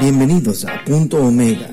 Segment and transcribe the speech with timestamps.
[0.00, 1.68] Bienvenidos a Punto Omega,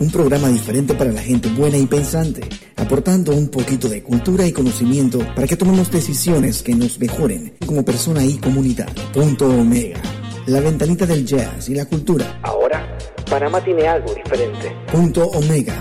[0.00, 2.40] un programa diferente para la gente buena y pensante,
[2.74, 7.84] aportando un poquito de cultura y conocimiento para que tomemos decisiones que nos mejoren como
[7.84, 8.88] persona y comunidad.
[9.12, 10.00] Punto Omega,
[10.46, 12.40] la ventanita del jazz y la cultura.
[12.42, 12.98] Ahora,
[13.30, 14.74] Panamá tiene algo diferente.
[14.90, 15.76] Punto Omega,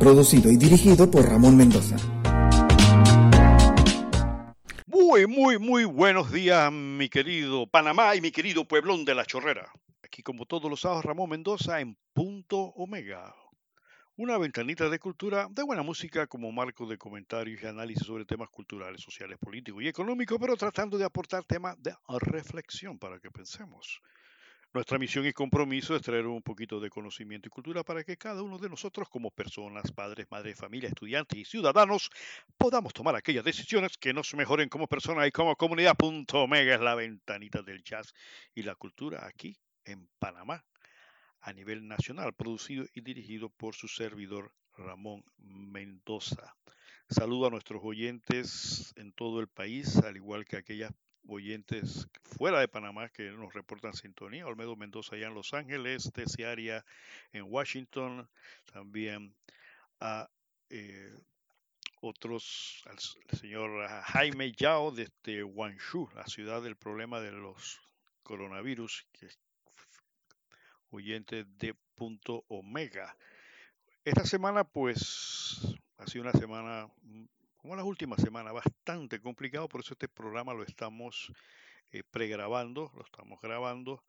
[0.00, 1.96] producido y dirigido por Ramón Mendoza.
[5.28, 9.70] Muy, muy, buenos días, mi querido Panamá y mi querido pueblón de la Chorrera.
[10.02, 13.34] Aquí como todos los sábados, Ramón Mendoza en Punto Omega.
[14.16, 18.48] Una ventanita de cultura, de buena música como marco de comentarios y análisis sobre temas
[18.48, 24.00] culturales, sociales, políticos y económicos, pero tratando de aportar temas de reflexión para que pensemos.
[24.74, 28.42] Nuestra misión y compromiso es traer un poquito de conocimiento y cultura para que cada
[28.42, 32.08] uno de nosotros, como personas, padres, madres, familia, estudiantes y ciudadanos,
[32.56, 35.94] podamos tomar aquellas decisiones que nos mejoren como persona y como comunidad.
[36.32, 38.14] Omega es la ventanita del jazz
[38.54, 39.54] y la cultura aquí
[39.84, 40.64] en Panamá
[41.42, 46.56] a nivel nacional, producido y dirigido por su servidor Ramón Mendoza.
[47.10, 50.92] Saludo a nuestros oyentes en todo el país, al igual que aquellas
[51.28, 54.46] oyentes fuera de Panamá que nos reportan sintonía.
[54.46, 56.84] Olmedo Mendoza allá en Los Ángeles, Tesiaria
[57.32, 58.28] en Washington,
[58.72, 59.34] también
[60.00, 60.28] a
[60.70, 61.14] eh,
[62.00, 62.98] otros, al
[63.38, 67.80] señor Jaime Yao desde Guangzhou, la ciudad del problema de los
[68.22, 69.28] coronavirus, que
[70.90, 73.16] oyente de punto omega.
[74.04, 75.60] Esta semana pues
[75.98, 76.88] ha sido una semana
[77.62, 81.32] como las últimas semanas, bastante complicado, por eso este programa lo estamos
[81.92, 84.02] eh, pregrabando, lo estamos grabando,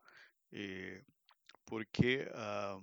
[0.51, 1.03] eh,
[1.63, 2.81] porque uh,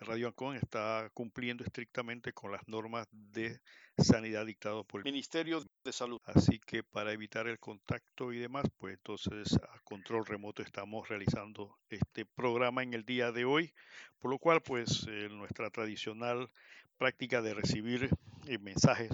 [0.00, 3.60] Radio Ancon está cumpliendo estrictamente con las normas de
[3.96, 6.20] sanidad dictadas por el Ministerio de Salud.
[6.24, 11.78] Así que para evitar el contacto y demás, pues entonces a control remoto estamos realizando
[11.88, 13.72] este programa en el día de hoy,
[14.18, 16.50] por lo cual pues eh, nuestra tradicional
[16.98, 18.10] práctica de recibir
[18.46, 19.10] eh, mensajes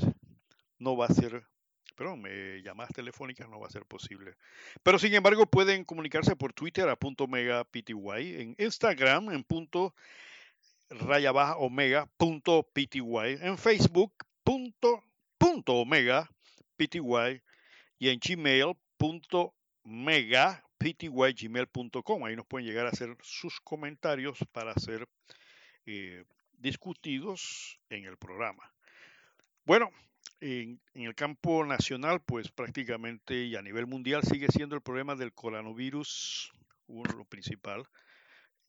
[0.81, 1.47] no va a ser,
[1.95, 2.25] perdón,
[2.65, 4.35] llamadas telefónicas no va a ser posible.
[4.83, 7.93] Pero sin embargo pueden comunicarse por Twitter a punto mega pty,
[8.41, 9.95] en Instagram en punto
[10.89, 13.01] raya baja omega punto pty,
[13.41, 15.05] en Facebook punto,
[15.39, 16.29] punto omega
[16.77, 17.01] pty
[17.99, 19.55] y en gmail punto
[19.85, 22.25] mega gmail.com.
[22.25, 25.07] Ahí nos pueden llegar a hacer sus comentarios para ser
[25.87, 28.73] eh, discutidos en el programa.
[29.65, 29.91] Bueno,
[30.41, 35.33] en, el campo nacional, pues prácticamente y a nivel mundial sigue siendo el problema del
[35.33, 36.53] coronavirus
[36.87, 37.85] uno principal.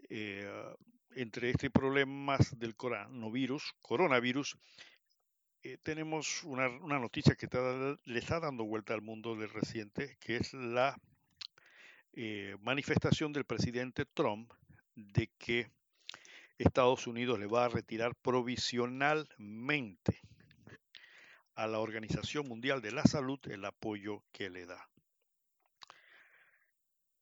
[0.09, 0.49] Eh,
[1.15, 4.57] entre este problema del coronavirus, coronavirus
[5.63, 7.47] eh, tenemos una, noticia que
[8.05, 10.97] le está dando vuelta al mundo del reciente, que es la
[12.13, 14.51] eh, manifestación del presidente Trump
[14.95, 15.71] de que
[16.57, 20.21] Estados Unidos le va a retirar provisionalmente
[21.61, 24.89] a la Organización Mundial de la Salud el apoyo que le da.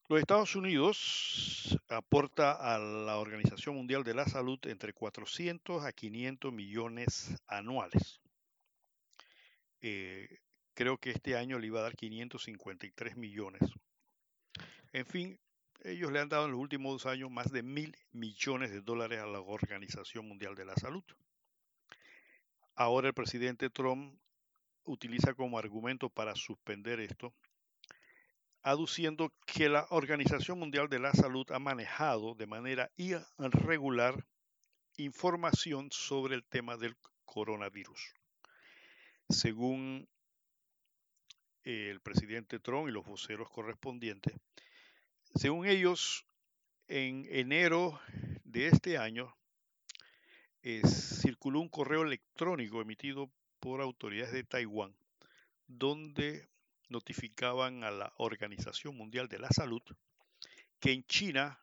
[0.08, 6.54] Los Estados Unidos aporta a la Organización Mundial de la Salud entre 400 a 500
[6.54, 8.22] millones anuales.
[9.82, 10.38] Eh,
[10.72, 13.60] creo que este año le iba a dar 553 millones.
[14.94, 15.38] En fin,
[15.82, 19.20] ellos le han dado en los últimos dos años más de mil millones de dólares
[19.20, 21.04] a la Organización Mundial de la Salud.
[22.74, 24.18] Ahora el presidente Trump
[24.90, 27.32] utiliza como argumento para suspender esto,
[28.62, 34.26] aduciendo que la Organización Mundial de la Salud ha manejado de manera irregular
[34.96, 38.14] información sobre el tema del coronavirus.
[39.28, 40.08] Según
[41.62, 44.34] el presidente Trump y los voceros correspondientes,
[45.34, 46.26] según ellos,
[46.88, 48.00] en enero
[48.44, 49.32] de este año,
[50.62, 53.30] circuló un correo electrónico emitido
[53.60, 54.94] por autoridades de Taiwán
[55.66, 56.48] donde
[56.88, 59.82] notificaban a la Organización Mundial de la Salud
[60.80, 61.60] que en China,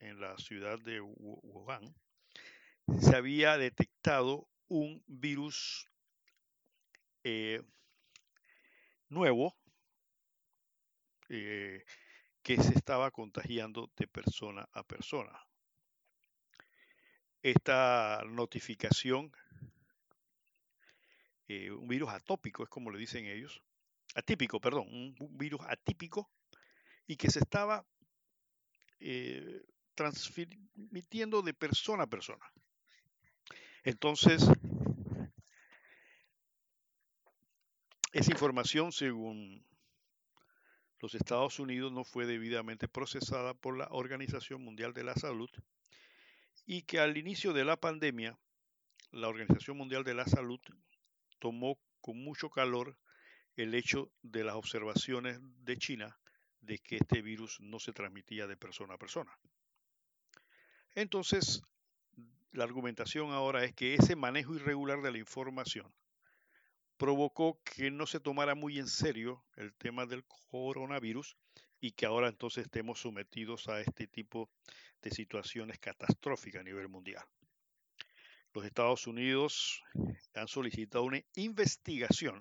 [0.00, 1.94] en la ciudad de Wuhan,
[3.00, 5.88] se había detectado un virus
[7.24, 7.62] eh,
[9.08, 9.56] nuevo
[11.28, 11.84] eh,
[12.42, 15.32] que se estaba contagiando de persona a persona.
[17.42, 19.32] Esta notificación,
[21.48, 23.62] eh, un virus atópico, es como le dicen ellos,
[24.14, 26.30] atípico, perdón, un virus atípico,
[27.06, 27.86] y que se estaba
[29.00, 29.62] eh,
[29.94, 32.44] transmitiendo de persona a persona.
[33.84, 34.44] Entonces,
[38.12, 39.64] esa información, según
[41.00, 45.50] los Estados Unidos, no fue debidamente procesada por la Organización Mundial de la Salud
[46.64, 48.36] y que al inicio de la pandemia
[49.12, 50.60] la Organización Mundial de la Salud
[51.38, 52.98] tomó con mucho calor
[53.56, 56.18] el hecho de las observaciones de China
[56.60, 59.32] de que este virus no se transmitía de persona a persona.
[60.94, 61.62] Entonces,
[62.52, 65.92] la argumentación ahora es que ese manejo irregular de la información
[66.96, 71.36] provocó que no se tomara muy en serio el tema del coronavirus
[71.80, 74.50] y que ahora entonces estemos sometidos a este tipo
[75.02, 77.24] de situaciones catastróficas a nivel mundial.
[78.56, 79.84] Los Estados Unidos
[80.34, 82.40] han solicitado una investigación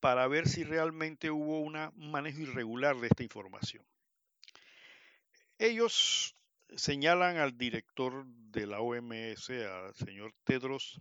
[0.00, 3.86] para ver si realmente hubo un manejo irregular de esta información.
[5.56, 6.36] Ellos
[6.76, 11.00] señalan al director de la OMS, al señor Tedros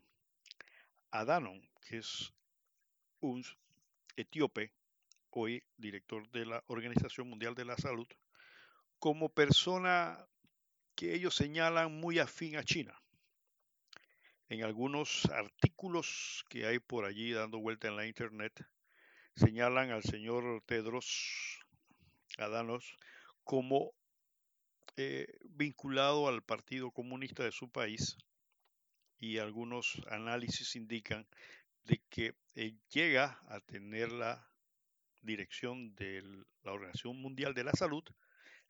[1.11, 2.31] Adhanom, que es
[3.19, 3.43] un
[4.15, 4.71] etíope,
[5.31, 8.07] hoy director de la Organización Mundial de la Salud,
[8.99, 10.25] como persona
[10.95, 12.97] que ellos señalan muy afín a China.
[14.47, 18.53] En algunos artículos que hay por allí dando vuelta en la internet,
[19.35, 21.59] señalan al señor Tedros
[22.37, 22.95] Adanos
[23.43, 23.93] como
[24.97, 28.17] eh, vinculado al Partido Comunista de su país
[29.17, 31.27] y algunos análisis indican
[31.83, 32.35] de que
[32.89, 34.47] llega a tener la
[35.21, 36.21] dirección de
[36.63, 38.03] la Organización Mundial de la Salud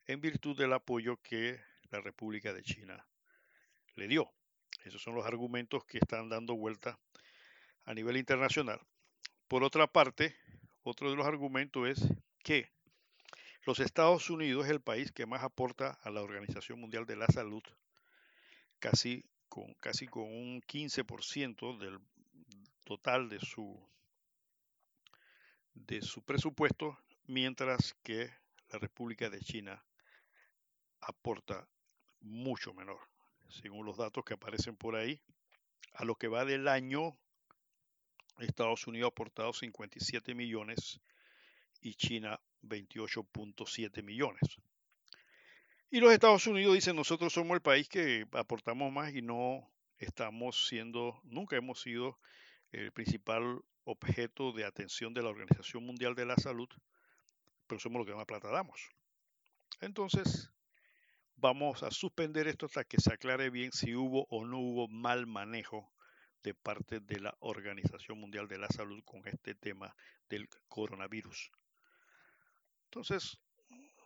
[0.06, 3.06] en virtud del apoyo que la República de China
[3.94, 4.32] le dio.
[4.86, 6.96] Esos son los argumentos que están dando vuelta
[7.84, 8.80] a nivel internacional.
[9.48, 10.36] Por otra parte,
[10.84, 12.08] otro de los argumentos es
[12.44, 12.70] que
[13.64, 17.26] los Estados Unidos es el país que más aporta a la Organización Mundial de la
[17.26, 17.64] Salud,
[18.78, 21.98] casi con, casi con un 15% del
[22.84, 23.84] total de su,
[25.74, 26.96] de su presupuesto,
[27.26, 28.30] mientras que
[28.68, 29.84] la República de China
[31.00, 31.68] aporta
[32.20, 33.00] mucho menor,
[33.48, 35.20] según los datos que aparecen por ahí.
[35.94, 37.16] A lo que va del año,
[38.38, 41.00] Estados Unidos ha aportado 57 millones
[41.80, 44.58] y China 28.7 millones.
[45.90, 50.66] Y los Estados Unidos dicen, nosotros somos el país que aportamos más y no estamos
[50.66, 52.18] siendo, nunca hemos sido
[52.72, 56.68] el principal objeto de atención de la Organización Mundial de la Salud,
[57.66, 58.90] pero somos los que más plata damos.
[59.80, 60.50] Entonces,
[61.36, 65.26] vamos a suspender esto hasta que se aclare bien si hubo o no hubo mal
[65.26, 65.92] manejo
[66.42, 69.94] de parte de la Organización Mundial de la Salud con este tema
[70.28, 71.50] del coronavirus.
[72.84, 73.38] Entonces,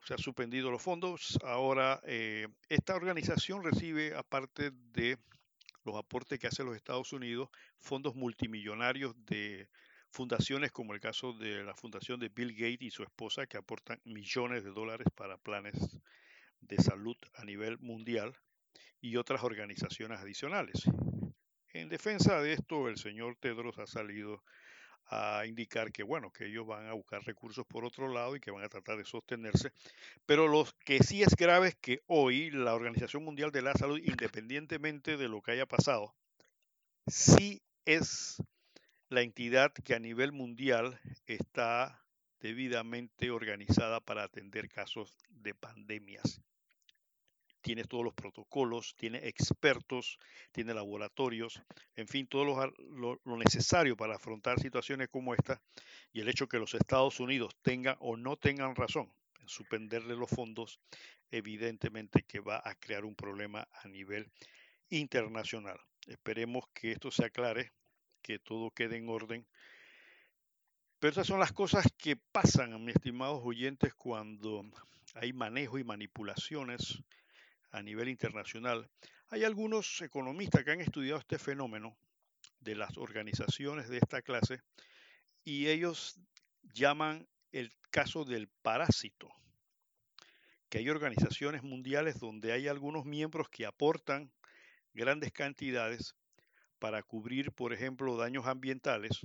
[0.05, 1.39] se han suspendido los fondos.
[1.45, 5.19] Ahora, eh, esta organización recibe, aparte de
[5.85, 7.49] los aportes que hacen los Estados Unidos,
[7.79, 9.69] fondos multimillonarios de
[10.11, 14.01] fundaciones como el caso de la fundación de Bill Gates y su esposa, que aportan
[14.05, 15.77] millones de dólares para planes
[16.61, 18.37] de salud a nivel mundial
[19.01, 20.85] y otras organizaciones adicionales.
[21.73, 24.43] En defensa de esto, el señor Tedros ha salido
[25.07, 28.51] a indicar que, bueno, que ellos van a buscar recursos por otro lado y que
[28.51, 29.73] van a tratar de sostenerse.
[30.27, 33.99] Pero lo que sí es grave es que hoy la Organización Mundial de la Salud,
[33.99, 36.15] independientemente de lo que haya pasado,
[37.07, 38.43] sí es
[39.09, 42.05] la entidad que a nivel mundial está
[42.41, 46.41] debidamente organizada para atender casos de pandemias
[47.61, 50.19] tiene todos los protocolos, tiene expertos,
[50.53, 51.63] tiene laboratorios,
[51.95, 55.61] en fin, todo lo, necesario para afrontar situaciones como esta.
[56.13, 60.31] Y el hecho que los Estados Unidos tengan o no tengan razón en suspenderle los
[60.31, 60.81] fondos,
[61.31, 64.31] evidentemente que va a crear un problema a nivel
[64.89, 65.79] internacional.
[66.07, 67.73] Esperemos que esto se aclare,
[68.23, 69.47] que todo quede en orden.
[70.99, 74.63] Pero esas son las cosas que pasan, mis estimados oyentes, cuando
[75.15, 77.03] hay manejo y manipulaciones
[77.71, 78.91] a nivel internacional.
[79.29, 81.97] Hay algunos economistas que han estudiado este fenómeno
[82.61, 84.61] de las organizaciones de esta clase
[85.45, 86.21] y ellos
[86.75, 89.29] llaman el caso del parásito,
[90.69, 94.33] que hay organizaciones mundiales donde hay algunos miembros que aportan
[94.93, 96.15] grandes cantidades
[96.79, 99.21] para cubrir, por ejemplo, daños ambientales,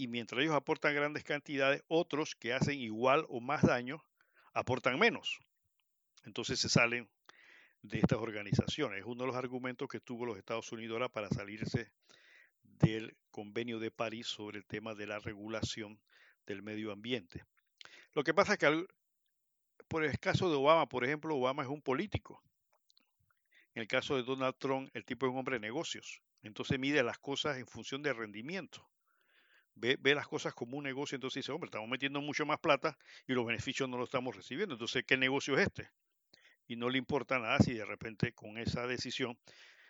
[0.00, 4.02] y mientras ellos aportan grandes cantidades, otros que hacen igual o más daño
[4.54, 5.38] aportan menos.
[6.24, 7.08] Entonces se salen
[7.82, 9.00] de estas organizaciones.
[9.00, 11.90] Es uno de los argumentos que tuvo los Estados Unidos ahora para salirse
[12.62, 16.00] del convenio de París sobre el tema de la regulación
[16.46, 17.44] del medio ambiente.
[18.12, 18.86] Lo que pasa es que
[19.88, 22.42] por el caso de Obama, por ejemplo, Obama es un político.
[23.74, 26.22] En el caso de Donald Trump, el tipo es un hombre de negocios.
[26.42, 28.88] Entonces mide las cosas en función de rendimiento.
[29.74, 32.98] Ve, ve, las cosas como un negocio, entonces dice, hombre, estamos metiendo mucho más plata
[33.26, 34.74] y los beneficios no los estamos recibiendo.
[34.74, 35.90] Entonces, ¿qué negocio es este?
[36.66, 39.38] Y no le importa nada si de repente con esa decisión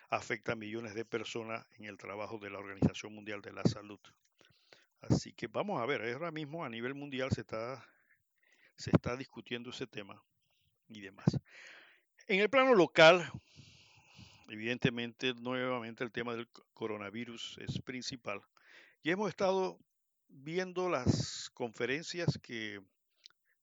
[0.08, 4.00] afecta a millones de personas en el trabajo de la Organización Mundial de la Salud.
[5.02, 7.84] Así que vamos a ver, ahora mismo a nivel mundial se está,
[8.76, 10.22] se está discutiendo ese tema
[10.88, 11.38] y demás.
[12.26, 13.30] En el plano local,
[14.48, 18.40] evidentemente, nuevamente el tema del coronavirus es principal.
[19.02, 19.78] Y hemos estado
[20.28, 22.80] viendo las conferencias que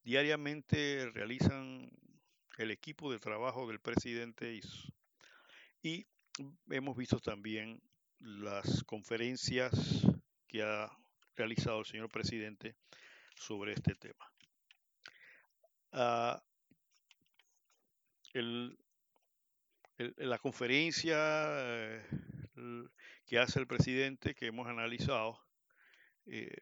[0.04, 1.90] diariamente realizan
[2.58, 4.60] el equipo de trabajo del presidente
[5.84, 6.06] y
[6.70, 7.82] hemos visto también
[8.20, 9.72] las conferencias
[10.48, 10.92] que ha
[11.36, 12.76] realizado el señor presidente
[13.36, 14.32] sobre este tema.
[18.34, 18.78] El,
[19.98, 22.06] la conferencia eh,
[23.26, 25.40] que hace el presidente que hemos analizado
[26.26, 26.62] eh,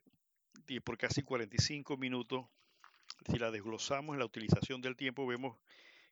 [0.68, 2.46] y por casi 45 minutos,
[3.30, 5.58] si la desglosamos en la utilización del tiempo, vemos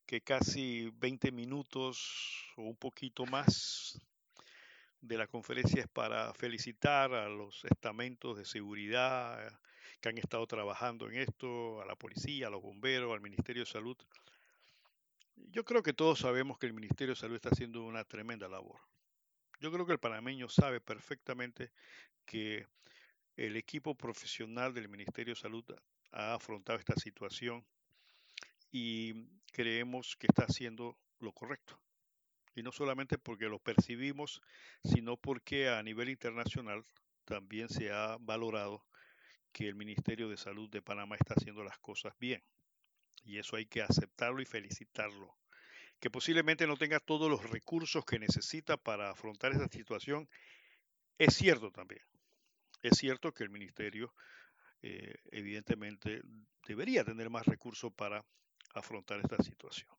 [0.05, 4.00] que casi 20 minutos o un poquito más
[5.01, 9.60] de la conferencia es para felicitar a los estamentos de seguridad
[10.00, 13.72] que han estado trabajando en esto, a la policía, a los bomberos, al Ministerio de
[13.72, 13.98] Salud.
[15.36, 18.79] Yo creo que todos sabemos que el Ministerio de Salud está haciendo una tremenda labor.
[19.60, 21.72] Yo creo que el panameño sabe perfectamente
[22.25, 22.67] que
[23.38, 25.65] el equipo profesional del Ministerio de Salud
[26.13, 27.65] ha afrontado esta situación
[28.72, 29.13] y
[29.51, 31.79] creemos que está haciendo lo correcto.
[32.55, 34.41] Y no solamente porque lo percibimos,
[34.84, 36.86] sino porque a nivel internacional
[37.25, 38.86] también se ha valorado
[39.51, 42.43] que el Ministerio de Salud de Panamá está haciendo las cosas bien.
[43.24, 45.36] Y eso hay que aceptarlo y felicitarlo.
[46.00, 50.27] Que posiblemente no tenga todos los recursos que necesita para afrontar esa situación,
[51.17, 52.01] es cierto también.
[52.82, 54.13] Es cierto que el Ministerio
[54.84, 56.22] eh, evidentemente
[56.68, 58.24] debería tener más recursos para
[58.74, 59.90] afrontar esta situación.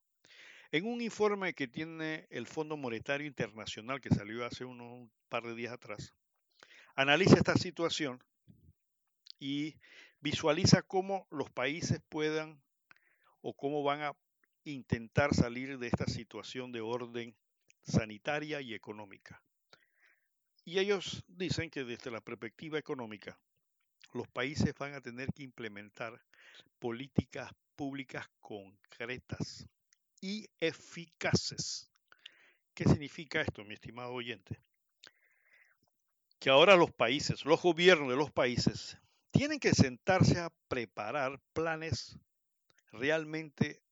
[0.71, 5.55] En un informe que tiene el Fondo Monetario Internacional que salió hace un par de
[5.55, 6.13] días atrás,
[6.97, 8.23] analiza esta situación
[9.39, 9.77] y
[10.21, 12.61] visualiza cómo los países puedan
[13.41, 14.13] o cómo van a
[14.65, 17.35] intentar salir de esta situación de orden
[17.85, 19.43] sanitaria y económica.
[20.65, 23.39] Y ellos dicen que desde la perspectiva económica,
[24.15, 26.21] los países van a tener que implementar
[26.79, 29.67] políticas públicas concretas
[30.21, 31.91] y eficaces.
[32.75, 34.61] ¿Qué significa esto, mi estimado oyente?
[36.39, 38.97] Que ahora los países, los gobiernos de los países,
[39.31, 42.17] tienen que sentarse a preparar planes
[42.93, 43.83] realmente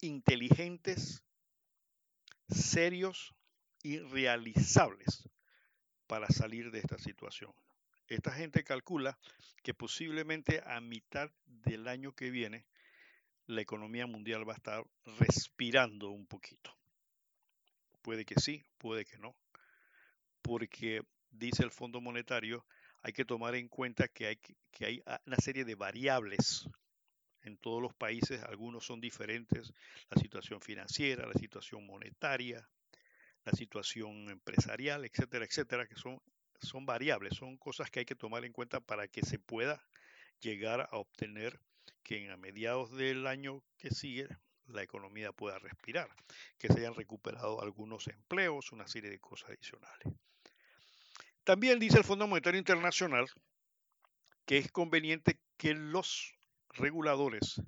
[0.00, 1.22] inteligentes,
[2.48, 3.34] serios
[3.82, 5.28] y realizables
[6.06, 7.52] para salir de esta situación.
[8.10, 9.16] Esta gente calcula
[9.62, 12.66] que posiblemente a mitad del año que viene
[13.46, 14.84] la economía mundial va a estar
[15.20, 16.76] respirando un poquito.
[18.02, 19.36] Puede que sí, puede que no.
[20.42, 22.66] Porque dice el Fondo Monetario,
[23.02, 24.40] hay que tomar en cuenta que hay,
[24.72, 26.68] que hay una serie de variables
[27.42, 29.72] en todos los países, algunos son diferentes,
[30.10, 32.68] la situación financiera, la situación monetaria,
[33.44, 36.20] la situación empresarial, etcétera, etcétera, que son,
[36.60, 39.82] son variables, son cosas que hay que tomar en cuenta para que se pueda
[40.40, 41.60] llegar a obtener
[42.02, 44.28] que a mediados del año que sigue
[44.66, 46.08] la economía pueda respirar,
[46.58, 50.14] que se hayan recuperado algunos empleos, una serie de cosas adicionales.
[51.44, 53.26] También dice el Fondo Monetario Internacional
[54.46, 56.34] que es conveniente que los
[56.70, 57.60] reguladores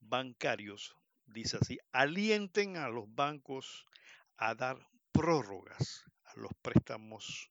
[0.00, 0.96] bancarios,
[1.26, 3.86] dice así, alienten a los bancos
[4.36, 4.78] a dar
[5.12, 7.50] prórrogas a los préstamos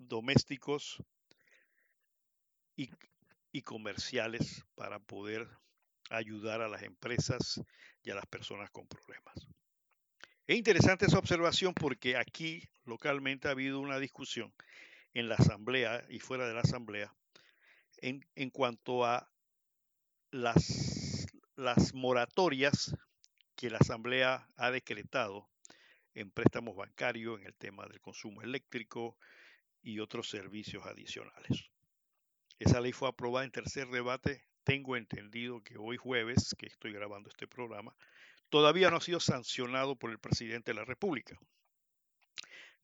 [0.00, 1.02] domésticos
[2.76, 2.90] y,
[3.52, 5.48] y comerciales para poder
[6.10, 7.60] ayudar a las empresas
[8.02, 9.34] y a las personas con problemas.
[10.46, 14.52] Es interesante esa observación porque aquí localmente ha habido una discusión
[15.14, 17.14] en la asamblea y fuera de la asamblea
[17.98, 19.30] en, en cuanto a
[20.30, 21.26] las,
[21.56, 22.96] las moratorias
[23.54, 25.48] que la asamblea ha decretado
[26.14, 29.16] en préstamos bancarios, en el tema del consumo eléctrico
[29.82, 31.70] y otros servicios adicionales.
[32.58, 34.44] Esa ley fue aprobada en tercer debate.
[34.64, 37.94] Tengo entendido que hoy jueves, que estoy grabando este programa,
[38.50, 41.38] todavía no ha sido sancionado por el presidente de la República.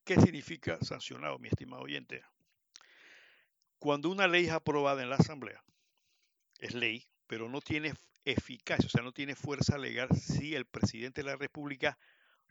[0.05, 2.23] ¿Qué significa sancionado, mi estimado oyente?
[3.79, 5.63] Cuando una ley es aprobada en la Asamblea,
[6.61, 7.93] es ley, pero no tiene
[8.25, 11.99] eficacia, o sea, no tiene fuerza legal si el presidente de la República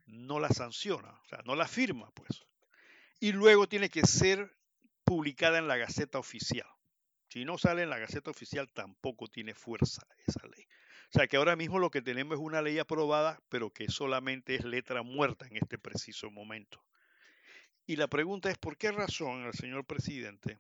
[0.06, 2.46] no la sanciona, o sea, no la firma, pues.
[3.20, 4.56] Y luego tiene que ser
[5.04, 6.68] publicada en la Gaceta Oficial.
[7.30, 10.66] Si no sale en la Gaceta Oficial, tampoco tiene fuerza esa ley.
[11.10, 14.56] O sea que ahora mismo lo que tenemos es una ley aprobada, pero que solamente
[14.56, 16.82] es letra muerta en este preciso momento.
[17.86, 20.58] Y la pregunta es, ¿por qué razón el señor presidente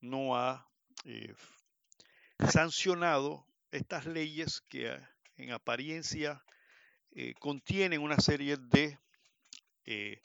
[0.00, 0.66] no ha
[1.04, 1.34] eh,
[2.50, 4.98] sancionado estas leyes que
[5.36, 6.42] en apariencia
[7.12, 8.98] eh, contienen una serie de
[9.84, 10.20] eh,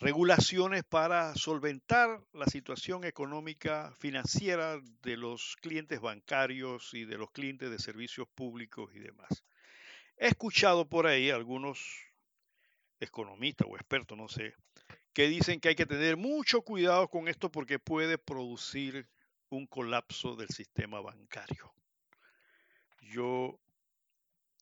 [0.00, 7.70] regulaciones para solventar la situación económica financiera de los clientes bancarios y de los clientes
[7.70, 9.44] de servicios públicos y demás.
[10.16, 11.78] He escuchado por ahí algunos
[12.98, 14.54] economistas o expertos, no sé,
[15.12, 19.06] que dicen que hay que tener mucho cuidado con esto porque puede producir
[19.50, 21.74] un colapso del sistema bancario.
[23.02, 23.58] Yo,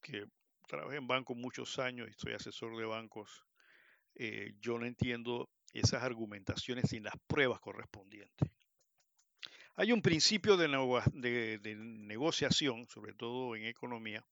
[0.01, 0.25] que
[0.67, 3.45] trabajé en banco muchos años y soy asesor de bancos,
[4.15, 8.49] eh, yo no entiendo esas argumentaciones sin las pruebas correspondientes.
[9.75, 10.67] Hay un principio de,
[11.61, 14.25] de, negociación, sobre todo en economía,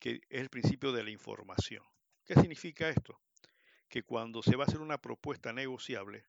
[0.00, 1.84] que es el principio de la información.
[2.24, 3.20] ¿Qué significa esto?
[3.88, 6.24] Que cuando se va a hacer una propuesta negociable,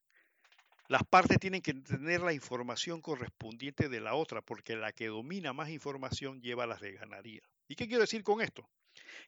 [0.87, 5.51] las partes tienen que tener la información correspondiente de la otra, porque la que domina
[5.51, 7.41] más información lleva las de ganaría.
[7.67, 8.69] ¿Y qué quiero decir con esto?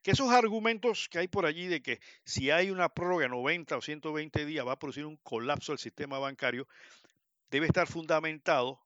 [0.01, 3.81] Que esos argumentos que hay por allí de que si hay una prórroga 90 o
[3.81, 6.67] 120 días va a producir un colapso del sistema bancario,
[7.49, 8.81] debe estar fundamentado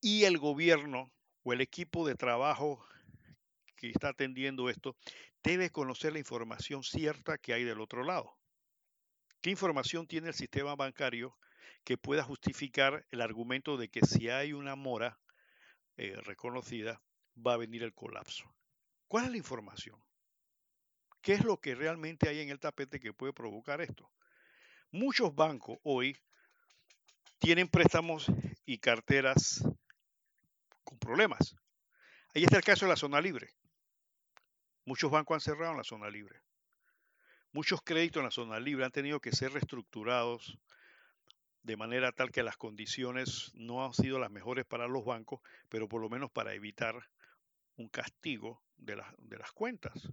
[0.00, 1.12] y el gobierno
[1.42, 2.86] o el equipo de trabajo
[3.76, 4.96] que está atendiendo esto
[5.42, 8.36] debe conocer la información cierta que hay del otro lado.
[9.40, 11.36] ¿Qué información tiene el sistema bancario
[11.84, 15.18] que pueda justificar el argumento de que si hay una mora
[15.96, 17.00] eh, reconocida,
[17.34, 18.52] va a venir el colapso.
[19.14, 19.96] ¿Cuál es la información?
[21.22, 24.10] ¿Qué es lo que realmente hay en el tapete que puede provocar esto?
[24.90, 26.18] Muchos bancos hoy
[27.38, 28.26] tienen préstamos
[28.66, 29.62] y carteras
[30.82, 31.54] con problemas.
[32.34, 33.54] Ahí está el caso de la zona libre.
[34.84, 36.40] Muchos bancos han cerrado en la zona libre.
[37.52, 40.58] Muchos créditos en la zona libre han tenido que ser reestructurados
[41.62, 45.88] de manera tal que las condiciones no han sido las mejores para los bancos, pero
[45.88, 47.08] por lo menos para evitar
[47.76, 50.08] un castigo de, de las cuentas.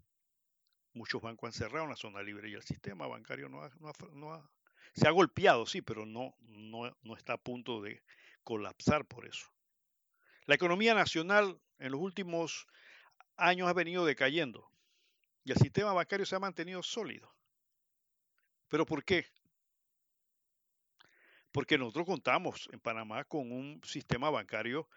[0.93, 4.49] Muchos bancos han cerrado en la zona libre y el sistema bancario no ha,
[4.93, 8.03] se ha golpeado, sí, pero no, no, no está a punto de
[8.43, 9.47] colapsar por eso.
[10.45, 12.67] La economía nacional en los últimos
[13.37, 14.69] años ha venido decayendo
[15.43, 17.33] y el sistema bancario se ha mantenido sólido.
[18.67, 19.25] ¿Pero por qué?
[21.51, 24.87] porque nosotros contamos en Panamá con un sistema bancario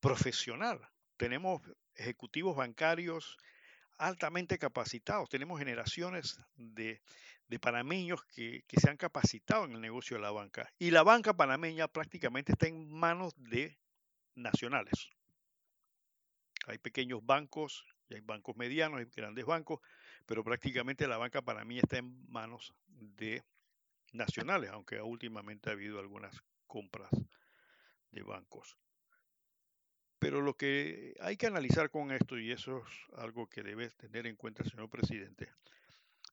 [0.00, 0.80] profesional.
[1.16, 1.62] Tenemos
[1.94, 3.38] ejecutivos bancarios
[3.98, 7.00] altamente capacitados, tenemos generaciones de,
[7.60, 10.70] panameños que, se han capacitado en el negocio de la banca.
[10.78, 13.78] Y la banca panameña prácticamente está en manos de
[14.34, 15.10] nacionales.
[16.66, 19.80] Hay pequeños bancos, y hay bancos medianos, hay grandes bancos,
[20.26, 23.42] pero prácticamente la banca panameña está en manos de
[24.12, 27.10] nacionales, aunque últimamente ha habido algunas compras
[28.10, 28.76] de bancos.
[30.18, 34.26] Pero lo que hay que analizar con esto, y eso es algo que debe tener
[34.26, 35.52] en cuenta señor presidente,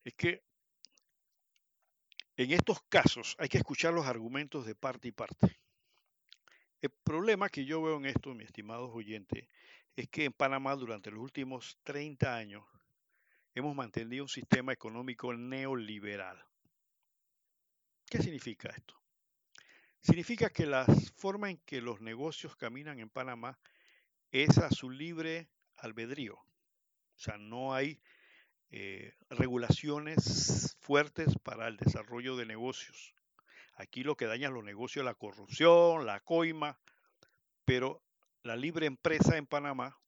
[0.04, 0.42] es que
[2.36, 5.60] en estos casos hay que escuchar los argumentos de parte y parte.
[6.80, 9.48] El problema que yo veo en esto, mi estimado oyente,
[9.96, 12.64] es que en Panamá durante los últimos 30 años
[13.54, 16.44] hemos mantenido un sistema económico neoliberal.
[18.06, 19.03] ¿Qué significa esto?
[20.04, 20.84] Significa que la
[21.16, 23.58] forma en que los negocios caminan en Panamá
[24.30, 26.34] es a su libre albedrío.
[26.34, 28.02] O sea, no hay
[28.68, 33.14] eh, regulaciones fuertes para el desarrollo de negocios.
[33.76, 36.78] Aquí lo que daña los negocios es la corrupción, la coima,
[37.64, 38.02] pero
[38.42, 39.98] la libre empresa en Panamá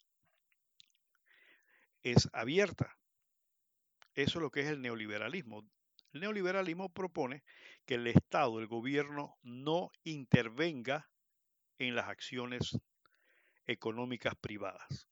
[2.02, 2.98] es abierta.
[4.14, 5.66] Eso es lo que es el neoliberalismo.
[6.12, 7.44] El neoliberalismo propone
[7.86, 11.08] que el Estado, el gobierno, no intervenga
[11.78, 12.78] en las acciones
[13.66, 15.08] económicas privadas.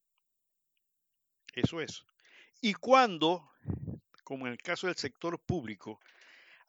[1.54, 2.04] Eso es.
[2.60, 3.48] Y cuando,
[4.24, 6.00] como en el caso del sector público,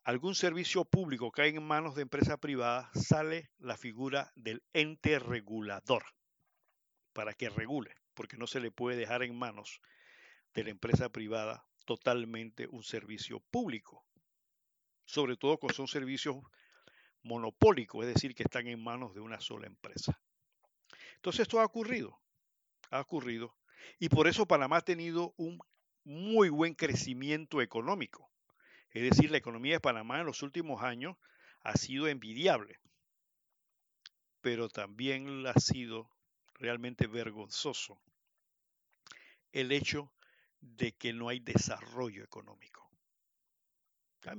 [0.03, 6.03] algún servicio público cae en manos de empresa privada, sale la figura del ente regulador
[7.13, 9.81] para que regule, porque no se le puede dejar en manos
[10.53, 14.04] de la empresa privada totalmente un servicio público
[15.05, 16.35] sobre todo cuando son servicios
[17.23, 20.19] monopólicos, es decir, que están en manos de una sola empresa.
[21.15, 22.19] Entonces esto ha ocurrido,
[22.91, 23.55] ha ocurrido,
[23.99, 25.59] y por eso Panamá ha tenido un
[26.03, 28.29] muy buen crecimiento económico.
[28.91, 31.17] Es decir, la economía de Panamá en los últimos años
[31.63, 32.79] ha sido envidiable,
[34.41, 36.09] pero también ha sido
[36.53, 37.99] realmente vergonzoso
[39.51, 40.13] el hecho
[40.61, 42.89] de que no hay desarrollo económico.
[44.25, 44.35] A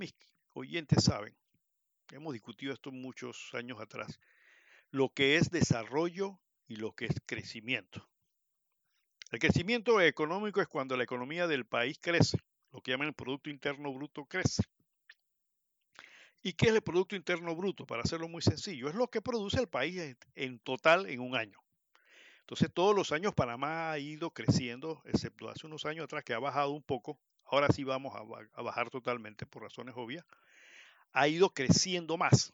[0.57, 1.35] oyentes saben,
[2.11, 4.19] hemos discutido esto muchos años atrás,
[4.91, 8.07] lo que es desarrollo y lo que es crecimiento.
[9.31, 12.37] El crecimiento económico es cuando la economía del país crece,
[12.71, 14.63] lo que llaman el Producto Interno Bruto crece.
[16.41, 17.85] ¿Y qué es el Producto Interno Bruto?
[17.85, 21.59] Para hacerlo muy sencillo, es lo que produce el país en total en un año.
[22.47, 26.39] Entonces todos los años Panamá ha ido creciendo, excepto hace unos años atrás que ha
[26.39, 30.23] bajado un poco, ahora sí vamos a, bajar totalmente por razones obvias,
[31.17, 32.53] ha ido creciendo más.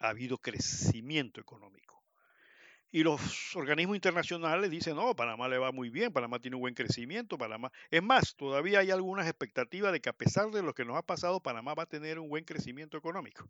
[0.00, 2.02] Ha habido crecimiento económico.
[2.90, 6.74] Y los organismos internacionales dicen, no, Panamá le va muy bien, Panamá tiene un buen
[6.74, 7.70] crecimiento, Panamá...
[7.90, 11.02] Es más, todavía hay algunas expectativas de que a pesar de lo que nos ha
[11.02, 13.48] pasado, Panamá va a tener un buen crecimiento económico.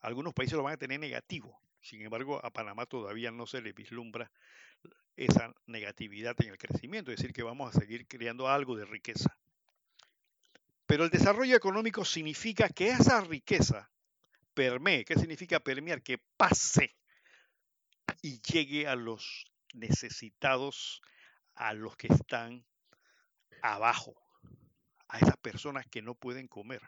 [0.00, 1.60] Algunos países lo van a tener negativo.
[1.80, 4.30] Sin embargo, a Panamá todavía no se le vislumbra
[5.16, 9.36] esa negatividad en el crecimiento, es decir, que vamos a seguir creando algo de riqueza.
[10.86, 13.90] Pero el desarrollo económico significa que esa riqueza
[14.52, 15.04] permee.
[15.04, 16.02] ¿Qué significa permear?
[16.02, 16.96] Que pase
[18.22, 19.44] y llegue a los
[19.74, 21.00] necesitados,
[21.54, 22.64] a los que están
[23.62, 24.14] abajo,
[25.08, 26.82] a esas personas que no pueden comer,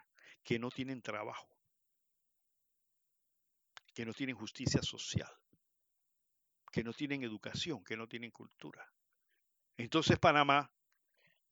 [0.44, 1.48] que no tienen trabajo,
[3.94, 5.32] que no tienen justicia social,
[6.70, 8.87] que no tienen educación, que no tienen cultura.
[9.76, 10.70] Entonces Panamá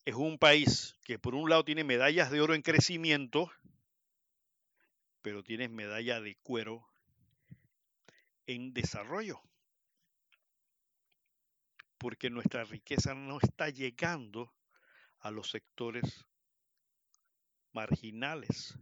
[0.05, 3.51] es un país que por un lado tiene medallas de oro en crecimiento,
[5.21, 6.87] pero tiene medalla de cuero
[8.45, 9.41] en desarrollo
[12.05, 14.53] porque nuestra riqueza no está llegando
[15.21, 16.25] a los sectores
[17.73, 18.77] marginales,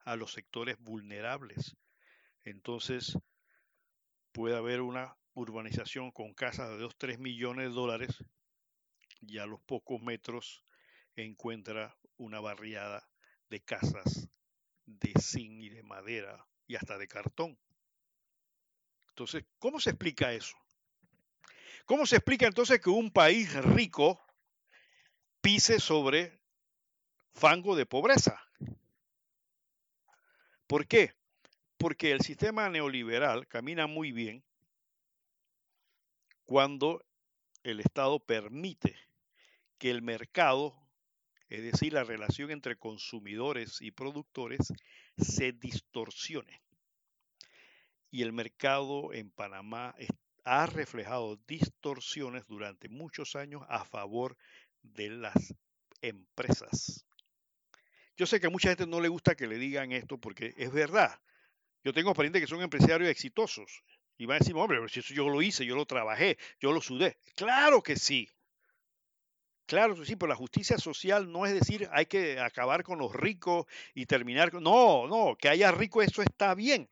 [0.00, 1.76] a los sectores vulnerables.
[2.42, 3.16] Entonces,
[4.32, 8.24] puede haber una urbanización con casas de 2, 3 millones de dólares
[9.28, 10.64] y a los pocos metros
[11.16, 13.08] encuentra una barriada
[13.48, 14.28] de casas
[14.86, 17.58] de zinc y de madera y hasta de cartón.
[19.08, 20.56] Entonces, ¿cómo se explica eso?
[21.86, 24.20] ¿Cómo se explica entonces que un país rico
[25.40, 26.40] pise sobre
[27.34, 28.40] fango de pobreza?
[30.66, 31.14] ¿Por qué?
[31.76, 34.42] Porque el sistema neoliberal camina muy bien
[36.44, 37.04] cuando
[37.62, 38.96] el Estado permite
[39.78, 40.74] que el mercado,
[41.48, 44.72] es decir, la relación entre consumidores y productores,
[45.16, 46.62] se distorsione.
[48.10, 49.94] Y el mercado en Panamá
[50.44, 54.36] ha reflejado distorsiones durante muchos años a favor
[54.82, 55.54] de las
[56.02, 57.04] empresas.
[58.16, 60.70] Yo sé que a mucha gente no le gusta que le digan esto porque es
[60.72, 61.20] verdad.
[61.82, 63.82] Yo tengo parientes que son empresarios exitosos
[64.16, 66.80] y van a decir, hombre, si eso yo lo hice, yo lo trabajé, yo lo
[66.80, 67.18] sudé.
[67.34, 68.28] Claro que sí.
[69.66, 73.66] Claro sí, pero la justicia social no es decir hay que acabar con los ricos
[73.94, 74.62] y terminar con...
[74.62, 76.88] No, no, que haya ricos, eso está bien.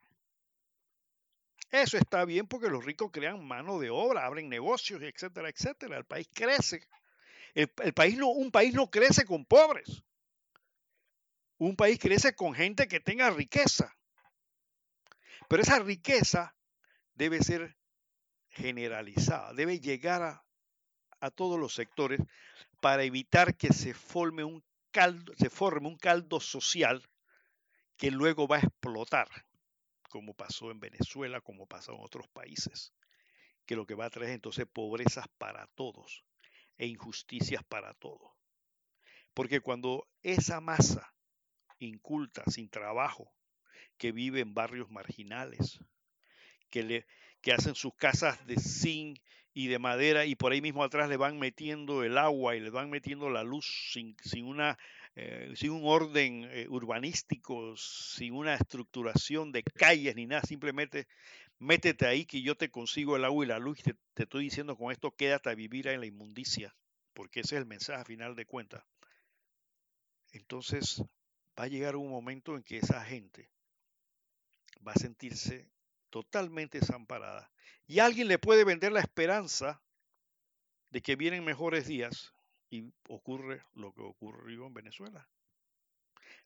[1.70, 5.98] Eso está bien porque los ricos crean mano de obra, abren negocios, etcétera, etcétera.
[5.98, 6.86] El país crece.
[7.54, 10.02] El, país no, un país no crece con pobres.
[11.58, 13.94] Un país crece con gente que tenga riqueza.
[15.48, 16.54] Pero esa riqueza
[17.14, 17.76] debe ser
[18.48, 20.44] generalizada, debe llegar a,
[21.22, 22.20] a todos los sectores
[22.80, 27.08] para evitar que se forme un caldo, se forme un caldo social
[27.96, 29.28] que luego va a explotar
[30.10, 32.92] como pasó en Venezuela, como pasó en otros países,
[33.64, 36.22] que lo que va a traer entonces pobrezas para todos
[36.76, 38.30] e injusticias para todos.
[39.32, 41.14] Porque cuando esa masa
[41.78, 43.32] inculta, sin trabajo,
[43.96, 45.78] que vive en barrios marginales,
[46.68, 47.06] que, le,
[47.40, 49.18] que hacen sus casas de zinc
[49.54, 52.70] y de madera y por ahí mismo atrás le van metiendo el agua y le
[52.70, 54.78] van metiendo la luz sin, sin una
[55.14, 61.06] eh, sin un orden eh, urbanístico, sin una estructuración de calles ni nada, simplemente
[61.58, 64.44] métete ahí que yo te consigo el agua y la luz y te, te estoy
[64.44, 66.74] diciendo con esto quédate a vivir en la inmundicia,
[67.12, 68.84] porque ese es el mensaje final de cuentas.
[70.32, 71.02] Entonces
[71.58, 73.50] va a llegar un momento en que esa gente
[74.86, 75.68] va a sentirse
[76.12, 77.50] totalmente desamparada
[77.86, 79.82] y alguien le puede vender la esperanza
[80.90, 82.34] de que vienen mejores días
[82.68, 85.26] y ocurre lo que ocurrió en Venezuela.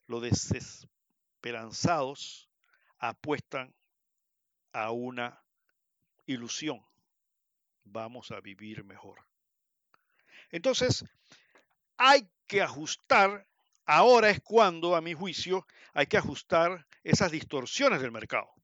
[0.07, 2.49] Los desesperanzados
[2.97, 3.75] apuestan
[4.71, 5.43] a una
[6.25, 6.81] ilusión.
[7.83, 9.27] Vamos a vivir mejor.
[10.49, 11.03] Entonces,
[11.97, 13.45] hay que ajustar,
[13.85, 18.56] ahora es cuando, a mi juicio, hay que ajustar esas distorsiones del mercado.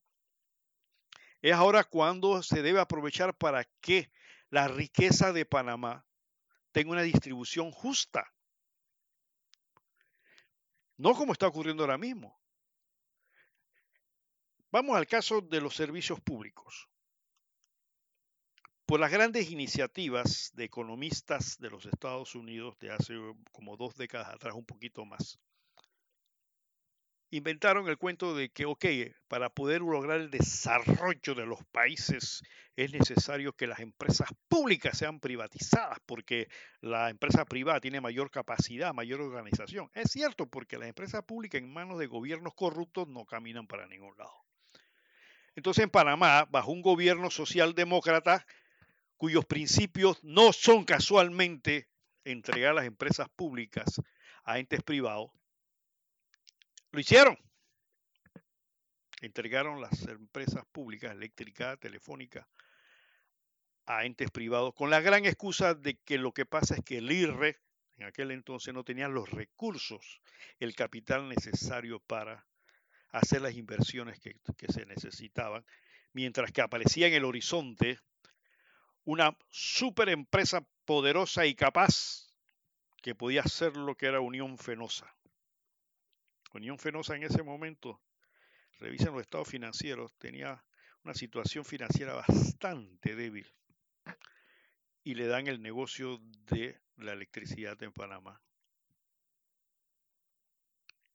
[1.44, 4.10] Es ahora cuando se debe aprovechar para que
[4.50, 6.06] la riqueza de Panamá
[6.72, 8.34] tenga una distribución justa.
[10.96, 12.40] No como está ocurriendo ahora mismo.
[14.72, 16.88] Vamos al caso de los servicios públicos.
[18.86, 23.16] Por las grandes iniciativas de economistas de los Estados Unidos de hace
[23.52, 25.42] como dos décadas atrás, un poquito más,
[27.38, 28.86] inventaron el cuento de que, ok,
[29.28, 32.44] para poder lograr el desarrollo de los países
[32.76, 36.48] es necesario que las empresas públicas sean privatizadas porque
[36.82, 39.90] la empresa privada tiene mayor capacidad, mayor organización.
[39.96, 44.16] Es cierto, porque las empresas públicas en manos de gobiernos corruptos no caminan para ningún
[44.16, 44.34] lado.
[45.56, 48.46] Entonces en Panamá, bajo un gobierno socialdemócrata
[49.18, 51.88] cuyos principios no son casualmente
[52.26, 54.00] entregar las empresas públicas
[54.44, 55.32] a entes privados,
[56.94, 57.38] lo hicieron.
[59.22, 62.48] Entregaron las empresas públicas, eléctrica, telefónica,
[63.86, 67.12] a entes privados, con la gran excusa de que lo que pasa es que el
[67.12, 67.58] IRRE
[67.98, 70.22] en aquel entonces no tenía los recursos,
[70.60, 72.46] el capital necesario para
[73.10, 75.66] hacer las inversiones que, que se necesitaban,
[76.14, 78.00] mientras que aparecía en el horizonte
[79.04, 82.32] una super empresa poderosa y capaz
[83.02, 85.14] que podía hacer lo que era Unión Fenosa.
[86.54, 88.00] Unión Fenosa en ese momento,
[88.80, 90.64] revisen los estados financieros, tenía
[91.04, 93.52] una situación financiera bastante débil
[95.04, 98.40] y le dan el negocio de la electricidad en Panamá.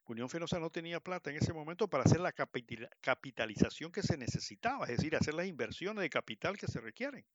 [0.07, 4.87] Unión Fenosa no tenía plata en ese momento para hacer la capitalización que se necesitaba,
[4.87, 7.27] es decir, hacer las inversiones de capital que se requieren.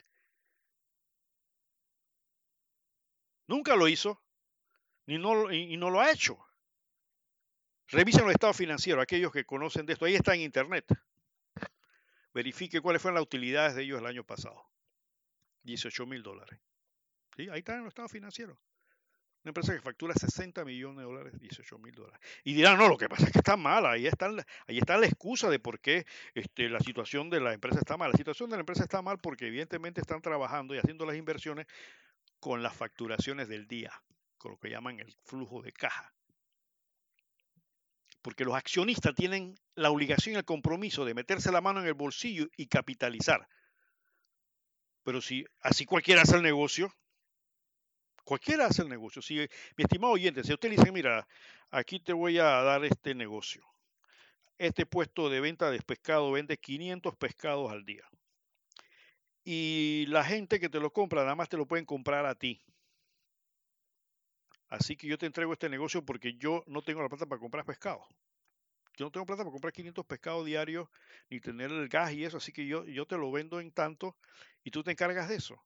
[3.48, 4.22] Nunca lo hizo
[5.06, 6.44] ni no, y no lo ha hecho.
[7.90, 10.06] Revisen los estados financieros, aquellos que conocen de esto.
[10.06, 10.86] Ahí está en internet.
[12.34, 14.66] Verifique cuáles fueron las utilidades de ellos el año pasado.
[15.64, 16.60] 18 mil dólares.
[17.36, 17.48] ¿Sí?
[17.50, 18.58] Ahí están en los estados financieros.
[19.44, 22.20] Una empresa que factura 60 millones de dólares, 18 mil dólares.
[22.46, 23.92] Y dirán, no, lo que pasa es que está mala.
[23.92, 24.30] Ahí está,
[24.68, 28.12] ahí está la excusa de por qué este, la situación de la empresa está mal.
[28.12, 31.68] La situación de la empresa está mal porque evidentemente están trabajando y haciendo las inversiones
[32.40, 33.92] con las facturaciones del día,
[34.38, 36.14] con lo que llaman el flujo de caja
[38.24, 41.94] porque los accionistas tienen la obligación y el compromiso de meterse la mano en el
[41.94, 43.48] bolsillo y capitalizar.
[45.04, 46.92] Pero si así cualquiera hace el negocio,
[48.24, 49.22] cualquiera hace el negocio.
[49.22, 51.28] Si, mi estimado oyente, si usted le dice, mira,
[51.70, 53.62] aquí te voy a dar este negocio.
[54.58, 58.08] Este puesto de venta de pescado vende 500 pescados al día.
[59.44, 62.64] Y la gente que te lo compra, nada más te lo pueden comprar a ti.
[64.74, 67.64] Así que yo te entrego este negocio porque yo no tengo la plata para comprar
[67.64, 68.08] pescado.
[68.98, 70.90] Yo no tengo plata para comprar 500 pescados diarios
[71.30, 74.18] ni tener el gas y eso, así que yo, yo te lo vendo en tanto
[74.64, 75.64] y tú te encargas de eso.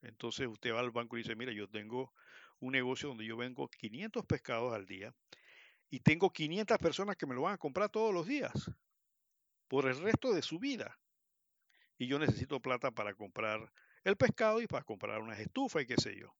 [0.00, 2.14] Entonces usted va al banco y dice, mira, yo tengo
[2.60, 5.14] un negocio donde yo vengo 500 pescados al día
[5.90, 8.70] y tengo 500 personas que me lo van a comprar todos los días
[9.68, 10.98] por el resto de su vida.
[11.98, 13.70] Y yo necesito plata para comprar
[14.04, 16.34] el pescado y para comprar unas estufas y qué sé yo.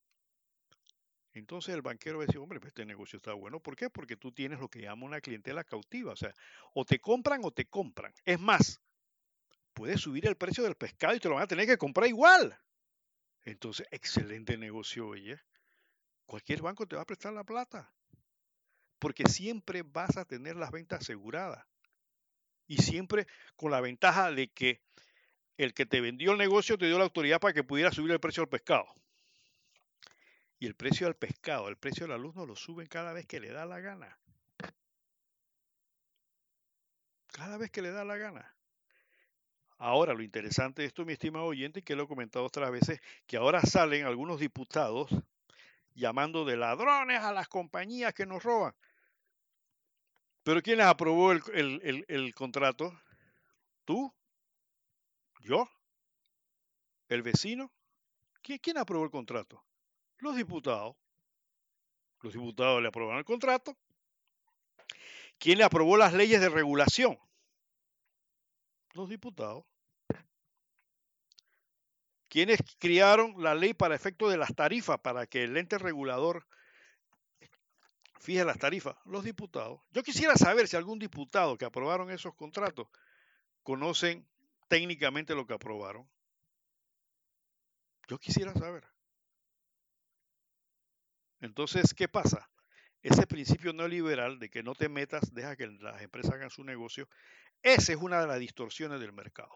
[1.38, 3.60] Entonces el banquero dice, hombre, pues este negocio está bueno.
[3.60, 3.88] ¿Por qué?
[3.88, 6.12] Porque tú tienes lo que llama una clientela cautiva.
[6.12, 6.34] O sea,
[6.74, 8.12] o te compran o te compran.
[8.24, 8.80] Es más,
[9.72, 12.58] puedes subir el precio del pescado y te lo van a tener que comprar igual.
[13.44, 15.40] Entonces, excelente negocio, oye.
[16.26, 17.90] Cualquier banco te va a prestar la plata.
[18.98, 21.64] Porque siempre vas a tener las ventas aseguradas.
[22.66, 24.82] Y siempre con la ventaja de que
[25.56, 28.20] el que te vendió el negocio te dio la autoridad para que pudiera subir el
[28.20, 28.86] precio del pescado.
[30.58, 33.26] Y el precio del pescado, el precio de la luz no lo suben cada vez
[33.26, 34.18] que le da la gana.
[37.32, 38.54] Cada vez que le da la gana.
[39.76, 43.00] Ahora, lo interesante de esto, mi estimado oyente, y que lo he comentado otras veces,
[43.26, 45.08] que ahora salen algunos diputados
[45.94, 48.74] llamando de ladrones a las compañías que nos roban.
[50.42, 52.92] Pero ¿quién les aprobó el, contrato?
[53.84, 54.12] ¿Tú?
[55.40, 55.68] ¿Yo?
[57.08, 57.70] ¿El vecino?
[58.42, 59.62] ¿Quién, ¿Quién aprobó el contrato?
[60.18, 60.96] Los diputados.
[62.22, 63.76] Los diputados le aprobaron el contrato.
[65.38, 67.18] ¿Quién le aprobó las leyes de regulación?
[68.94, 69.64] Los diputados.
[72.28, 76.46] ¿Quiénes criaron la ley para efecto de las tarifas, para que el ente regulador
[78.20, 78.96] fije las tarifas?
[79.06, 79.80] Los diputados.
[79.92, 82.88] Yo quisiera saber si algún diputado que aprobaron esos contratos
[83.62, 84.28] conocen
[84.68, 86.06] técnicamente lo que aprobaron.
[88.08, 88.84] Yo quisiera saber.
[91.40, 92.50] Entonces, ¿qué pasa?
[93.02, 97.08] Ese principio neoliberal de que no te metas, deja que las empresas hagan su negocio,
[97.62, 99.54] esa es una de las distorsiones del mercado.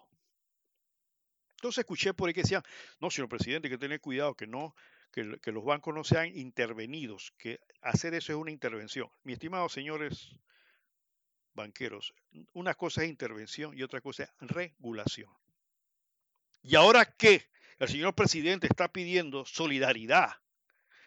[1.56, 2.62] Entonces escuché por ahí que decían,
[3.00, 4.74] no, señor presidente, que tener cuidado, que no,
[5.12, 9.08] que, que, los bancos no sean intervenidos, que hacer eso es una intervención.
[9.22, 10.34] Mi estimado señores
[11.54, 12.14] banqueros,
[12.52, 15.30] una cosa es intervención y otra cosa es regulación.
[16.62, 17.48] ¿Y ahora qué?
[17.78, 20.41] El señor presidente está pidiendo solidaridad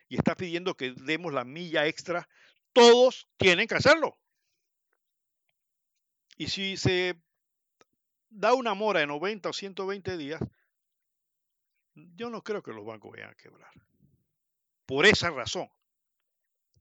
[0.07, 2.27] y está pidiendo que demos la milla extra.
[2.73, 4.17] Todos tienen que hacerlo.
[6.37, 7.15] Y si se
[8.29, 10.41] da una mora de 90 o 120 días,
[11.93, 13.71] yo no creo que los bancos vayan a quebrar.
[14.85, 15.69] Por esa razón.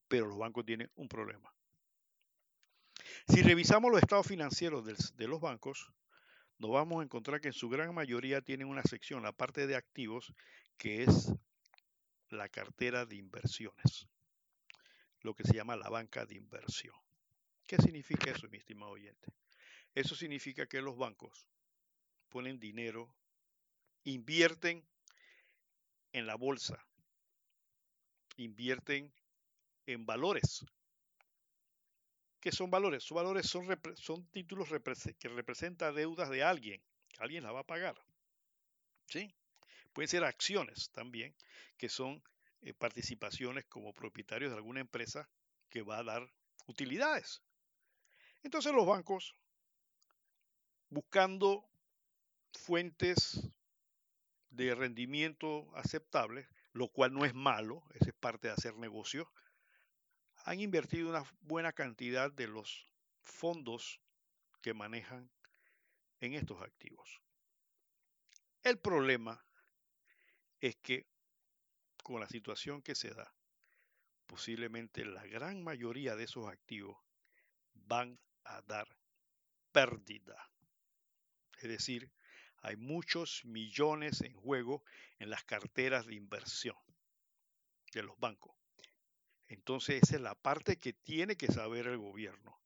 [0.08, 1.54] Pero los bancos tienen un problema.
[3.28, 4.84] Si revisamos los estados financieros
[5.16, 5.90] de los bancos,
[6.58, 9.76] nos vamos a encontrar que en su gran mayoría tienen una sección, la parte de
[9.76, 10.34] activos,
[10.76, 11.32] que es
[12.34, 14.08] la cartera de inversiones,
[15.20, 16.96] lo que se llama la banca de inversión.
[17.66, 19.32] ¿Qué significa eso, mi estimado oyente?
[19.94, 21.48] Eso significa que los bancos
[22.28, 23.14] ponen dinero,
[24.04, 24.86] invierten
[26.12, 26.84] en la bolsa,
[28.36, 29.12] invierten
[29.86, 30.64] en valores.
[32.40, 33.02] ¿Qué son valores?
[33.02, 33.66] Sus valores son,
[33.96, 36.82] son títulos que representan deudas de alguien.
[37.18, 37.96] Alguien la va a pagar.
[39.06, 39.34] ¿Sí?
[39.94, 41.34] Pueden ser acciones también,
[41.78, 42.22] que son
[42.62, 45.28] eh, participaciones como propietarios de alguna empresa
[45.70, 46.28] que va a dar
[46.66, 47.42] utilidades.
[48.42, 49.34] Entonces los bancos
[50.90, 51.64] buscando
[52.52, 53.48] fuentes
[54.50, 59.28] de rendimiento aceptables, lo cual no es malo, es parte de hacer negocios,
[60.44, 62.86] han invertido una buena cantidad de los
[63.22, 64.00] fondos
[64.60, 65.30] que manejan
[66.20, 67.20] en estos activos.
[68.62, 69.44] El problema
[70.66, 71.06] es que
[72.02, 73.34] con la situación que se da,
[74.26, 76.96] posiblemente la gran mayoría de esos activos
[77.74, 78.88] van a dar
[79.72, 80.50] pérdida.
[81.58, 82.10] Es decir,
[82.62, 84.82] hay muchos millones en juego
[85.18, 86.76] en las carteras de inversión
[87.92, 88.56] de los bancos.
[89.48, 92.58] Entonces esa es la parte que tiene que saber el gobierno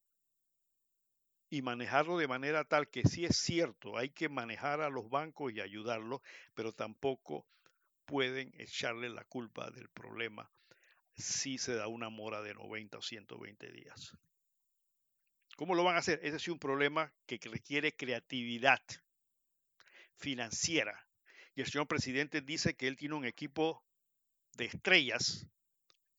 [1.50, 5.52] y manejarlo de manera tal que sí es cierto, hay que manejar a los bancos
[5.52, 6.20] y ayudarlos,
[6.54, 7.44] pero tampoco
[8.08, 10.50] pueden echarle la culpa del problema
[11.14, 14.16] si se da una mora de 90 o 120 días.
[15.56, 16.18] ¿Cómo lo van a hacer?
[16.22, 18.80] Ese es un problema que requiere creatividad
[20.16, 21.06] financiera.
[21.54, 23.84] Y el señor presidente dice que él tiene un equipo
[24.54, 25.46] de estrellas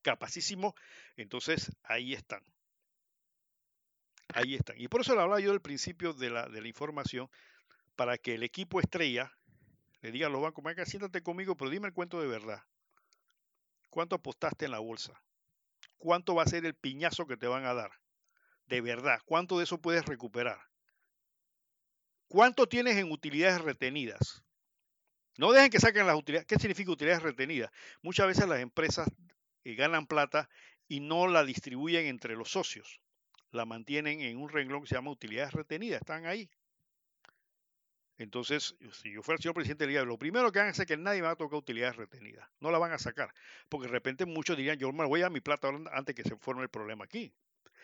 [0.03, 0.75] capacísimo.
[1.15, 2.43] Entonces, ahí están.
[4.27, 4.79] Ahí están.
[4.79, 7.31] Y por eso le hablaba yo del principio de la, de la información,
[7.95, 9.38] para que el equipo estrella
[10.01, 12.63] le diga a los bancos, venga, siéntate conmigo, pero dime el cuento de verdad.
[13.89, 15.21] ¿Cuánto apostaste en la bolsa?
[15.97, 17.91] ¿Cuánto va a ser el piñazo que te van a dar?
[18.69, 20.59] de verdad, ¿cuánto de eso puedes recuperar?
[22.27, 24.43] ¿Cuánto tienes en utilidades retenidas?
[25.37, 26.45] No dejen que saquen las utilidades.
[26.45, 27.71] ¿Qué significa utilidades retenidas?
[28.03, 29.07] Muchas veces las empresas
[29.63, 30.47] eh, ganan plata
[30.87, 33.01] y no la distribuyen entre los socios.
[33.49, 36.01] La mantienen en un renglón que se llama utilidades retenidas.
[36.01, 36.51] Están ahí.
[38.19, 40.87] Entonces, si yo fuera el señor presidente diría, lo primero que van a hacer es
[40.89, 42.45] que nadie va a tocar utilidades retenidas.
[42.59, 43.33] No la van a sacar.
[43.69, 46.63] Porque de repente muchos dirían, yo me voy a mi plata antes que se forme
[46.63, 47.33] el problema aquí.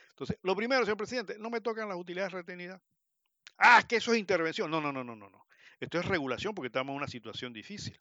[0.10, 2.82] Entonces, lo primero, señor presidente, no me tocan las utilidades retenidas.
[3.58, 4.70] Ah, que eso es intervención.
[4.70, 5.48] No, no, no, no, no, no.
[5.80, 7.98] Esto es regulación porque estamos en una situación difícil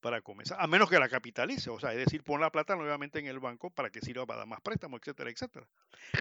[0.00, 3.18] para comenzar, a menos que la capitalice, o sea, es decir, pon la plata nuevamente
[3.18, 5.66] en el banco para que sirva para dar más préstamos, etcétera, etcétera.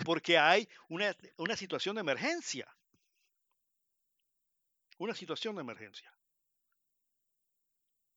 [0.06, 2.66] Porque hay una, una situación de emergencia.
[4.98, 6.14] Una situación de emergencia.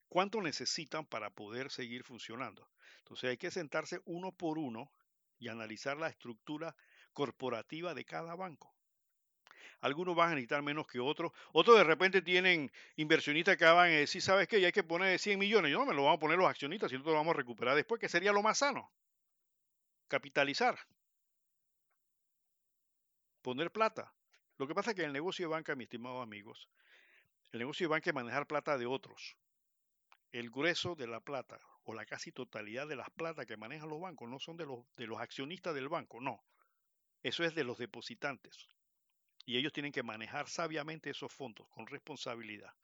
[0.09, 2.69] ¿Cuánto necesitan para poder seguir funcionando?
[2.99, 4.91] Entonces hay que sentarse uno por uno
[5.39, 6.75] y analizar la estructura
[7.13, 8.75] corporativa de cada banco.
[9.81, 11.33] Algunos van a necesitar menos que otros.
[11.53, 14.61] Otros de repente tienen inversionistas que van a decir, ¿sabes qué?
[14.61, 15.71] Ya hay que poner 100 millones.
[15.71, 17.77] Yo no me lo vamos a poner los accionistas, si nosotros lo vamos a recuperar
[17.77, 18.91] después, que sería lo más sano.
[20.09, 20.79] Capitalizar.
[23.43, 24.16] Poner plata.
[24.59, 26.69] Lo que pasa es que el negocio de banca, mis estimados amigos,
[27.53, 29.37] el negocio de banca es manejar plata de otros.
[30.33, 34.01] El grueso de la plata, o la casi totalidad de las plata que manejan los
[34.01, 36.43] bancos no son de los, de los accionistas del banco, no.
[37.23, 38.69] Eso es de los depositantes.
[39.45, 42.75] Y ellos tienen que manejar sabiamente esos fondos con responsabilidad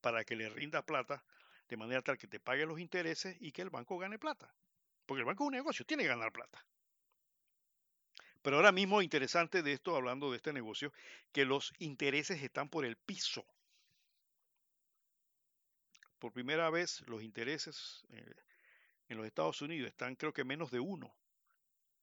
[0.00, 1.24] para que le rinda plata
[1.68, 4.54] de manera tal que te pague los intereses y que el banco gane plata.
[5.06, 6.64] Porque el banco es un negocio, tiene que ganar plata.
[8.44, 10.92] Pero ahora mismo interesante de esto, hablando de este negocio,
[11.32, 13.44] que los intereses están por el piso
[16.24, 18.34] por primera vez los intereses eh,
[19.10, 21.14] en los Estados Unidos están creo que menos de uno.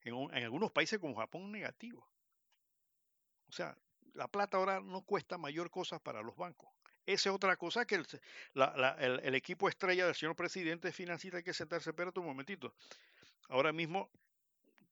[0.01, 2.07] En, algunos países como Japón negativo.
[3.47, 3.75] O sea,
[4.13, 6.69] la plata ahora no cuesta mayor cosa para los bancos.
[7.07, 11.89] Esa es otra cosa que el, equipo estrella del señor presidente financiera hay que sentarse,
[11.89, 12.75] espérate un momentito.
[13.49, 14.11] Ahora mismo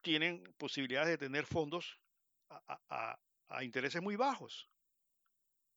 [0.02, 2.00] tienen posibilidades de tener fondos
[2.50, 4.70] a intereses muy bajos.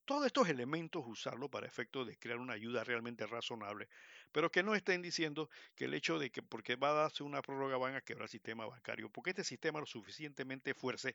[0.05, 3.89] Todos estos elementos usarlo para efectos de crear una ayuda realmente razonable,
[4.33, 7.41] pero que no estén diciendo que el hecho de que porque va a darse una
[7.41, 11.14] prórroga van a quebrar el sistema bancario, porque este sistema lo suficientemente fuerte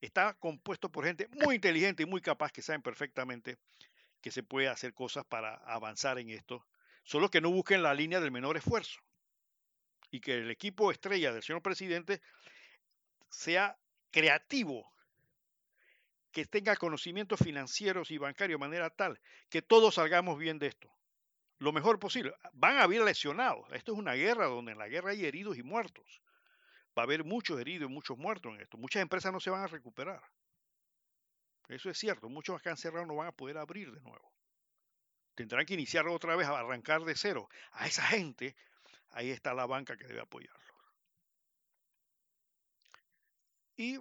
[0.00, 3.58] está compuesto por gente muy inteligente y muy capaz que saben perfectamente
[4.20, 6.64] que se puede hacer cosas para avanzar en esto,
[7.02, 9.00] solo que no busquen la línea del menor esfuerzo
[10.10, 12.20] y que el equipo estrella del señor presidente
[13.28, 13.78] sea
[14.10, 14.90] creativo
[16.30, 20.90] que tenga conocimientos financieros y bancarios de manera tal que todos salgamos bien de esto.
[21.58, 22.32] Lo mejor posible.
[22.52, 23.66] Van a haber lesionados.
[23.72, 26.22] Esto es una guerra donde en la guerra hay heridos y muertos.
[26.96, 28.78] Va a haber muchos heridos y muchos muertos en esto.
[28.78, 30.22] Muchas empresas no se van a recuperar.
[31.68, 32.28] Eso es cierto.
[32.28, 34.32] Muchos que han cerrado no van a poder abrir de nuevo.
[35.34, 37.48] Tendrán que iniciar otra vez a arrancar de cero.
[37.72, 38.56] A esa gente,
[39.10, 40.74] ahí está la banca que debe apoyarlo.
[43.76, 43.98] Y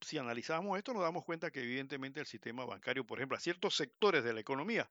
[0.00, 3.76] si analizamos esto, nos damos cuenta que evidentemente el sistema bancario, por ejemplo, a ciertos
[3.76, 4.88] sectores de la economía,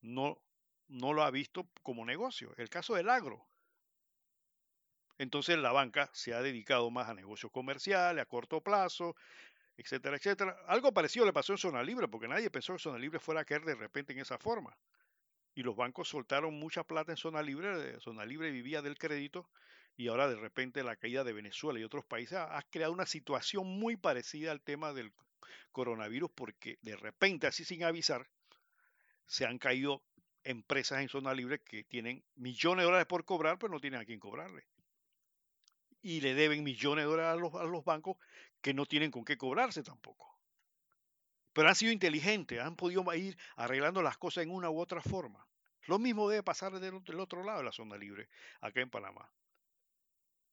[0.00, 0.40] no,
[0.86, 2.52] no lo ha visto como negocio.
[2.56, 3.44] El caso del agro.
[5.18, 9.16] Entonces la banca se ha dedicado más a negocios comerciales, a corto plazo,
[9.76, 10.56] etcétera, etcétera.
[10.68, 13.44] Algo parecido le pasó en Zona Libre, porque nadie pensó que Zona Libre fuera a
[13.44, 14.76] caer de repente en esa forma.
[15.58, 19.50] Y los bancos soltaron mucha plata en Zona Libre, Zona Libre vivía del crédito,
[19.96, 23.66] y ahora de repente la caída de Venezuela y otros países ha, creado una situación
[23.66, 25.12] muy parecida al tema del
[25.72, 28.30] coronavirus porque de repente, así sin avisar,
[29.26, 30.04] se han caído
[30.44, 34.04] empresas en zona libre que tienen millones de dólares por cobrar, pero no tienen a
[34.04, 34.64] quién cobrarle.
[36.02, 38.16] Y le deben millones de dólares a los, a los bancos
[38.60, 40.38] que no tienen con qué cobrarse tampoco.
[41.52, 45.47] Pero han sido inteligentes, han podido ir arreglando las cosas en una u otra forma.
[45.88, 48.28] Lo mismo debe pasar del otro lado de la zona libre,
[48.60, 49.28] acá en Panamá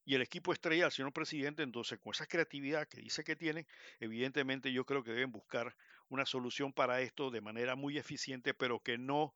[0.05, 3.65] y el equipo estrella, el señor presidente, entonces con esa creatividad que dice que tiene,
[3.99, 5.75] evidentemente yo creo que deben buscar
[6.09, 9.33] una solución para esto de manera muy eficiente, pero que no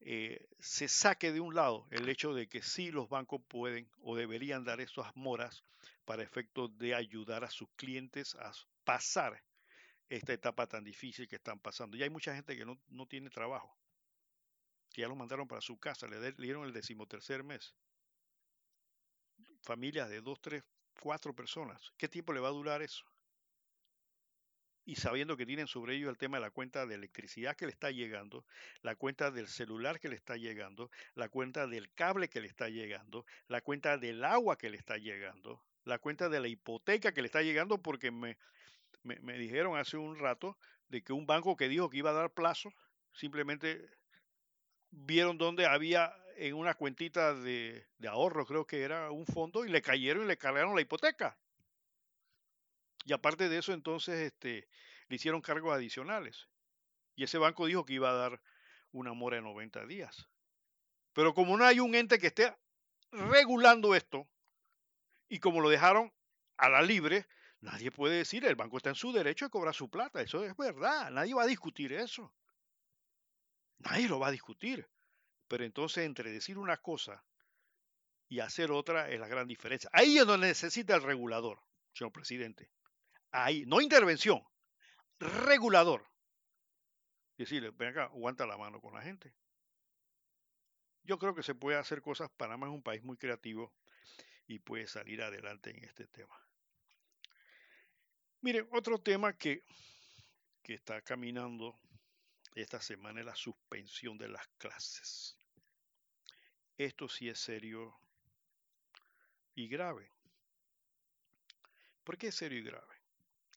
[0.00, 4.14] eh, se saque de un lado el hecho de que sí los bancos pueden o
[4.14, 5.64] deberían dar esas moras
[6.04, 8.52] para efecto de ayudar a sus clientes a
[8.84, 9.42] pasar
[10.10, 11.96] esta etapa tan difícil que están pasando.
[11.96, 13.74] Y hay mucha gente que no, no tiene trabajo,
[14.94, 17.74] que ya lo mandaron para su casa, le, dieron el decimotercer mes
[19.60, 20.62] familias de dos, tres,
[21.00, 21.92] cuatro personas.
[21.96, 23.04] ¿Qué tiempo le va a durar eso?
[24.84, 27.72] Y sabiendo que tienen sobre ellos el tema de la cuenta de electricidad que le
[27.72, 28.44] está llegando,
[28.82, 32.68] la cuenta del celular que le está llegando, la cuenta del cable que le está
[32.68, 37.22] llegando, la cuenta del agua que le está llegando, la cuenta de la hipoteca que
[37.22, 38.36] le está llegando, porque me,
[39.02, 40.56] me, me dijeron hace un rato
[40.88, 42.72] de que un banco que dijo que iba a dar plazo,
[43.14, 43.88] simplemente
[44.96, 49.82] vieron dónde había en una cuentita de, ahorro, creo que era un fondo, y le
[49.82, 51.36] cayeron y le cargaron la hipoteca.
[53.04, 54.68] Y aparte de eso, entonces este,
[55.08, 56.48] le hicieron cargos adicionales.
[57.16, 58.40] Y ese banco dijo que iba a dar
[58.92, 60.28] una mora de 90 días.
[61.12, 62.56] Pero como no hay un ente que esté
[63.12, 64.26] regulando esto,
[65.28, 66.12] y como lo dejaron
[66.56, 67.26] a la libre,
[67.60, 70.20] nadie puede decir, el banco está en su derecho de cobrar su plata.
[70.20, 72.32] Eso es verdad, nadie va a discutir eso.
[73.78, 74.88] Nadie lo va a discutir.
[75.48, 77.24] Pero entonces entre decir una cosa
[78.28, 79.90] y hacer otra es la gran diferencia.
[79.92, 81.60] Ahí es donde necesita el regulador,
[81.92, 82.70] señor presidente.
[83.30, 84.42] Ahí, no intervención,
[85.18, 86.08] regulador.
[87.36, 89.34] Decirle, ven acá, aguanta la mano con la gente.
[91.02, 92.30] Yo creo que se puede hacer cosas.
[92.30, 93.74] Panamá es un país muy creativo
[94.46, 96.40] y puede salir adelante en este tema.
[98.40, 99.64] Miren, otro tema que,
[100.62, 101.78] que está caminando
[102.54, 105.36] esta semana es la suspensión de las clases.
[106.76, 107.96] Esto sí es serio
[109.54, 110.10] y grave.
[112.04, 112.94] ¿Por qué es serio y grave?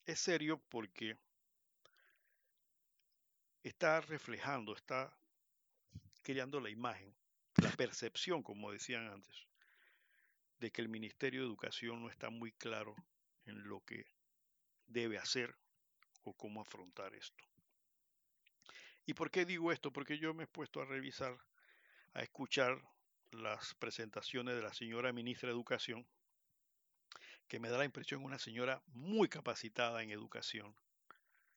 [0.06, 1.16] Es serio porque
[3.62, 5.12] está reflejando, está
[6.22, 7.14] creando la imagen,
[7.56, 9.46] la percepción, como decían antes,
[10.58, 12.94] de que el Ministerio de Educación no está muy claro
[13.44, 14.06] en lo que
[14.86, 15.54] debe hacer
[16.22, 17.44] o cómo afrontar esto.
[19.08, 19.90] ¿Y por qué digo esto?
[19.90, 21.34] Porque yo me he puesto a revisar,
[22.12, 22.78] a escuchar
[23.30, 26.06] las presentaciones de la señora ministra de Educación,
[27.48, 30.76] que me da la impresión una señora muy capacitada en educación.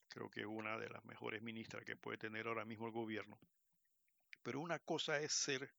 [0.08, 3.38] Creo que es una de las mejores ministras que puede tener ahora mismo el gobierno.
[4.44, 5.74] Pero una cosa es ser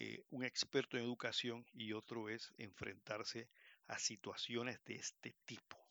[0.00, 3.48] eh, un experto en educación y otro es enfrentarse
[3.86, 5.81] a situaciones de este tipo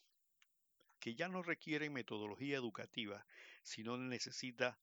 [1.02, 3.26] que ya no requieren metodología educativa,
[3.64, 4.80] sino necesita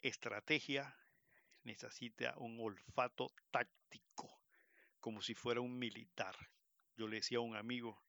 [0.00, 0.96] estrategia,
[1.62, 4.40] necesita un olfato táctico,
[4.98, 6.34] como si fuera un militar.
[6.96, 8.02] Yo le decía a un amigo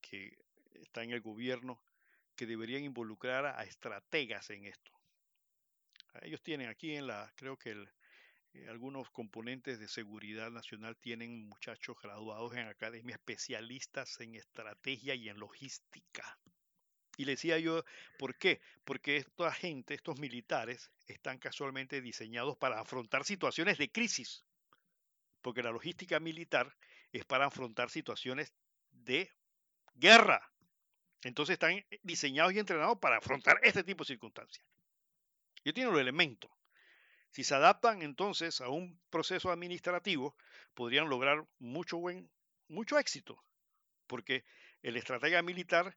[0.00, 0.38] que
[0.74, 1.82] está en el gobierno
[2.36, 4.92] que deberían involucrar a estrategas en esto.
[6.22, 7.72] Ellos tienen aquí en la, creo que
[8.54, 15.28] eh, algunos componentes de seguridad nacional tienen muchachos graduados en academia, especialistas en estrategia y
[15.28, 16.38] en logística.
[17.16, 17.84] Y le decía yo,
[18.18, 18.60] ¿por qué?
[18.84, 24.44] Porque esta gente, estos militares, están casualmente diseñados para afrontar situaciones de crisis.
[25.42, 26.76] Porque la logística militar
[27.12, 28.52] es para afrontar situaciones
[28.90, 29.30] de
[29.94, 30.52] guerra.
[31.22, 34.66] Entonces están diseñados y entrenados para afrontar este tipo de circunstancias.
[35.64, 36.50] Y tienen los elementos.
[37.34, 40.36] Si se adaptan entonces a un proceso administrativo,
[40.72, 42.30] podrían lograr mucho buen,
[42.68, 43.42] mucho éxito.
[44.06, 44.44] Porque
[44.82, 45.96] el estratega militar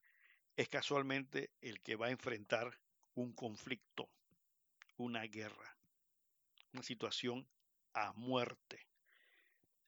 [0.55, 2.79] es casualmente el que va a enfrentar
[3.13, 4.09] un conflicto,
[4.95, 5.77] una guerra,
[6.73, 7.47] una situación
[7.93, 8.88] a muerte.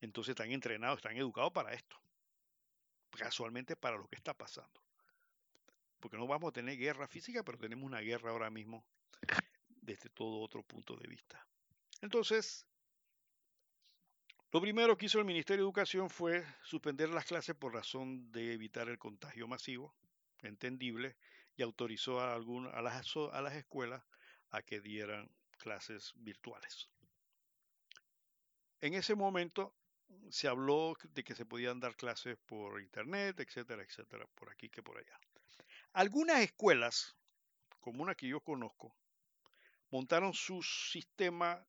[0.02, 2.00] Entonces están entrenados, están educados para esto.
[3.18, 4.84] Casualmente para lo que está pasando.
[6.00, 8.86] Porque no vamos a tener guerra física, pero tenemos una guerra ahora mismo
[9.90, 11.44] desde todo otro punto de vista.
[12.02, 12.68] Entonces,
[14.52, 18.54] lo primero que hizo el Ministerio de Educación fue suspender las clases por razón de
[18.54, 19.96] evitar el contagio masivo
[20.42, 21.18] entendible,
[21.58, 24.02] y autorizó a, a, las, a las escuelas
[24.52, 26.88] a que dieran clases virtuales.
[28.80, 29.76] En ese momento
[30.30, 34.82] se habló de que se podían dar clases por internet, etcétera, etcétera, por aquí que
[34.82, 35.20] por allá.
[35.92, 37.18] Algunas escuelas,
[37.82, 38.96] como una que yo conozco,
[39.92, 41.66] montaron su sistema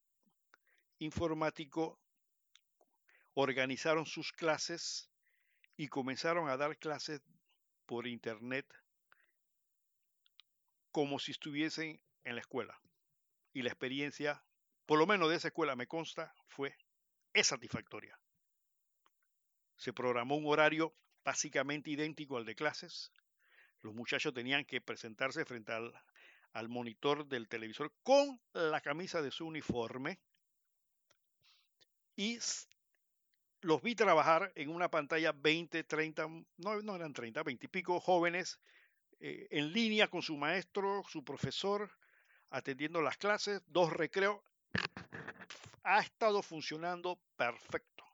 [0.99, 1.99] informático,
[3.35, 5.11] organizaron sus clases
[5.77, 7.23] y comenzaron a dar clases
[7.87, 8.66] por internet
[10.91, 12.79] como si estuviesen en la escuela.
[13.53, 14.45] Y la experiencia,
[14.87, 16.77] por lo menos de esa escuela me consta, fue
[17.43, 18.18] satisfactoria.
[19.77, 20.95] Se programó un horario
[21.25, 23.12] básicamente idéntico al de clases.
[23.81, 25.95] Los muchachos tenían que presentarse frente al,
[26.53, 30.19] al monitor del televisor con la camisa de su uniforme
[32.17, 32.39] y
[33.63, 36.29] los vi trabajar en una pantalla 20, 30,
[36.59, 38.61] no, no eran 30, 20 y pico jóvenes
[39.21, 41.91] eh, en línea con su maestro, su profesor,
[42.51, 44.41] atendiendo las clases, dos recreos.
[45.83, 48.05] Ha estado funcionando perfecto.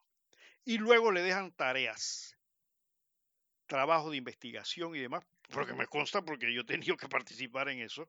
[0.65, 2.37] Y luego le dejan tareas,
[3.67, 7.81] trabajo de investigación y demás, porque me consta porque yo he tenido que participar en
[7.81, 8.09] eso,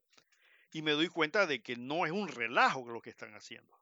[0.72, 3.78] y me doy cuenta de que no es un relajo lo que están haciendo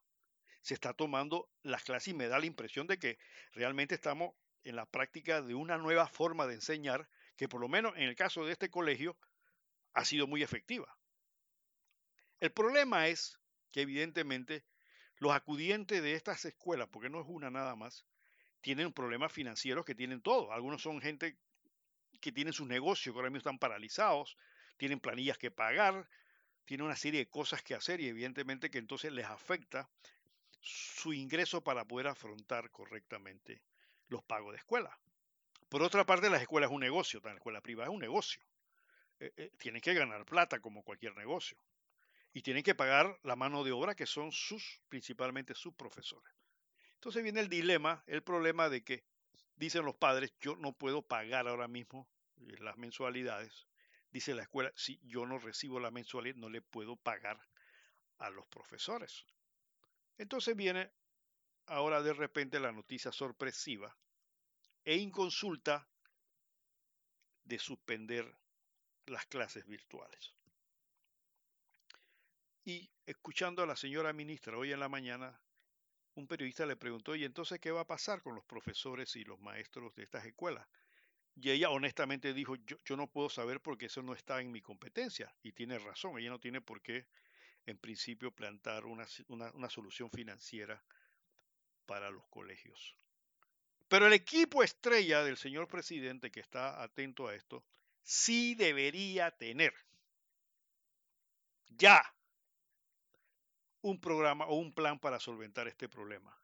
[0.66, 3.20] se está tomando las clases y me da la impresión de que
[3.52, 4.34] realmente estamos
[4.64, 8.16] en la práctica de una nueva forma de enseñar que por lo menos en el
[8.16, 9.16] caso de este colegio
[9.94, 10.98] ha sido muy efectiva.
[12.40, 13.38] El problema es
[13.72, 14.66] que evidentemente
[15.18, 18.04] los acudientes de estas escuelas, porque no es una nada más,
[18.62, 20.52] tienen problemas financieros que tienen todo.
[20.52, 21.38] Algunos son gente
[22.20, 24.38] que tienen sus negocios que ahora mismo están paralizados,
[24.78, 26.08] tienen planillas que pagar,
[26.66, 29.90] tienen una serie de cosas que hacer y evidentemente que entonces les afecta
[30.62, 33.62] su ingreso para poder afrontar correctamente
[34.08, 34.98] los pagos de escuela.
[35.70, 38.42] Por otra parte, las escuelas es un negocio, la escuela privada es un negocio.
[39.20, 41.58] Eh, eh, tienen que ganar plata como cualquier negocio.
[42.34, 46.34] Y tienen que pagar la mano de obra que son sus, principalmente sus profesores.
[46.96, 49.04] Entonces viene el dilema, el problema de que
[49.56, 53.68] dicen los padres, yo no puedo pagar ahora mismo eh, las mensualidades.
[54.12, 57.40] Dice la escuela, si yo no recibo la mensualidad, no le puedo pagar
[58.20, 59.26] a los profesores.
[60.18, 60.92] Entonces viene
[61.68, 63.96] ahora de repente la noticia sorpresiva
[64.84, 65.88] e inconsulta
[67.44, 68.38] de suspender
[69.08, 70.34] las clases virtuales.
[72.64, 75.40] Y escuchando a la señora ministra hoy en la mañana,
[76.16, 79.40] un periodista le preguntó, ¿y entonces qué va a pasar con los profesores y los
[79.40, 80.68] maestros de estas escuelas?
[81.36, 84.62] Y ella honestamente dijo, yo, yo no puedo saber porque eso no está en mi
[84.62, 85.34] competencia.
[85.44, 87.06] Y tiene razón, ella no tiene por qué
[87.66, 90.84] en principio, plantar una, una, solución financiera
[91.86, 92.96] para los colegios.
[93.88, 97.64] Pero el equipo estrella del señor presidente que está atento a esto,
[98.04, 99.74] sí debería tener
[101.70, 102.02] ya
[103.86, 106.36] un programa o un plan para solventar este problema.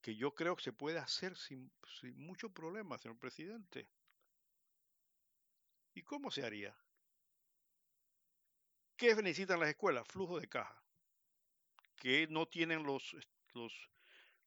[0.00, 1.70] Que yo creo que se puede hacer sin,
[2.00, 3.86] sin mucho problema, señor presidente.
[5.92, 6.74] ¿Y cómo se haría?
[8.96, 10.08] ¿Qué necesitan las escuelas?
[10.08, 10.82] Flujo de caja.
[11.96, 13.14] Que no tienen los,
[13.52, 13.90] los,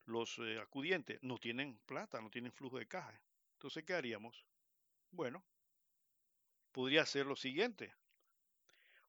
[0.05, 3.13] los eh, acudientes, no tienen plata, no tienen flujo de caja.
[3.53, 4.43] Entonces, ¿qué haríamos?
[5.11, 5.45] Bueno,
[6.71, 7.93] podría ser lo siguiente.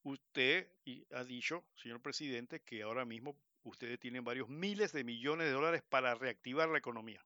[0.05, 0.69] Usted
[1.13, 5.83] ha dicho, señor presidente, que ahora mismo ustedes tienen varios miles de millones de dólares
[5.89, 7.25] para reactivar la economía.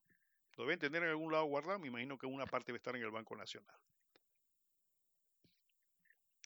[0.56, 3.02] Lo deben tener en algún lado guardado, me imagino que una parte debe estar en
[3.02, 3.76] el Banco Nacional.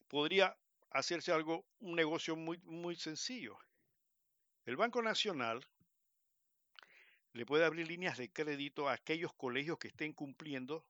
[0.09, 0.57] Podría
[0.91, 3.59] hacerse algo, un negocio muy, muy sencillo.
[4.65, 5.67] El Banco Nacional
[7.33, 10.85] le puede abrir líneas de crédito a aquellos colegios que estén cumpliendo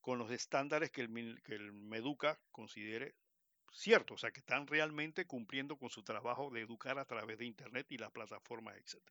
[0.00, 3.14] con los estándares que el, que el Meduca considere
[3.72, 7.46] cierto, o sea, que están realmente cumpliendo con su trabajo de educar a través de
[7.46, 9.02] Internet y las plataformas, etc.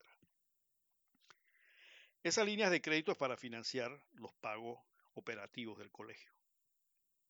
[2.24, 4.80] Esas líneas de crédito es para financiar los pagos
[5.14, 6.32] operativos del colegio.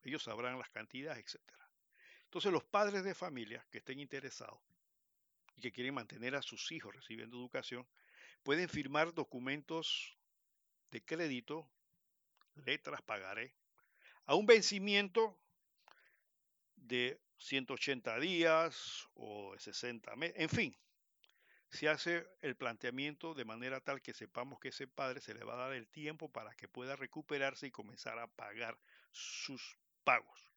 [0.03, 1.41] Ellos sabrán las cantidades, etc.
[2.23, 4.59] Entonces los padres de familia que estén interesados
[5.55, 7.87] y que quieren mantener a sus hijos recibiendo educación,
[8.43, 10.17] pueden firmar documentos
[10.91, 11.69] de crédito,
[12.65, 13.53] letras, pagaré,
[14.25, 15.37] a un vencimiento
[16.77, 20.77] de 180 días o de 60 meses, en fin,
[21.69, 25.53] se hace el planteamiento de manera tal que sepamos que ese padre se le va
[25.55, 28.77] a dar el tiempo para que pueda recuperarse y comenzar a pagar
[29.11, 30.51] sus pagos.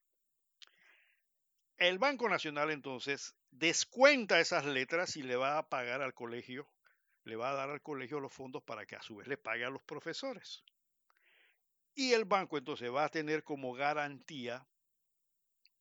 [1.76, 6.68] El Banco Nacional entonces descuenta esas letras y le va a pagar al colegio,
[7.24, 9.64] le va a dar al colegio los fondos para que a su vez le pague
[9.64, 10.62] a los profesores.
[11.94, 14.66] Y el banco entonces va a tener como garantía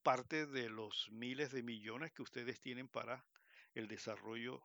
[0.03, 3.25] parte de los miles de millones que ustedes tienen para
[3.73, 4.61] el desarrollo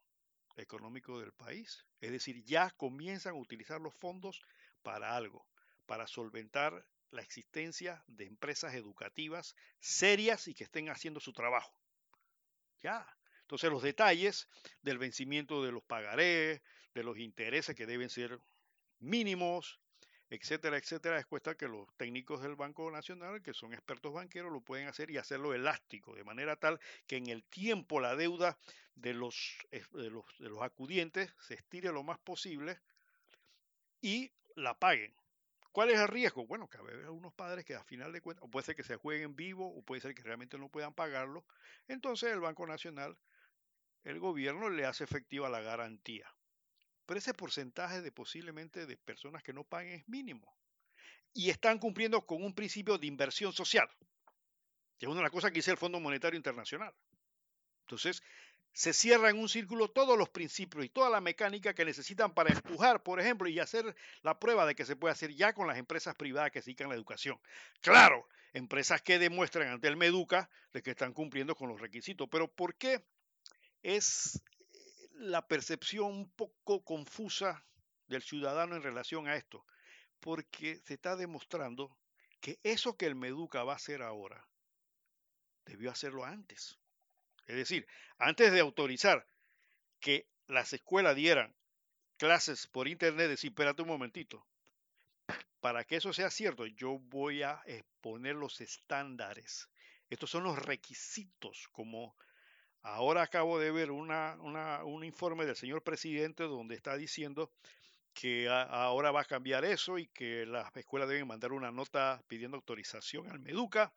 [0.56, 1.84] económico del país.
[2.00, 4.42] Es decir, ya comienzan a utilizar los fondos
[4.82, 5.46] para algo,
[5.86, 11.72] para solventar la existencia de empresas educativas serias y que estén haciendo su trabajo.
[12.82, 13.06] Ya.
[13.42, 14.48] Entonces los detalles
[14.82, 16.62] del vencimiento de los pagarés,
[16.94, 18.40] de los intereses que deben ser
[19.00, 19.80] mínimos,
[20.34, 24.60] etcétera, etcétera, es cuesta que los técnicos del Banco Nacional, que son expertos banqueros, lo
[24.60, 28.58] pueden hacer y hacerlo elástico, de manera tal que en el tiempo la deuda
[28.94, 32.78] de los, eh, de los, de los acudientes se estire lo más posible
[34.00, 35.14] y la paguen.
[35.72, 36.46] ¿Cuál es el riesgo?
[36.46, 38.84] Bueno, que a veces unos padres que a final de cuentas, o puede ser que
[38.84, 41.44] se jueguen vivo, o puede ser que realmente no puedan pagarlo.
[41.88, 43.16] Entonces el Banco Nacional,
[44.04, 46.32] el gobierno le hace efectiva la garantía
[47.06, 50.56] pero ese porcentaje de posiblemente de personas que no paguen es mínimo.
[51.32, 53.88] Y están cumpliendo con un principio de inversión social,
[54.98, 56.94] que es una de las cosas que dice el Fondo Monetario Internacional.
[57.82, 58.22] Entonces,
[58.72, 62.50] se cierra en un círculo todos los principios y toda la mecánica que necesitan para
[62.50, 65.78] empujar, por ejemplo, y hacer la prueba de que se puede hacer ya con las
[65.78, 67.38] empresas privadas que se dedican a la educación.
[67.80, 72.28] Claro, empresas que demuestran ante el Meduca de que están cumpliendo con los requisitos.
[72.28, 73.04] Pero ¿por qué
[73.82, 74.42] es
[75.14, 77.64] la percepción un poco confusa
[78.06, 79.64] del ciudadano en relación a esto,
[80.20, 81.96] porque se está demostrando
[82.40, 84.46] que eso que el Meduca va a hacer ahora,
[85.64, 86.78] debió hacerlo antes.
[87.46, 87.86] Es decir,
[88.18, 89.26] antes de autorizar
[90.00, 91.54] que las escuelas dieran
[92.16, 94.46] clases por internet, decir, espérate un momentito,
[95.60, 99.70] para que eso sea cierto, yo voy a exponer los estándares.
[100.10, 102.14] Estos son los requisitos como
[102.86, 107.50] Ahora acabo de ver un informe del señor presidente donde está diciendo
[108.12, 112.58] que ahora va a cambiar eso y que las escuelas deben mandar una nota pidiendo
[112.58, 113.90] autorización al Meduca,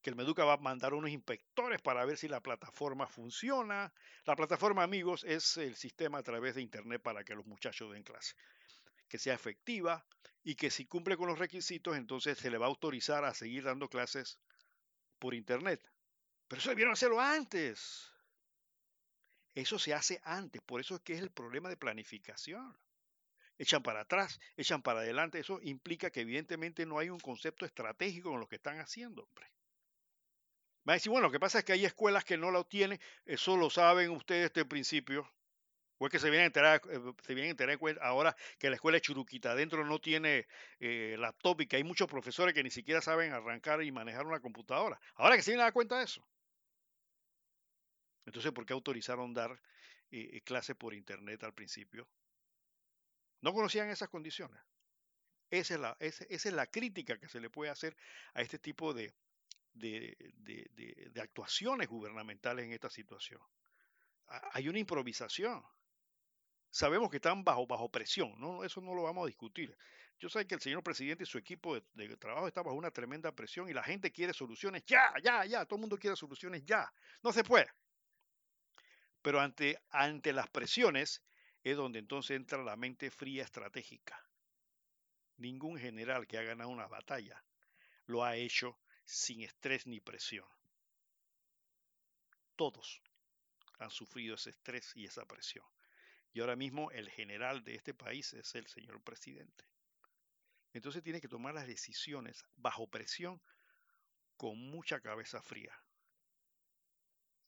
[0.00, 3.92] que el Meduca va a mandar unos inspectores para ver si la plataforma funciona.
[4.24, 8.02] La plataforma, amigos, es el sistema a través de Internet para que los muchachos den
[8.02, 8.34] clase,
[9.06, 10.02] que sea efectiva
[10.42, 13.64] y que si cumple con los requisitos, entonces se le va a autorizar a seguir
[13.64, 14.38] dando clases
[15.18, 15.86] por Internet.
[16.48, 18.09] Pero eso debieron hacerlo antes.
[19.60, 22.76] Eso se hace antes, por eso es que es el problema de planificación.
[23.58, 28.32] Echan para atrás, echan para adelante, eso implica que evidentemente no hay un concepto estratégico
[28.32, 29.46] en lo que están haciendo, hombre.
[30.88, 32.98] Va a decir, bueno, lo que pasa es que hay escuelas que no lo tienen,
[33.26, 35.30] eso lo saben ustedes desde el principio,
[35.98, 38.76] o es que se vienen a enterar, eh, se vienen a enterar ahora que la
[38.76, 40.46] escuela de Churuquita adentro no tiene
[40.78, 44.40] eh, laptop y que hay muchos profesores que ni siquiera saben arrancar y manejar una
[44.40, 44.98] computadora.
[45.16, 46.26] Ahora que se vienen a dar cuenta de eso.
[48.30, 49.50] Entonces, ¿por qué autorizaron dar
[50.12, 52.08] eh, eh, clase por Internet al principio?
[53.40, 54.62] No conocían esas condiciones.
[55.50, 57.96] Esa es, la, crítica que se le puede hacer
[58.34, 59.12] a este tipo de,
[61.20, 63.40] actuaciones gubernamentales en esta situación.
[64.52, 65.60] Hay una improvisación.
[66.70, 68.62] Sabemos que están bajo, presión, ¿no?
[68.62, 69.76] eso no lo vamos a discutir.
[70.20, 72.92] Yo sé que el señor presidente y su equipo de, de, trabajo están bajo una
[72.92, 76.64] tremenda presión y la gente quiere soluciones ya, ya, ya, todo el mundo quiere soluciones
[76.64, 76.92] ya.
[77.24, 77.66] No se puede.
[79.22, 81.22] Pero ante, ante las presiones
[81.62, 84.24] es donde entonces entra la mente fría estratégica.
[85.36, 87.42] Ningún general que ha ganado una batalla
[88.06, 90.46] lo ha hecho sin estrés ni presión.
[92.56, 93.02] todos
[93.78, 95.64] han sufrido ese estrés y esa presión.
[96.34, 99.64] Y ahora mismo el general de este país es el señor presidente.
[100.74, 103.40] Entonces tiene que tomar las decisiones bajo presión
[104.36, 105.74] con mucha cabeza fría,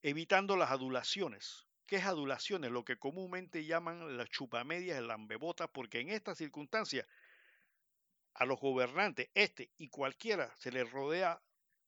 [0.02, 1.66] evitando las adulaciones.
[1.86, 2.70] ¿Qué es adulaciones?
[2.70, 7.06] Lo que comúnmente llaman las chupamedias, el lambebota, porque en estas circunstancias
[8.34, 11.40] a los gobernantes, este y cualquiera, se les rodea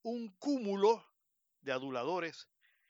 [0.03, 1.05] un cúmulo
[1.63, 2.49] de aduladores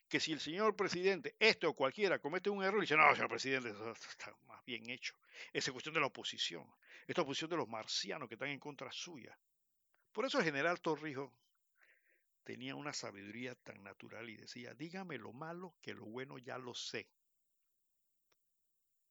[0.09, 3.71] que si el señor presidente, este o cualquiera, comete un error, dice, no, señor presidente,
[3.71, 5.15] eso está más bien hecho.
[5.53, 6.65] Esa es cuestión de la oposición.
[7.07, 9.37] Esta oposición de los marcianos que están en contra suya.
[10.13, 11.33] Por eso el general Torrijos
[12.45, 16.75] tenía una sabiduría tan natural y decía, dígame lo malo que lo bueno ya lo
[16.75, 17.09] sé.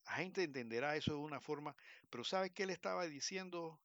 [0.06, 1.76] La gente entenderá eso de una forma,
[2.10, 3.82] pero ¿sabe qué le estaba diciendo?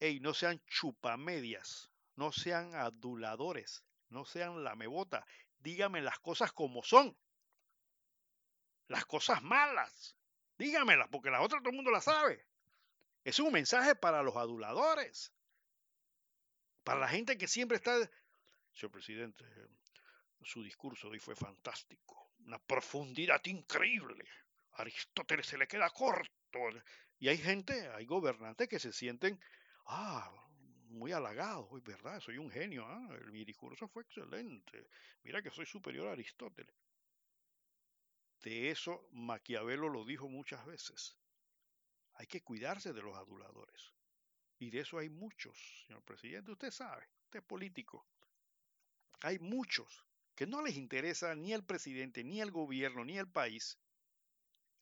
[0.00, 5.26] Ey, no sean chupamedias, no sean aduladores, no sean lamebota,
[5.60, 7.16] dígame las cosas como son.
[8.88, 10.16] Las cosas malas,
[10.56, 12.44] dígamelas, porque las otras todo el mundo las sabe.
[13.24, 15.32] Es un mensaje para los aduladores.
[16.88, 17.92] Para la gente que siempre está...
[18.72, 19.44] Señor presidente,
[20.40, 22.32] su discurso hoy fue fantástico.
[22.46, 24.24] Una profundidad increíble.
[24.72, 26.30] Aristóteles se le queda corto.
[27.18, 29.38] Y hay gente, hay gobernantes que se sienten,
[29.84, 30.32] ah,
[30.88, 34.88] muy halagados, es verdad, soy un genio, ah, mi discurso fue excelente.
[35.24, 36.74] Mira que soy superior a Aristóteles.
[38.42, 41.18] De eso Maquiavelo lo dijo muchas veces.
[42.14, 43.92] Hay que cuidarse de los aduladores.
[44.58, 45.56] Y de eso hay muchos,
[45.86, 46.52] señor presidente.
[46.52, 48.06] Usted sabe, usted es político.
[49.20, 50.04] Hay muchos
[50.34, 53.78] que no les interesa ni el presidente, ni el gobierno, ni el país.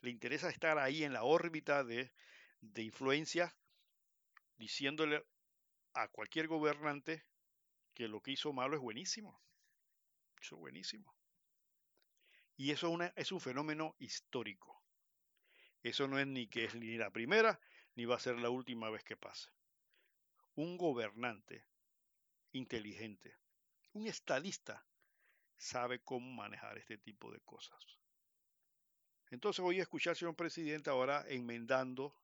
[0.00, 2.12] Le interesa estar ahí en la órbita de,
[2.60, 3.54] de influencia,
[4.56, 5.24] diciéndole
[5.94, 7.24] a cualquier gobernante
[7.94, 9.40] que lo que hizo malo es buenísimo.
[10.40, 11.16] Eso es buenísimo.
[12.56, 14.82] Y eso es un fenómeno histórico.
[15.82, 17.60] Eso no es ni que es ni la primera
[17.94, 19.55] ni va a ser la última vez que pase.
[20.56, 21.64] Un gobernante
[22.52, 23.36] inteligente,
[23.92, 24.84] un estadista,
[25.56, 27.80] sabe cómo manejar este tipo de cosas.
[29.30, 32.14] Entonces voy a escuchar, señor presidente, ahora enmendando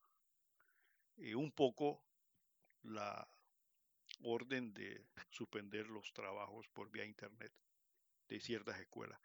[1.16, 2.02] eh, un poco
[2.82, 3.26] la
[4.22, 7.52] orden de suspender los trabajos por vía internet
[8.28, 9.20] de ciertas escuelas.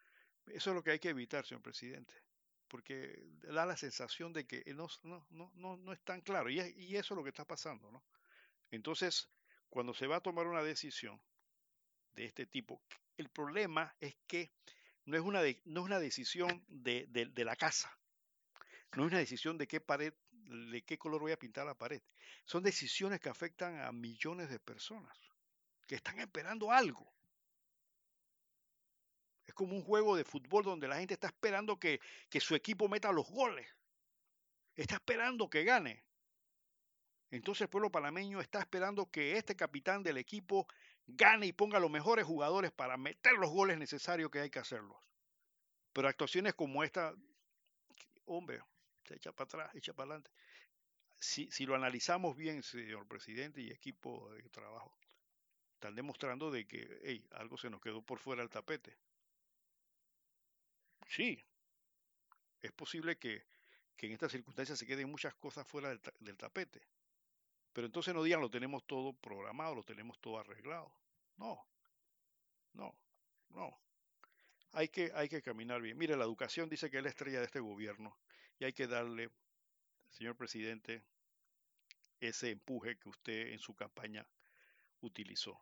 [0.47, 2.13] Eso es lo que hay que evitar, señor presidente
[2.67, 6.49] porque da la sensación de que no, no, no, no es tan claro.
[6.49, 7.91] Y, y, eso es lo que está pasando.
[7.91, 8.03] ¿no?
[8.71, 9.29] Entonces,
[9.69, 11.21] cuando se va a tomar una decisión
[12.13, 12.81] de este tipo,
[13.17, 14.51] el problema es que
[15.05, 17.97] no es una, no es una decisión de, de, de, la casa,
[18.95, 22.01] no es una decisión de qué pared, de qué color voy a pintar la pared.
[22.45, 25.17] Son decisiones que afectan a millones de personas
[25.87, 27.11] que están esperando algo.
[29.45, 32.89] Es como un juego de fútbol donde la gente está esperando que, que su equipo
[32.89, 33.67] meta los goles.
[34.75, 36.03] Está esperando que gane.
[37.29, 40.67] Entonces el pueblo panameño está esperando que este capitán del equipo
[41.05, 44.97] gane y ponga los mejores jugadores para meter los goles necesarios que hay que hacerlos.
[45.93, 47.13] Pero actuaciones como esta,
[48.25, 48.61] hombre,
[49.05, 50.31] se echa para atrás, echa para adelante.
[51.19, 54.97] Si, si lo analizamos bien, señor presidente y equipo de trabajo,
[55.73, 58.97] están demostrando de que hey, algo se nos quedó por fuera del tapete.
[61.07, 61.43] Sí,
[62.61, 63.45] es posible que,
[63.99, 66.81] en estas circunstancias se queden muchas cosas fuera del, tapete.
[67.77, 70.91] Pero entonces no digan lo tenemos todo programado, lo tenemos todo arreglado.
[71.35, 71.63] No,
[72.73, 72.97] no,
[73.49, 73.79] no.
[74.71, 75.95] Hay que, hay que caminar bien.
[75.95, 78.17] Mire, la educación dice que es la estrella de este gobierno
[78.57, 79.29] y hay que darle,
[80.09, 81.03] señor presidente,
[82.19, 84.27] ese empuje que usted en su campaña
[85.01, 85.61] utilizó.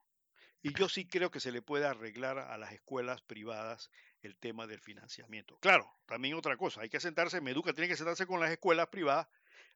[0.62, 3.92] Y yo sí creo que se le puede arreglar a las escuelas privadas
[4.22, 5.58] el tema del financiamiento.
[5.58, 9.28] Claro, también otra cosa, hay que sentarse, Meduca tiene que sentarse con las escuelas privadas,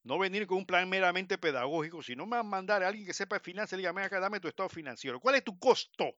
[0.03, 3.43] no venir con un plan meramente pedagógico, sino más mandar a alguien que sepa de
[3.43, 5.19] finanzas y diga, dame tu estado financiero.
[5.19, 6.15] ¿Cuál es tu costo?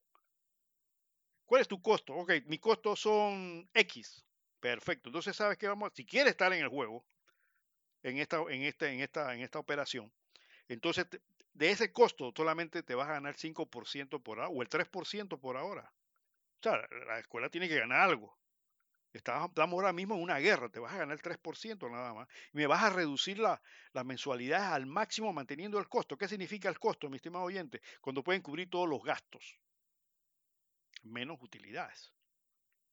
[1.46, 2.14] ¿Cuál es tu costo?
[2.14, 4.24] Ok, mi costo son X.
[4.60, 5.10] Perfecto.
[5.10, 5.92] Entonces, ¿sabes qué vamos?
[5.94, 7.06] Si quieres estar en el juego,
[8.04, 10.12] en esta, en esta, en esta, en esta operación,
[10.68, 11.08] entonces
[11.54, 15.58] de ese costo solamente te vas a ganar 5% por ahora, o el 3% por
[15.58, 15.92] ahora.
[16.60, 18.38] O sea, la escuela tiene que ganar algo.
[19.14, 22.28] Estamos ahora mismo en una guerra, te vas a ganar el 3% nada más.
[22.54, 26.18] Y me vas a reducir la, las mensualidades al máximo manteniendo el costo.
[26.18, 27.82] ¿Qué significa el costo, mi estimado oyente?
[28.00, 29.58] Cuando pueden cubrir todos los gastos.
[31.04, 32.14] Menos utilidades.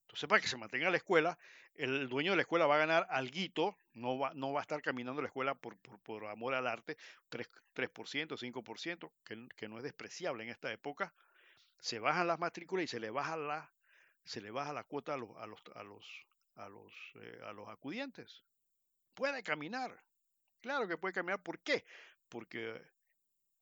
[0.02, 1.38] Entonces, para que se mantenga la escuela,
[1.74, 4.82] el dueño de la escuela va a ganar algo, no va, no va a estar
[4.82, 6.96] caminando la escuela por, por, amor al arte,
[7.30, 11.14] 3%, 5%, que, que no es despreciable en esta época.
[11.78, 13.70] Se bajan las matrículas y se le baja la,
[14.28, 16.26] se le baja la cuota a los, a los, a los,
[16.56, 18.44] a los, eh, a los acudientes.
[19.14, 20.04] Puede caminar.
[20.60, 21.42] Claro que puede caminar.
[21.42, 21.86] ¿Por qué?
[22.28, 22.78] Porque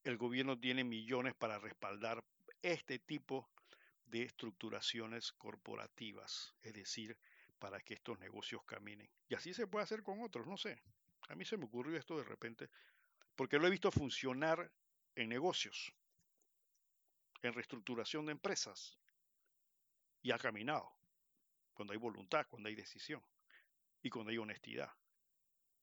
[0.03, 2.25] el gobierno tiene millones para respaldar
[2.63, 3.49] este tipo
[4.07, 7.17] de estructuraciones corporativas, es decir,
[7.61, 9.09] para que estos negocios caminen.
[9.29, 10.83] Y así se puede hacer con otros, no sé.
[11.29, 12.69] A mí se me ocurrió esto de repente,
[13.37, 14.69] porque lo he visto funcionar
[15.15, 15.93] en negocios,
[17.43, 18.99] en reestructuración de empresas,
[20.27, 20.93] y ha caminado,
[21.73, 23.23] cuando hay voluntad, cuando hay decisión
[24.03, 24.93] y cuando hay honestidad.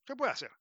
[0.05, 0.51] Se puede hacer.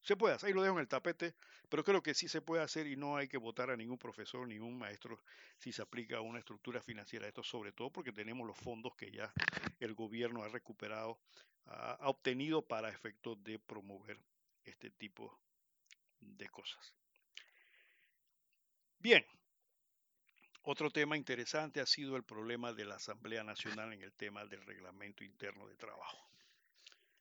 [0.00, 1.34] Se puede hacer, ahí lo dejo en el tapete,
[1.68, 4.48] pero creo que sí se puede hacer y no hay que votar a ningún profesor,
[4.48, 5.20] ningún maestro
[5.58, 7.28] si se aplica una estructura financiera.
[7.28, 9.30] Esto sobre todo porque tenemos los fondos que ya
[9.78, 11.20] el gobierno ha recuperado,
[11.66, 14.18] ha, obtenido para efectos de promover
[14.64, 15.38] este tipo
[16.18, 16.94] de cosas.
[19.00, 19.22] Bien,
[20.68, 24.62] otro tema interesante ha sido el problema de la Asamblea Nacional en el tema del
[24.62, 26.28] reglamento interno de trabajo.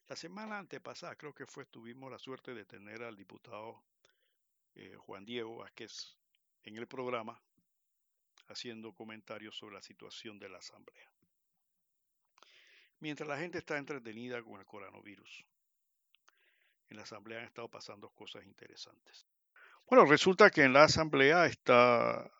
[0.07, 3.83] La semana antepasada, creo que fue, tuvimos la suerte de tener al diputado
[4.73, 6.17] eh, Juan Diego Vázquez
[6.63, 7.39] en el programa
[8.47, 11.11] haciendo comentarios sobre la situación de la Asamblea.
[12.99, 15.45] Mientras la gente está entretenida con el coronavirus,
[16.89, 19.27] en la Asamblea han estado pasando cosas interesantes.
[19.87, 22.31] Bueno, resulta que en la Asamblea esta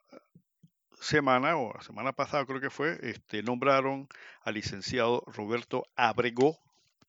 [0.99, 4.07] semana, o la semana pasada creo que fue, este, nombraron
[4.41, 6.57] al licenciado Roberto Abrego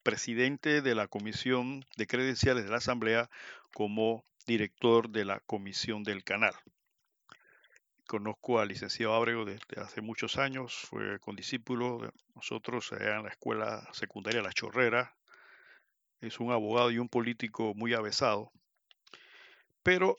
[0.07, 3.29] presidente de la Comisión de Credenciales de la Asamblea
[3.73, 6.53] como director de la Comisión del Canal.
[8.07, 13.85] Conozco al licenciado Ábrego desde hace muchos años, fue condiscípulo de nosotros en la escuela
[13.91, 15.13] secundaria La Chorrera.
[16.21, 18.49] Es un abogado y un político muy avesado,
[19.83, 20.15] pero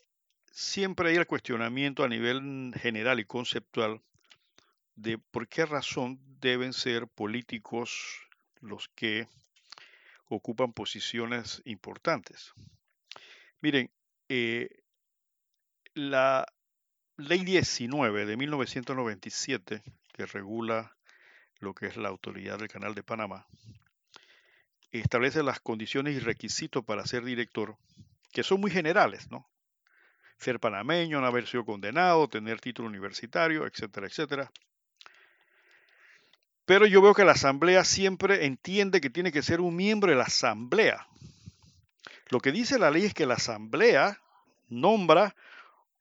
[0.53, 4.01] siempre hay el cuestionamiento a nivel general y conceptual
[4.97, 8.27] de por qué razón deben ser políticos
[8.61, 9.29] los que
[10.27, 12.53] ocupan posiciones importantes.
[13.61, 13.91] Miren,
[14.29, 14.69] eh,
[15.95, 16.47] la
[17.17, 19.83] ley 19 de 1997,
[20.13, 20.97] que regula
[21.61, 23.47] lo que es la autoridad del Canal de Panamá,
[24.91, 27.77] establece las condiciones y requisitos para ser director,
[28.33, 29.49] que son muy generales, ¿no?
[30.39, 34.51] Ser panameño, no haber sido condenado, tener título universitario, etcétera, etcétera.
[36.65, 40.17] Pero yo veo que la asamblea siempre entiende que tiene que ser un miembro de
[40.17, 41.07] la asamblea.
[42.29, 44.21] Lo que dice la ley es que la asamblea
[44.69, 45.35] nombra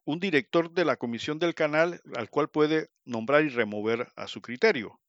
[0.03, 4.41] un director de la comisión del canal al cual puede nombrar y remover a su
[4.41, 4.99] criterio.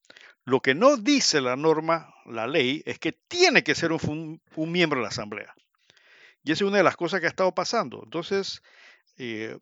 [0.44, 4.98] Lo que no dice la norma, la ley, es que tiene que ser un, miembro
[4.98, 5.54] de la asamblea.
[6.42, 8.00] Y esa es una de las cosas que ha estado pasando.
[8.02, 8.62] Entonces,
[9.18, 9.58] eh,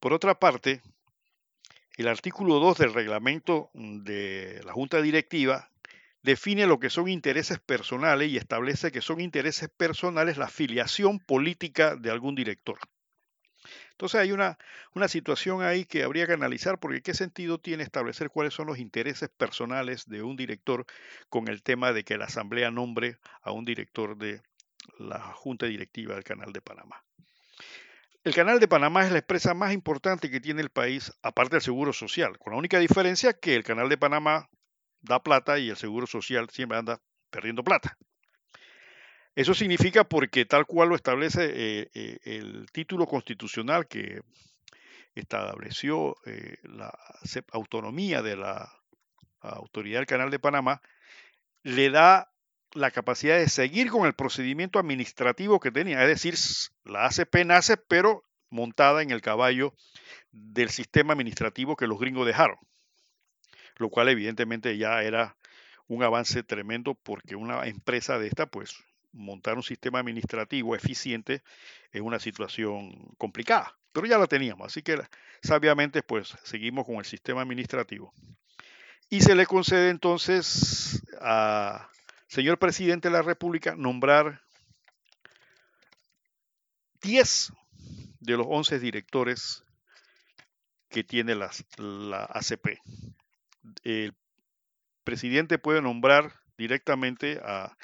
[0.00, 0.82] por otra parte,
[1.96, 5.70] el artículo 2 del reglamento de la Junta Directiva
[6.22, 11.94] define lo que son intereses personales y establece que son intereses personales la afiliación política
[11.94, 12.78] de algún director.
[13.92, 14.58] Entonces hay una,
[14.94, 18.78] una situación ahí que habría que analizar porque qué sentido tiene establecer cuáles son los
[18.78, 20.84] intereses personales de un director
[21.28, 24.42] con el tema de que la Asamblea nombre a un director de
[24.98, 27.02] la Junta Directiva del Canal de Panamá.
[28.26, 31.62] El canal de Panamá es la empresa más importante que tiene el país, aparte del
[31.62, 34.48] seguro social, con la única diferencia que el canal de Panamá
[35.00, 37.00] da plata y el seguro social siempre anda
[37.30, 37.96] perdiendo plata.
[39.36, 44.22] Eso significa porque tal cual lo establece eh, eh, el título constitucional que
[45.14, 46.92] estableció eh, la
[47.52, 48.72] autonomía de la
[49.40, 50.82] autoridad del canal de Panamá,
[51.62, 52.32] le da
[52.74, 56.34] la capacidad de seguir con el procedimiento administrativo que tenía, es decir,
[56.84, 59.74] la ACP nace pero montada en el caballo
[60.32, 62.56] del sistema administrativo que los gringos dejaron,
[63.76, 65.36] lo cual evidentemente ya era
[65.88, 68.76] un avance tremendo porque una empresa de esta, pues
[69.12, 71.42] montar un sistema administrativo eficiente
[71.92, 75.00] es una situación complicada, pero ya la teníamos, así que
[75.42, 78.12] sabiamente pues seguimos con el sistema administrativo.
[79.08, 81.88] Y se le concede entonces a
[82.28, 84.42] señor presidente de la República, nombrar
[87.02, 87.52] 10
[88.20, 89.64] de los 11 directores
[90.88, 92.80] que tiene la ACP.
[93.82, 94.14] El
[95.04, 97.76] presidente puede nombrar directamente a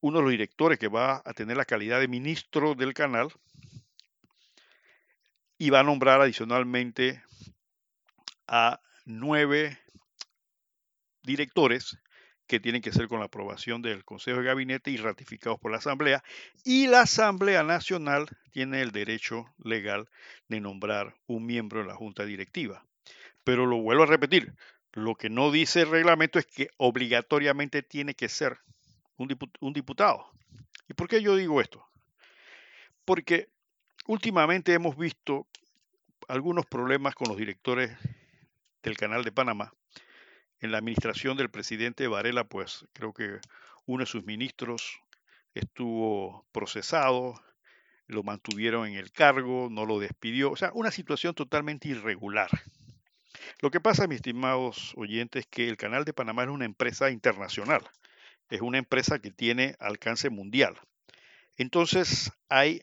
[0.00, 3.28] uno de los directores que va a tener la calidad de ministro del canal
[5.58, 7.22] y va a nombrar adicionalmente
[8.46, 9.78] a nueve
[11.22, 11.98] directores
[12.54, 15.78] que tienen que ser con la aprobación del Consejo de Gabinete y ratificados por la
[15.78, 16.22] Asamblea.
[16.62, 20.08] Y la Asamblea Nacional tiene el derecho legal
[20.46, 22.86] de nombrar un miembro de la Junta Directiva.
[23.42, 24.54] Pero lo vuelvo a repetir,
[24.92, 28.60] Lo que no dice el reglamento es que obligatoriamente tiene que ser
[29.16, 29.26] un,
[29.72, 30.30] diputado.
[30.88, 31.84] ¿Y por qué yo digo esto?
[33.04, 33.48] Porque
[34.06, 35.48] últimamente hemos visto
[36.28, 37.90] algunos problemas con los directores
[38.84, 39.74] del Canal de Panamá.
[40.64, 43.38] En la administración del presidente Varela, pues creo que
[43.84, 44.98] uno de sus ministros
[45.52, 47.38] estuvo procesado,
[48.06, 52.48] lo mantuvieron en el cargo, no lo despidió, o sea, una situación totalmente irregular.
[53.60, 57.10] Lo que pasa, mis estimados oyentes, es que el Canal de Panamá es una empresa
[57.10, 57.82] internacional,
[58.48, 60.80] es una empresa que tiene alcance mundial.
[61.58, 62.80] Entonces hay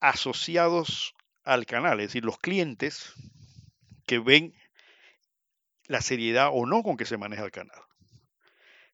[0.00, 1.14] asociados
[1.44, 3.12] al canal, es decir, los clientes
[4.06, 4.54] que ven
[5.90, 7.80] la seriedad o no con que se maneja el canal.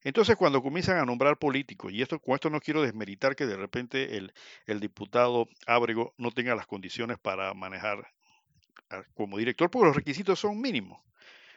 [0.02, 3.56] Entonces, cuando comienzan a nombrar políticos, y esto, con esto no quiero desmeritar que de
[3.56, 4.32] repente el,
[4.66, 8.08] el diputado Ábrego no tenga las condiciones para manejar
[9.14, 10.98] como director, porque los requisitos son mínimos.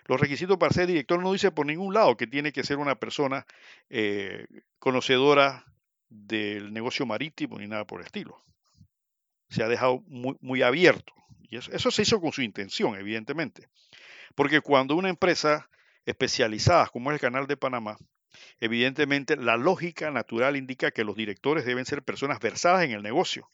[0.07, 2.95] Los requisitos para ser director no dice por ningún lado que tiene que ser una
[2.95, 3.45] persona
[3.89, 4.45] eh,
[4.77, 5.63] conocedora
[6.09, 8.41] del negocio marítimo ni nada por el estilo.
[9.49, 11.13] Se ha dejado muy, muy abierto.
[11.43, 13.69] Y eso, eso se hizo con su intención, evidentemente.
[14.35, 15.69] Porque cuando una empresa
[16.05, 17.97] especializada como es el Canal de Panamá,
[18.59, 23.49] evidentemente la lógica natural indica que los directores deben ser personas versadas en el negocio.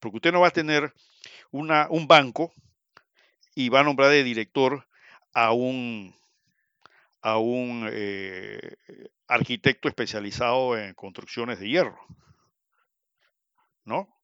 [0.00, 0.92] Porque usted no va a tener
[1.50, 2.52] un banco
[3.54, 4.86] y va a nombrar de director
[5.32, 6.14] a un,
[7.22, 8.76] a un eh,
[9.26, 11.98] arquitecto especializado en construcciones de hierro.
[13.84, 14.17] ¿No?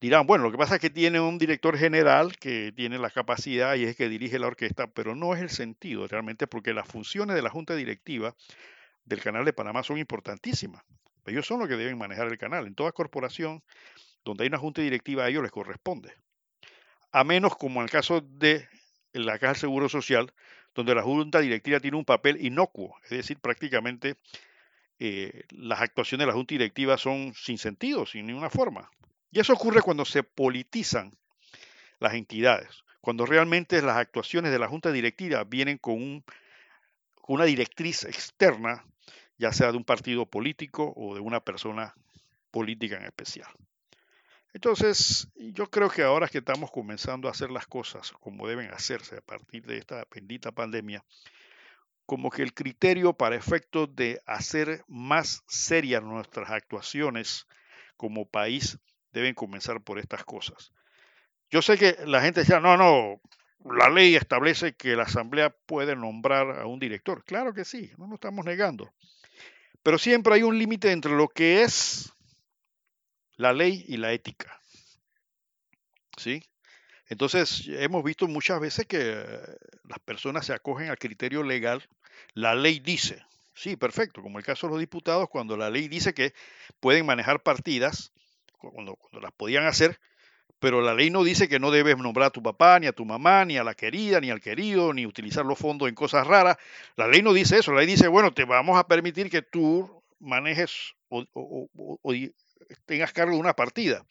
[0.00, 3.74] Dirán, bueno, lo que pasa es que tiene un director general que tiene la capacidad
[3.74, 7.36] y es que dirige la orquesta, pero no es el sentido realmente porque las funciones
[7.36, 8.34] de la junta directiva
[9.04, 10.82] del canal de Panamá son importantísimas.
[11.26, 12.66] Ellos son los que deben manejar el canal.
[12.66, 13.62] En toda corporación
[14.24, 16.12] donde hay una junta directiva a ellos les corresponde
[17.14, 18.68] a menos como en el caso de
[19.12, 20.32] la Caja del Seguro Social,
[20.74, 24.16] donde la Junta Directiva tiene un papel inocuo, es decir, prácticamente
[24.98, 28.90] eh, las actuaciones de la Junta Directiva son sin sentido, sin ninguna forma.
[29.34, 31.12] Y eso ocurre cuando se politizan
[31.98, 36.24] las entidades, cuando realmente las actuaciones de la Junta Directiva vienen con,
[37.26, 38.86] una directriz externa,
[39.36, 41.96] ya sea de un partido político o de una persona
[42.52, 43.48] política en especial.
[44.52, 49.16] Entonces, yo creo que ahora que estamos comenzando a hacer las cosas como deben hacerse
[49.16, 51.04] a partir de esta bendita pandemia,
[52.06, 57.48] como que el criterio para efectos de hacer más serias nuestras actuaciones
[57.96, 58.78] como país
[59.14, 60.72] deben comenzar por estas cosas.
[61.50, 63.20] Yo sé que la gente decía, no, no,
[63.64, 67.24] la ley establece que la Asamblea puede nombrar a un director.
[67.24, 68.92] Claro que sí, no lo estamos negando.
[69.82, 72.12] Pero siempre hay un límite entre lo que es
[73.36, 74.60] la ley y la ética.
[76.16, 76.42] ¿Sí?
[77.08, 79.24] Entonces, hemos visto muchas veces que
[79.84, 81.86] las personas se acogen al criterio legal.
[82.32, 83.22] La ley dice,
[83.54, 86.32] sí, perfecto, como el caso de los diputados, cuando la ley dice que
[86.80, 88.12] pueden manejar partidas,
[88.70, 89.98] cuando, cuando las podían hacer,
[90.58, 93.04] pero la ley no dice que no debes nombrar a tu papá, ni a tu
[93.04, 96.56] mamá, ni a la querida, ni al querido, ni utilizar los fondos en cosas raras.
[96.96, 100.02] La ley no dice eso, la ley dice, bueno, te vamos a permitir que tú
[100.20, 101.24] manejes o,
[102.86, 104.06] tengas cargo de una partida.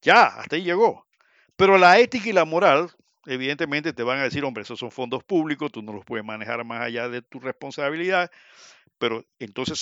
[0.00, 1.06] Ya, hasta ahí llegó.
[1.56, 2.90] Pero la ética y la moral,
[3.26, 6.64] evidentemente, te van a decir, hombre, esos son fondos públicos, tú no los puedes manejar
[6.64, 8.30] más allá de tu responsabilidad.
[8.98, 9.78] Pero entonces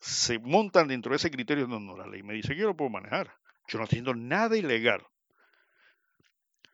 [0.00, 1.66] se, montan dentro de ese criterio.
[1.66, 3.34] No, no, la ley me dice que yo lo puedo manejar.
[3.70, 5.06] Yo no estoy haciendo nada ilegal.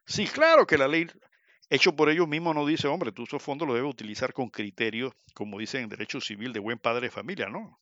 [0.07, 1.07] Sí, claro que la ley
[1.69, 5.13] hecho por ellos mismos no dice, hombre, tú esos fondos los debes utilizar con criterios,
[5.35, 7.79] como dicen en derecho civil, de buen padre de familia, no.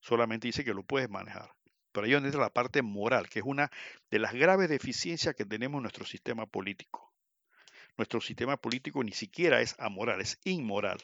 [0.00, 1.52] Solamente dice que lo puedes manejar.
[1.92, 3.70] Pero ahí donde entra la parte moral, que es una
[4.10, 7.12] de las graves deficiencias que tenemos en nuestro sistema político.
[7.98, 10.98] Nuestro sistema político ni siquiera es amoral, es inmoral.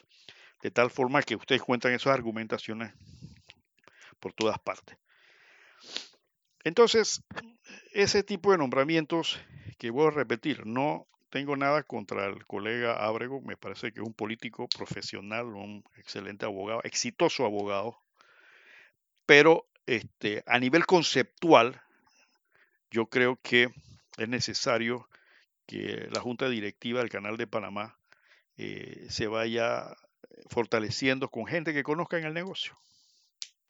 [0.63, 2.93] De tal forma que ustedes cuentan esas argumentaciones
[4.19, 4.97] por todas partes.
[6.65, 7.23] Entonces,
[7.93, 9.39] ese tipo de nombramientos
[9.77, 14.05] que voy a repetir, no tengo nada contra el colega Ábrego, me parece que es
[14.05, 17.99] un político profesional, un excelente abogado, exitoso abogado,
[19.27, 21.79] pero este, a nivel conceptual,
[22.89, 23.69] yo creo que
[24.17, 25.07] es necesario
[25.67, 27.95] que la Junta Directiva del Canal de Panamá
[28.57, 29.95] eh, se vaya
[30.49, 32.75] fortaleciendo con gente que conozca en el negocio.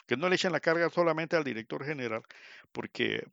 [0.08, 2.24] Que no le echen la carga solamente al director general,
[2.72, 3.26] porque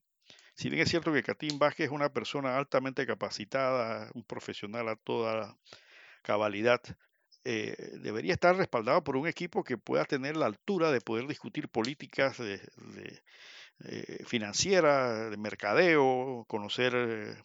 [0.55, 4.97] si bien es cierto que Catín Vázquez es una persona altamente capacitada, un profesional a
[4.97, 5.57] toda
[6.23, 6.81] cabalidad,
[7.45, 11.69] eh, debería estar respaldado por un equipo que pueda tener la altura de poder discutir
[11.69, 12.61] políticas de,
[13.85, 17.37] eh, financieras, de mercadeo, conocer eh,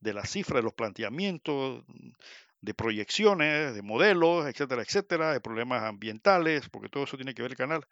[0.00, 1.84] de las cifras, de los planteamientos,
[2.60, 7.52] de proyecciones, de modelos, etcétera, etcétera, de problemas ambientales, porque todo eso tiene que ver
[7.52, 7.86] el canal,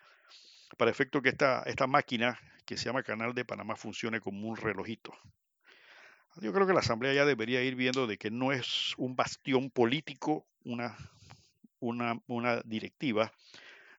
[0.77, 4.57] para efecto que esta, esta máquina que se llama Canal de Panamá funcione como un
[4.57, 5.13] relojito.
[6.37, 9.71] Yo creo que la Asamblea ya debería ir viendo de que no es un bastión
[9.71, 10.97] político, una,
[11.79, 13.33] una, una directiva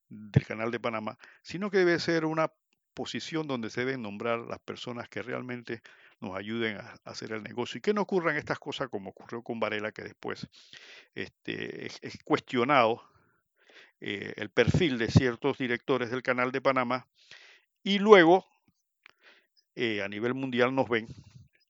[0.09, 2.51] del Canal de Panamá, sino que debe ser una
[2.93, 5.81] posición donde se deben nombrar las personas que realmente
[6.19, 9.59] nos ayuden a, hacer el negocio y que no ocurran estas cosas como ocurrió con
[9.59, 10.47] Varela, que después
[11.13, 13.03] este, es, cuestionado
[14.07, 17.07] eh, el perfil de ciertos directores del canal de Panamá
[17.81, 18.45] y luego
[19.75, 21.07] eh, a nivel mundial nos ven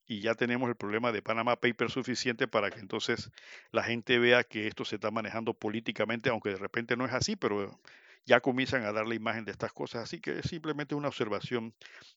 [0.06, 3.32] y ya tenemos el problema de Panama Paper suficiente para que entonces
[3.72, 7.38] la gente vea que esto se está manejando políticamente, aunque de repente no es así,
[7.38, 7.80] pero
[8.26, 10.04] ya comienzan a dar la imagen de estas cosas.
[10.04, 11.74] Así que es simplemente una observación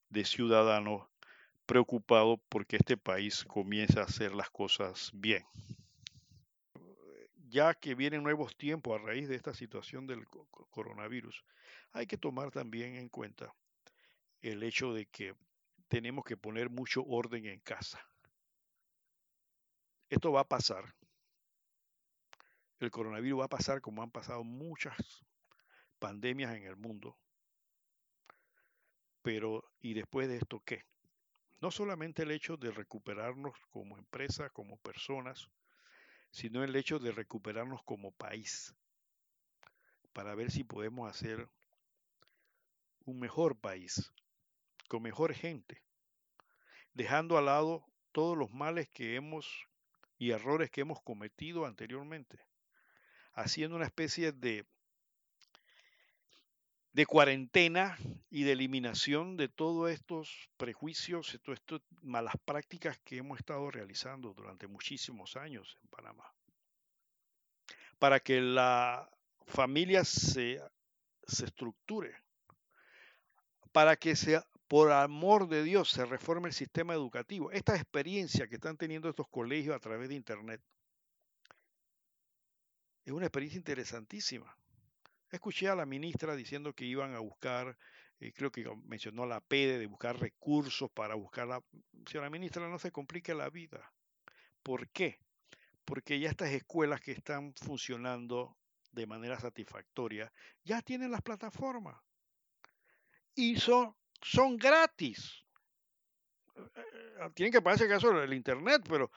[0.08, 1.08] de ciudadano
[1.64, 5.44] preocupado porque este país comienza a hacer las cosas bien.
[7.51, 10.26] Ya que vienen nuevos tiempos a raíz de esta situación del
[10.70, 11.44] coronavirus,
[11.92, 13.55] hay que tomar también en cuenta
[14.42, 15.34] el hecho de que
[15.88, 17.99] tenemos que poner mucho orden en casa.
[20.11, 20.94] Esto va a pasar.
[22.80, 25.24] El coronavirus va a pasar como han pasado muchas
[25.99, 27.16] pandemias en el mundo.
[29.22, 30.84] Pero, ¿y después de esto qué?
[31.61, 35.51] No solamente el hecho de recuperarnos como empresa, como personas,
[36.30, 38.74] sino el hecho de recuperarnos como país,
[40.12, 41.48] para ver si podemos hacer
[43.04, 44.12] un mejor país,
[44.88, 45.82] con mejor gente,
[46.94, 49.66] dejando al lado todos los males que hemos
[50.18, 52.38] y errores que hemos cometido anteriormente,
[53.32, 54.66] haciendo una especie de
[56.93, 57.99] de cuarentena
[58.30, 63.70] y de eliminación de todos estos prejuicios y todas estas malas prácticas que hemos estado
[63.70, 66.32] realizando durante muchísimos años en Panamá.
[67.99, 69.09] Para que la
[69.47, 70.61] familia se,
[71.26, 72.16] se estructure,
[73.72, 77.51] para que sea, por amor de Dios se reforme el sistema educativo.
[77.51, 80.61] Esta experiencia que están teniendo estos colegios a través de Internet
[83.05, 84.55] es una experiencia interesantísima
[85.30, 87.76] Escuché a la ministra diciendo que iban a buscar,
[88.20, 91.62] eh, creo que mencionó la PEDE, de buscar recursos para buscar la...
[92.06, 93.92] Señora ministra, no se complique la vida.
[94.62, 95.20] ¿Por qué?
[95.84, 98.56] Porque ya estas escuelas que están funcionando
[98.92, 100.32] de manera satisfactoria
[100.64, 101.96] ya tienen las plataformas
[103.34, 105.44] y son, son gratis.
[106.56, 109.10] Eh, eh, tienen que pagarse caso el internet, pero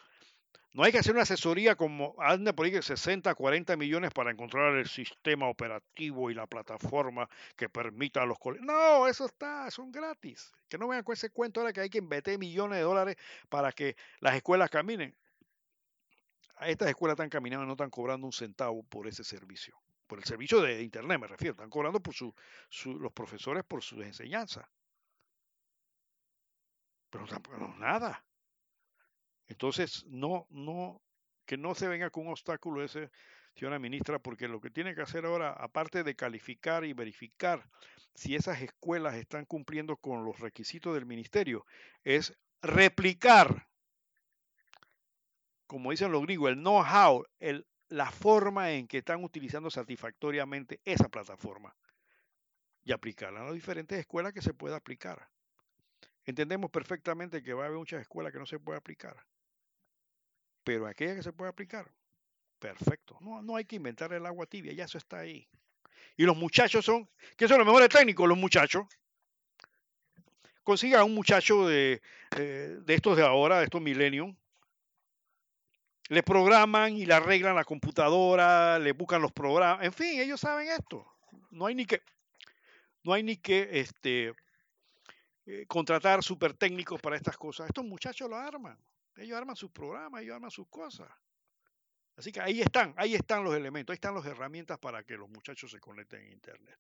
[0.74, 4.32] no hay que hacer una asesoría como anda por ahí que 60, 40 millones para
[4.32, 8.66] encontrar el sistema operativo y la plataforma que permita a los colegios.
[8.66, 10.54] No, eso está, son gratis.
[10.70, 13.18] Que no vean con ese cuento ahora que hay que invertir millones de dólares
[13.50, 15.14] para que las escuelas caminen.
[16.62, 19.76] Estas escuelas están caminando, no están cobrando un centavo por ese servicio.
[20.08, 21.52] Por el servicio de internet me refiero.
[21.52, 22.34] Están cobrando por su,
[22.86, 24.66] los profesores por sus enseñanzas.
[27.10, 28.24] Pero tampoco nada.
[29.52, 31.02] Entonces, no, no,
[31.46, 33.12] que no se venga con un obstáculo ese,
[33.54, 37.70] señora ministra, porque lo que tiene que hacer ahora, aparte de calificar y verificar
[38.16, 41.66] si esas escuelas están cumpliendo con los requisitos del ministerio,
[42.06, 43.68] es replicar,
[45.68, 47.26] como dicen los griegos, el know-how,
[47.90, 51.76] la forma en que están utilizando satisfactoriamente esa plataforma
[52.86, 55.28] y aplicarla a las diferentes escuelas que se pueda aplicar.
[56.24, 59.22] Entendemos perfectamente que va a haber muchas escuelas que no se puede aplicar
[60.64, 61.90] pero aquella que se puede aplicar,
[62.60, 63.18] perfecto.
[63.22, 65.48] No, no hay que inventar el agua tibia, ya eso está ahí.
[66.18, 68.28] Y los muchachos son, ¿qué son los mejores técnicos?
[68.28, 68.86] Los muchachos.
[70.64, 72.02] Consiga a un muchacho de,
[72.38, 74.36] eh, de estos de ahora, de estos millennium,
[76.10, 80.68] le programan y le arreglan la computadora, le buscan los programas, en fin, ellos saben
[80.68, 81.06] esto.
[81.50, 82.02] No hay ni que,
[83.04, 84.34] no hay ni que este,
[85.46, 87.68] eh, contratar super técnicos para estas cosas.
[87.68, 88.78] Estos muchachos lo arman.
[89.22, 91.08] Ellos arman sus programas, ellos arman sus cosas.
[92.16, 95.30] Así que ahí están, ahí están los elementos, ahí están las herramientas para que los
[95.30, 96.80] muchachos se conecten en Internet.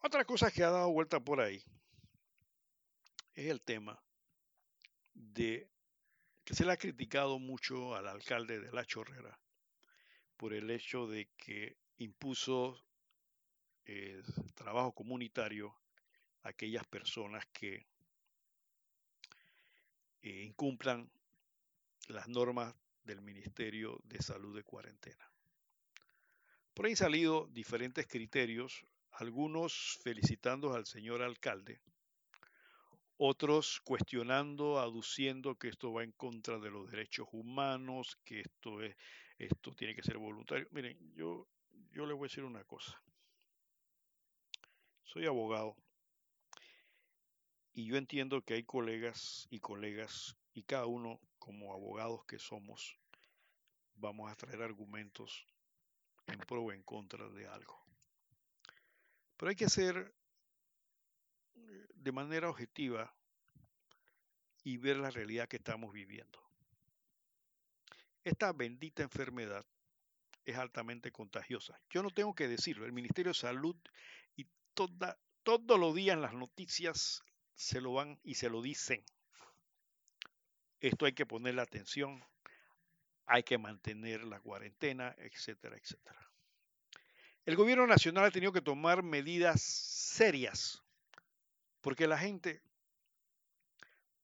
[0.00, 1.62] Otra cosa que ha dado vuelta por ahí
[3.34, 4.02] es el tema
[5.14, 5.70] de
[6.44, 9.38] que se le ha criticado mucho al alcalde de La Chorrera
[10.36, 12.84] por el hecho de que impuso
[13.84, 14.20] eh,
[14.54, 15.76] trabajo comunitario
[16.42, 17.86] a aquellas personas que
[20.22, 21.10] eh, incumplan
[22.08, 22.74] las normas
[23.04, 25.30] del Ministerio de Salud de cuarentena.
[26.74, 31.80] Por ahí han salido diferentes criterios, algunos felicitando al señor alcalde,
[33.18, 38.96] otros cuestionando, aduciendo que esto va en contra de los derechos humanos, que esto es,
[39.38, 40.66] esto tiene que ser voluntario.
[40.70, 41.46] Miren, yo,
[41.92, 43.00] yo le voy a decir una cosa.
[45.04, 45.76] Soy abogado
[47.74, 52.98] y yo entiendo que hay colegas y colegas y cada uno como abogados que somos
[53.94, 55.46] vamos a traer argumentos
[56.26, 57.80] en pro o en contra de algo.
[59.36, 60.14] Pero hay que ser
[61.54, 63.14] de manera objetiva
[64.64, 66.38] y ver la realidad que estamos viviendo.
[68.24, 69.64] Esta bendita enfermedad
[70.44, 71.80] es altamente contagiosa.
[71.90, 73.76] Yo no tengo que decirlo, el Ministerio de Salud
[74.36, 77.22] y toda, todos los días en las noticias
[77.54, 79.04] se lo van y se lo dicen.
[80.80, 82.24] Esto hay que ponerle atención,
[83.26, 86.30] hay que mantener la cuarentena, etcétera, etcétera.
[87.44, 90.82] El gobierno nacional ha tenido que tomar medidas serias
[91.80, 92.62] porque la gente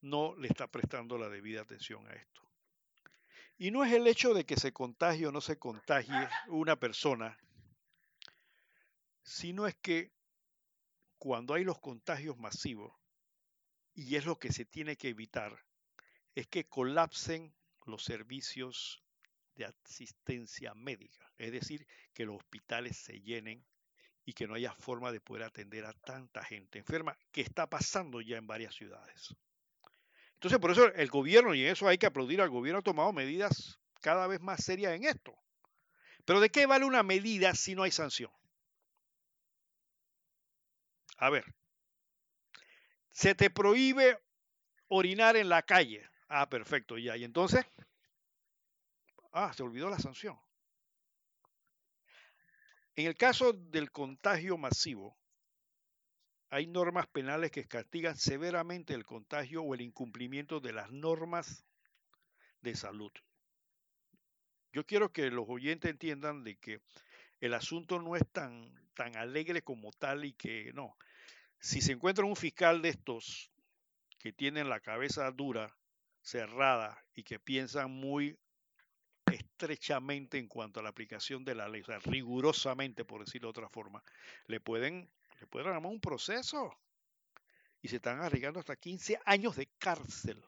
[0.00, 2.42] no le está prestando la debida atención a esto.
[3.59, 7.36] Y no es el hecho de que se contagie o no se contagie una persona,
[9.22, 10.12] sino es que
[11.18, 12.97] cuando hay los contagios masivos,
[13.98, 15.60] y es lo que se tiene que evitar,
[16.32, 17.52] es que colapsen
[17.84, 19.02] los servicios
[19.56, 21.84] de asistencia médica, es decir,
[22.14, 23.66] que los hospitales se llenen
[24.24, 28.20] y que no haya forma de poder atender a tanta gente enferma, que está pasando
[28.20, 29.34] ya en varias ciudades.
[30.34, 33.12] Entonces, por eso el gobierno, y en eso hay que aplaudir al gobierno, ha tomado
[33.12, 35.36] medidas cada vez más serias en esto.
[36.24, 38.30] Pero ¿de qué vale una medida si no hay sanción?
[41.16, 41.44] A ver,
[43.18, 44.16] se te prohíbe
[44.86, 46.08] orinar en la calle.
[46.28, 47.16] Ah, perfecto, ya.
[47.16, 47.66] Y entonces,
[49.32, 50.38] ah, se olvidó la sanción.
[52.94, 55.16] En el caso del contagio masivo,
[56.50, 61.64] hay normas penales que castigan severamente el contagio o el incumplimiento de las normas
[62.60, 63.10] de salud.
[64.72, 66.82] Yo quiero que los oyentes entiendan de que
[67.40, 70.96] el asunto no es tan, tan alegre como tal y que no.
[71.60, 73.51] Si se encuentra un fiscal de estos
[74.18, 75.76] que tienen la cabeza dura,
[76.20, 78.39] cerrada y que piensan muy
[79.26, 83.51] estrechamente en cuanto a la aplicación de la ley, o sea, rigurosamente, por decirlo de
[83.51, 84.02] otra forma,
[84.47, 85.10] le pueden,
[85.40, 86.76] le pueden armar un proceso
[87.80, 90.44] y se están arriesgando hasta 15 años de cárcel.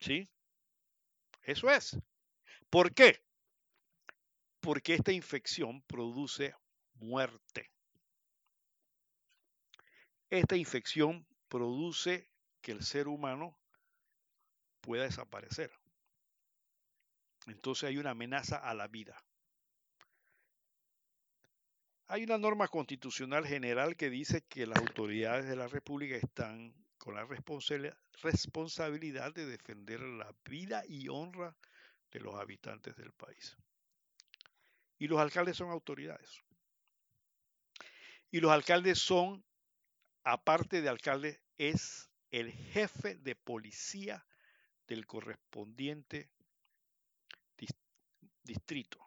[0.00, 0.28] ¿Sí?
[1.42, 1.96] Eso es.
[2.70, 3.22] ¿Por qué?
[4.60, 6.54] Porque esta infección produce
[6.94, 7.73] muerte.
[10.34, 12.28] Esta infección produce
[12.60, 13.56] que el ser humano
[14.80, 15.70] pueda desaparecer.
[17.46, 19.16] Entonces hay una amenaza a la vida.
[22.08, 27.14] Hay una norma constitucional general que dice que las autoridades de la República están con
[27.14, 27.24] la
[28.20, 31.56] responsabilidad de defender la vida y honra
[32.10, 33.56] de los habitantes del país.
[34.98, 36.42] Y los alcaldes son autoridades.
[38.32, 39.44] Y los alcaldes son,
[40.24, 44.26] aparte de alcaldes, es el jefe de policía
[44.86, 46.30] del correspondiente
[48.42, 48.98] distrito.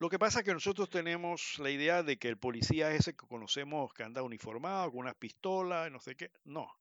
[0.00, 3.16] Lo que pasa es que nosotros tenemos la idea de que el policía es ese
[3.16, 6.30] que conocemos que anda uniformado, con una pistola, no sé qué.
[6.44, 6.72] No.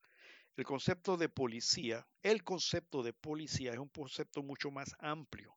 [0.55, 5.55] El concepto de policía, el concepto de policía es un concepto mucho más amplio.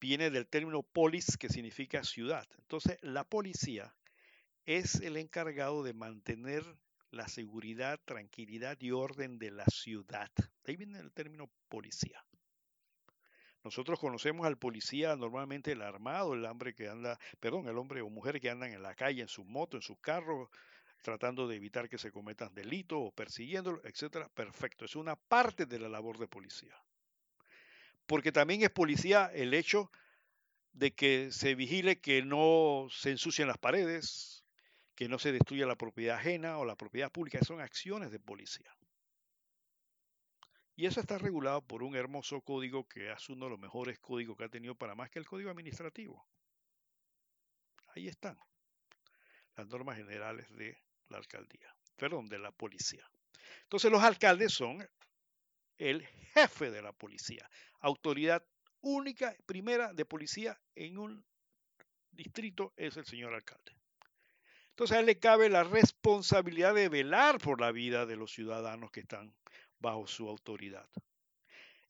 [0.00, 2.46] Viene del término polis, que significa ciudad.
[2.58, 3.94] Entonces, la policía
[4.66, 6.64] es el encargado de mantener
[7.10, 10.30] la seguridad, tranquilidad y orden de la ciudad.
[10.66, 12.24] ahí viene el término policía.
[13.64, 18.08] Nosotros conocemos al policía normalmente el armado, el hombre que anda, perdón, el hombre o
[18.08, 20.48] mujer que andan en la calle, en sus motos, en sus carros,
[21.02, 24.28] tratando de evitar que se cometan delitos o persiguiéndolo, etcétera.
[24.30, 26.74] Perfecto, es una parte de la labor de policía.
[28.06, 29.90] Porque también es policía el hecho
[30.72, 34.41] de que se vigile que no se ensucien las paredes,
[34.94, 37.40] que no se destruya la propiedad ajena o la propiedad pública.
[37.44, 38.74] Son acciones de policía.
[40.74, 44.36] Y eso está regulado por un hermoso código que es uno de los mejores códigos
[44.36, 46.26] que ha tenido para más que el código administrativo.
[47.94, 48.38] Ahí están
[49.56, 53.06] las normas generales de la alcaldía, perdón, de la policía.
[53.64, 54.88] Entonces los alcaldes son
[55.76, 57.48] el jefe de la policía,
[57.80, 58.44] autoridad
[58.80, 61.24] única, primera de policía en un
[62.10, 63.81] distrito es el señor alcalde.
[64.72, 68.90] Entonces a él le cabe la responsabilidad de velar por la vida de los ciudadanos
[68.90, 69.34] que están
[69.78, 70.88] bajo su autoridad.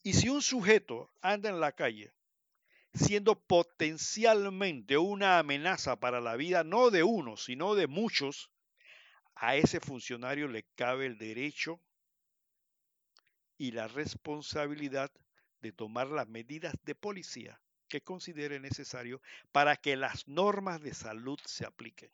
[0.02, 2.12] Y si un sujeto anda en la calle
[2.94, 8.50] siendo potencialmente una amenaza para la vida no de uno, sino de muchos,
[9.34, 11.80] a ese funcionario le cabe el derecho
[13.56, 15.10] y la responsabilidad
[15.60, 19.22] de tomar las medidas de policía que considere necesario
[19.52, 22.10] para que las normas de salud se apliquen.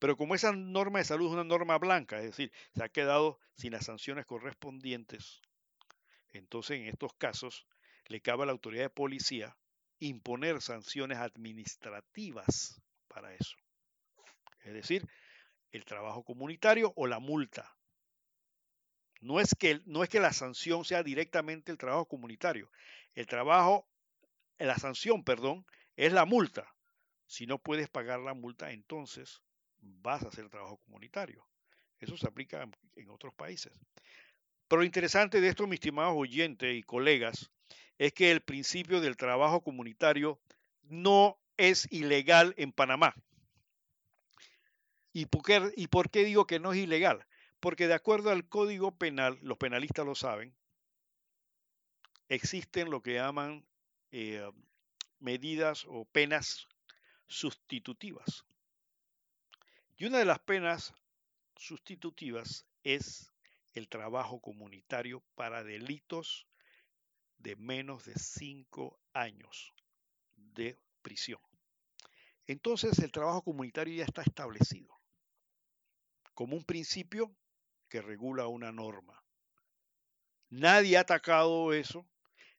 [0.00, 3.38] Pero como esa norma de salud es una norma blanca, es decir, se ha quedado
[3.54, 5.42] sin las sanciones correspondientes,
[6.32, 7.66] entonces en estos casos
[8.06, 9.56] le cabe a la autoridad de policía
[9.98, 13.56] imponer sanciones administrativas para eso.
[14.64, 15.06] Es decir,
[15.70, 17.76] el trabajo comunitario o la multa.
[19.20, 22.70] No es que, no es que la sanción sea directamente el trabajo comunitario.
[23.14, 23.86] El trabajo,
[24.58, 25.66] la sanción, perdón,
[25.96, 26.74] es la multa.
[27.26, 29.42] Si no puedes pagar la multa, entonces
[29.80, 31.46] vas a hacer trabajo comunitario.
[31.98, 33.72] Eso se aplica en otros países.
[34.68, 37.50] Pero lo interesante de esto, mis estimados oyentes y colegas,
[37.98, 40.40] es que el principio del trabajo comunitario
[40.82, 43.14] no es ilegal en Panamá.
[45.12, 47.26] ¿Y por, qué, ¿Y por qué digo que no es ilegal?
[47.58, 50.54] Porque de acuerdo al Código Penal, los penalistas lo saben,
[52.28, 53.66] existen lo que llaman
[54.12, 54.48] eh,
[55.18, 56.68] medidas o penas
[57.26, 58.44] sustitutivas.
[60.00, 60.94] Y una de las penas
[61.56, 63.30] sustitutivas es
[63.74, 66.46] el trabajo comunitario para delitos
[67.36, 69.74] de menos de cinco años
[70.36, 71.38] de prisión.
[72.46, 74.88] Entonces el trabajo comunitario ya está establecido
[76.32, 77.36] como un principio
[77.90, 79.22] que regula una norma.
[80.48, 82.08] Nadie ha atacado eso,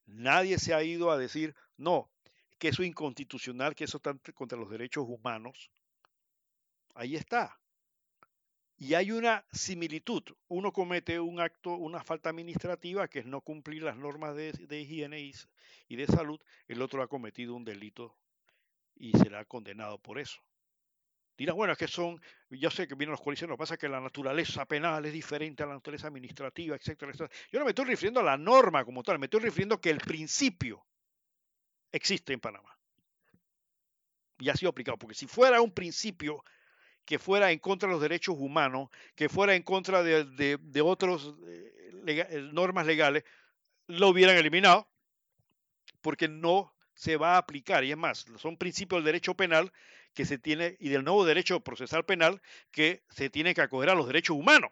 [0.06, 2.12] nadie se ha ido a decir, no,
[2.60, 5.72] que eso es inconstitucional, que eso está contra los derechos humanos.
[6.96, 7.58] Ahí está.
[8.82, 10.24] Y hay una similitud.
[10.48, 15.32] Uno comete un acto, una falta administrativa, que es no cumplir las normas de, higiene
[15.88, 16.40] y, de salud.
[16.68, 18.18] El otro ha cometido un delito
[18.96, 20.42] y será condenado por eso.
[21.38, 22.20] Dirán, bueno, es que son,
[22.50, 25.14] yo sé que vienen los coaliciones, lo que pasa es que la naturaleza penal es
[25.14, 27.40] diferente a la naturaleza administrativa, etcétera, etcétera.
[27.52, 30.00] Yo no me estoy refiriendo a la norma como tal, me estoy refiriendo que el
[30.00, 30.84] principio
[31.92, 32.76] existe en Panamá.
[34.40, 36.44] Y ha sido aplicado, porque si fuera un principio
[37.06, 41.34] que fuera en contra de los derechos humanos, que fuera en contra de, de, otras
[41.48, 43.24] eh, eh, normas legales,
[43.88, 44.88] lo hubieran eliminado,
[46.02, 47.84] porque no se va a aplicar.
[47.84, 49.72] Y es más, son principios del derecho penal
[50.14, 52.42] que se tiene y del nuevo derecho procesal penal
[52.72, 54.72] que se tiene que acoger a los derechos humanos.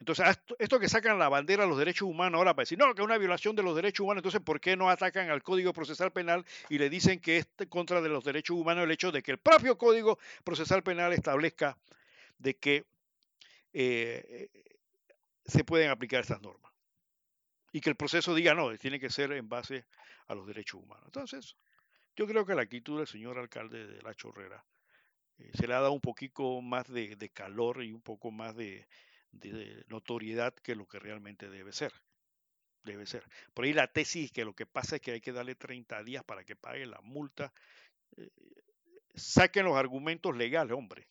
[0.00, 0.26] Entonces,
[0.58, 3.04] esto que sacan la bandera a los derechos humanos ahora para decir, no, que es
[3.04, 6.46] una violación de los derechos humanos, entonces, ¿por qué no atacan al Código Procesal Penal
[6.70, 9.38] y le dicen que es contra de los derechos humanos el hecho de que el
[9.38, 11.76] propio Código Procesal Penal establezca
[12.38, 12.86] de que
[13.74, 14.48] eh,
[15.44, 16.72] se pueden aplicar estas normas?
[17.70, 19.84] Y que el proceso diga, no, tiene que ser en base
[20.28, 21.04] a los derechos humanos.
[21.04, 21.56] Entonces,
[22.16, 24.64] yo creo que la actitud del señor alcalde de La Chorrera
[25.36, 28.86] eh, se le ha dado un poquito más de calor y un poco más de,
[29.32, 31.92] de notoriedad que lo que realmente debe ser.
[32.84, 33.24] Debe ser.
[33.52, 36.24] Por ahí la tesis que lo que pasa es que hay que darle 30 días
[36.24, 37.52] para que pague la multa.
[38.16, 38.30] Eh,
[39.14, 41.06] saquen los argumentos legales, hombre.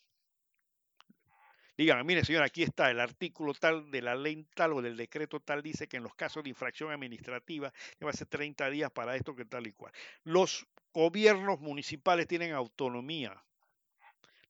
[1.77, 5.39] Digan, mire señor, aquí está el artículo tal de la ley tal o del decreto
[5.39, 7.71] tal dice que en los casos de infracción administrativa
[8.03, 9.93] va a ser 30 días para esto que tal y cual.
[10.25, 13.41] Los gobiernos municipales tienen autonomía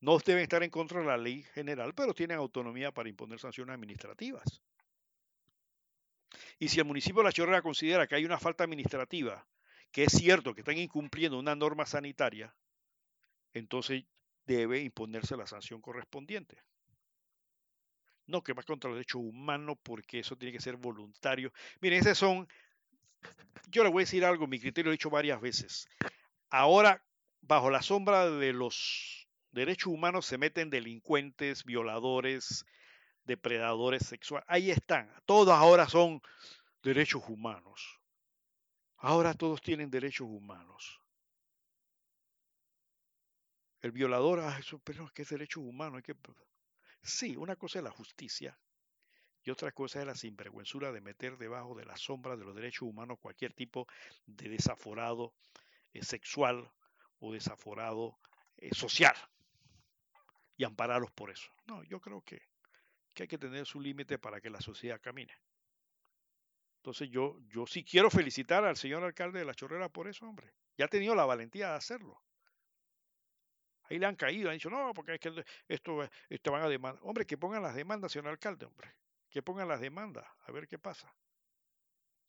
[0.01, 3.73] no deben estar en contra de la ley general, pero tienen autonomía para imponer sanciones
[3.73, 4.61] administrativas.
[6.57, 9.45] Y si el municipio de La Chorrera considera que hay una falta administrativa,
[9.91, 12.53] que es cierto que están incumpliendo una norma sanitaria,
[13.53, 14.03] entonces
[14.45, 16.57] debe imponerse la sanción correspondiente.
[18.27, 21.51] No que va contra los derechos humanos, porque eso tiene que ser voluntario.
[21.81, 22.47] Miren, esas son.
[23.69, 25.87] Yo le voy a decir algo, mi criterio lo he dicho varias veces.
[26.49, 27.03] Ahora,
[27.41, 29.18] bajo la sombra de los
[29.51, 32.65] derechos humanos se meten delincuentes, violadores,
[33.23, 34.45] depredadores sexuales.
[34.49, 35.11] Ahí están.
[35.25, 36.21] Todos ahora son
[36.81, 37.99] derechos humanos.
[38.97, 40.99] Ahora todos tienen derechos humanos.
[43.81, 45.97] El violador, ah, eso, pero es que es derecho humano.
[45.97, 46.15] Hay que...
[47.01, 48.57] Sí, una cosa es la justicia
[49.43, 52.89] y otra cosa es la sinvergüenzura de meter debajo de la sombra de los derechos
[52.89, 53.87] humanos cualquier tipo
[54.25, 55.33] de desaforado
[55.93, 56.69] eh, sexual
[57.19, 58.19] o desaforado
[58.57, 59.15] eh, social
[60.59, 61.49] y ampararlos por eso.
[61.67, 62.41] No, yo creo que,
[63.17, 65.33] hay que tener su límite para que la sociedad camine.
[66.79, 70.53] Entonces yo, yo sí quiero felicitar al señor alcalde de La Chorrera por eso, hombre.
[70.77, 72.21] Ya ha tenido la valentía de hacerlo.
[73.83, 77.01] Ahí le han caído, han dicho, no, porque es que esto, esto van a demandar.
[77.05, 78.93] Hombre, que pongan las demandas, señor alcalde, hombre.
[79.29, 81.13] Que pongan las demandas, a ver qué pasa.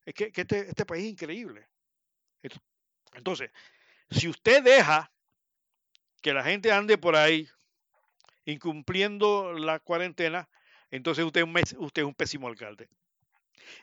[0.04, 1.68] Es que, este, este, país es increíble.
[3.14, 3.50] Entonces,
[4.08, 5.10] si usted deja
[6.22, 7.48] que la gente ande por ahí
[8.50, 10.48] incumpliendo la cuarentena,
[10.90, 12.88] entonces usted, es un pésimo alcalde.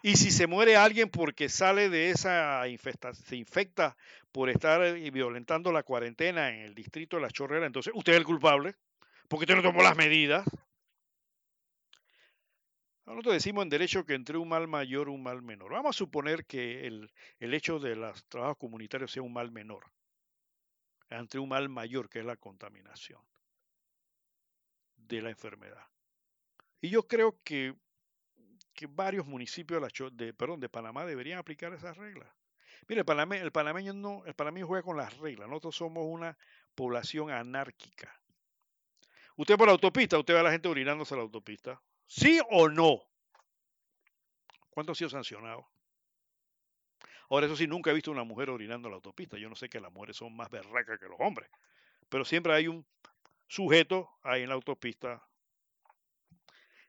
[0.02, 3.96] Y si se muere alguien porque sale de esa infestación, se infecta
[4.32, 8.20] por estar eh, violentando la cuarentena en el distrito de La Chorrera, entonces usted es
[8.20, 8.76] el culpable,
[9.28, 10.46] porque usted no tomó las medidas.
[13.06, 15.72] Nosotros decimos en derecho que entre un mal mayor, un mal menor.
[15.72, 19.86] Vamos a suponer que el, el hecho de los trabajos comunitarios sea un mal menor,
[21.10, 23.22] entre un mal mayor, que es la contaminación
[25.08, 25.86] de la enfermedad.
[26.82, 27.76] Y yo creo que
[28.78, 29.82] que varios municipios
[30.12, 32.30] de, perdón, de Panamá deberían aplicar esas reglas.
[32.88, 35.50] Mire, el, el panameño no, el panameño juega con las reglas.
[35.50, 36.38] Nosotros somos una
[36.76, 38.16] población anárquica.
[39.36, 41.82] Usted por la autopista, usted ve a la gente orinándose a la autopista.
[42.06, 43.02] ¿Sí o no?
[44.70, 45.68] ¿Cuánto ha sido sancionado?
[47.30, 49.38] Ahora, eso sí, nunca he visto una mujer orinando en la autopista.
[49.38, 51.50] Yo no sé que las mujeres son más berracas que los hombres.
[52.10, 52.86] Pero siempre hay un
[53.48, 55.24] sujeto ahí en la autopista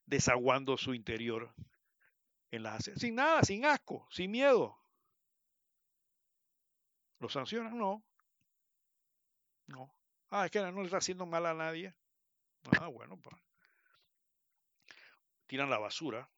[0.07, 1.55] desaguando su interior
[2.51, 4.79] en las sin nada, sin asco, sin miedo.
[7.19, 7.77] ¿Lo sancionan?
[7.77, 8.05] No.
[9.67, 9.95] No.
[10.31, 11.95] Ah, es que no le está haciendo mal a nadie.
[12.81, 13.37] Ah, bueno, pues.
[15.47, 16.31] Tiran la basura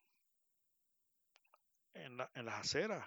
[1.95, 3.07] en, la, en las aceras.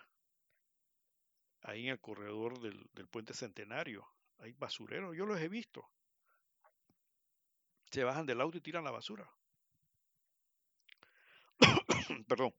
[1.61, 4.07] Ahí en el corredor del, del puente centenario.
[4.39, 5.89] Hay basureros, yo los he visto.
[7.93, 9.29] Se bajan del auto y tiran la basura.
[12.27, 12.51] Perdón.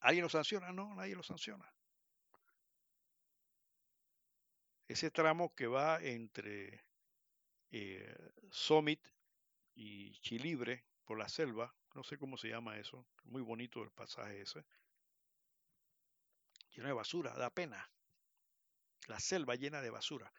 [0.00, 0.70] ¿Alguien lo sanciona?
[0.70, 1.64] No, nadie lo sanciona.
[4.86, 6.84] Ese tramo que va entre
[7.70, 8.14] eh,
[8.50, 9.00] Summit
[9.74, 14.42] y Chilibre por la selva, no sé cómo se llama eso, muy bonito el pasaje
[14.42, 14.66] ese,
[16.68, 17.90] lleno de basura, da pena.
[19.06, 20.30] La selva llena de basura.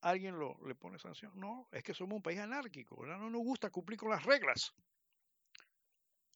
[0.00, 1.32] ¿Alguien lo, le pone sanción?
[1.34, 4.74] No, es que somos un país anárquico, no nos gusta cumplir con las reglas.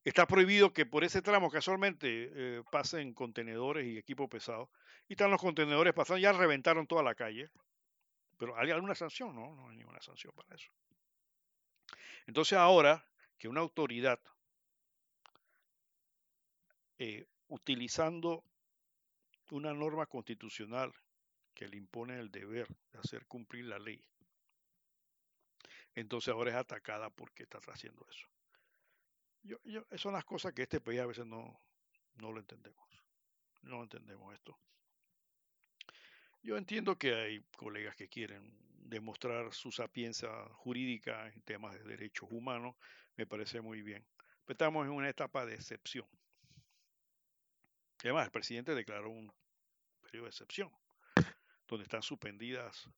[0.03, 4.71] Está prohibido que por ese tramo casualmente eh, pasen contenedores y equipo pesado.
[5.09, 7.51] Y están los contenedores pasando, ya reventaron toda la calle.
[8.39, 9.35] Pero ¿hay alguna sanción?
[9.35, 10.71] No, no hay ninguna sanción para eso.
[12.27, 13.05] Entonces ahora
[13.37, 14.19] que una autoridad,
[16.99, 18.45] eh, utilizando
[19.51, 20.93] una norma constitucional
[21.61, 24.03] que le impone el deber de hacer cumplir la ley,
[25.95, 28.27] entonces ahora es atacada porque está haciendo eso.
[29.43, 31.61] Yo, yo, son las cosas que este país a veces no,
[32.15, 32.89] no lo entendemos.
[33.61, 34.59] No entendemos esto.
[36.41, 42.31] Yo entiendo que hay colegas que quieren demostrar su sapiencia jurídica en temas de derechos
[42.33, 42.75] humanos.
[43.17, 44.03] Me parece muy bien.
[44.47, 46.09] Pero estamos en una etapa de excepción.
[47.99, 49.31] Además, el presidente declaró un
[50.01, 50.73] periodo de excepción,
[51.77, 52.89] donde están suspendidas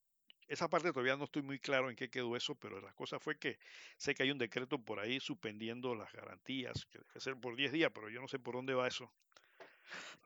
[0.53, 3.39] esa parte todavía no estoy muy claro en qué quedó eso, pero la cosa fue
[3.39, 3.59] que
[3.97, 7.73] sé que hay un decreto por ahí suspendiendo las garantías, que debe ser por 10
[7.73, 9.11] días, pero yo no sé por dónde va eso.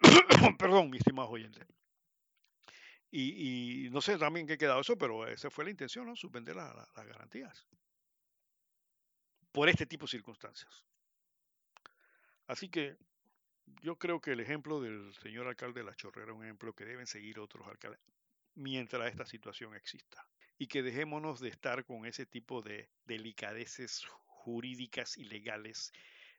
[0.58, 1.64] Perdón, mi estimado oyente.
[3.12, 6.16] Y, no sé también qué quedado eso, pero esa fue la intención, ¿no?
[6.16, 7.64] Suspender las garantías.
[9.52, 10.84] Por este tipo de circunstancias.
[12.48, 12.96] Así que
[13.80, 16.84] yo creo que el ejemplo del señor alcalde de La Chorrera es un ejemplo que
[16.84, 18.00] deben seguir otros alcaldes
[18.56, 20.26] mientras esta situación exista.
[20.58, 25.92] Y que dejémonos de estar con ese tipo de delicadeces jurídicas y legales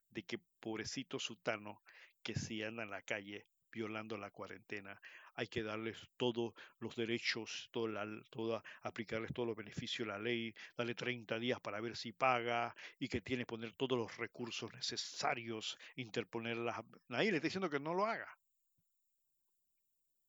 [0.10, 1.82] de que pobrecito sutano
[2.24, 5.00] que si anda en la calle violando la cuarentena,
[5.36, 10.96] hay que darles todos los derechos, toda, aplicarles todos los beneficios de la ley, darle
[10.96, 15.78] 30 días para ver si paga y que tiene que poner todos los recursos necesarios,
[15.96, 16.84] interponerlas.
[17.08, 18.36] Nadie le está diciendo que no lo haga.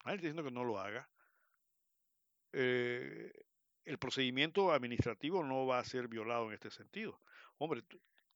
[0.04, 1.08] Nadie está diciendo que no lo haga.
[2.52, 3.32] Eh,
[3.84, 7.20] el procedimiento administrativo no va a ser violado en este sentido.
[7.56, 7.82] Hombre,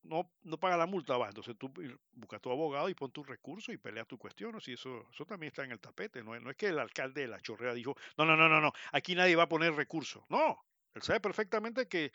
[0.03, 1.73] no, no paga la multa, va, entonces tú
[2.13, 5.49] busca tu abogado y pon tu recurso y pelea tu cuestión, y eso, eso también
[5.49, 8.25] está en el tapete, no, no es que el alcalde de la chorrea dijo, no,
[8.25, 10.59] no, no, no, no, aquí nadie va a poner recursos, no,
[10.95, 12.13] él sabe perfectamente que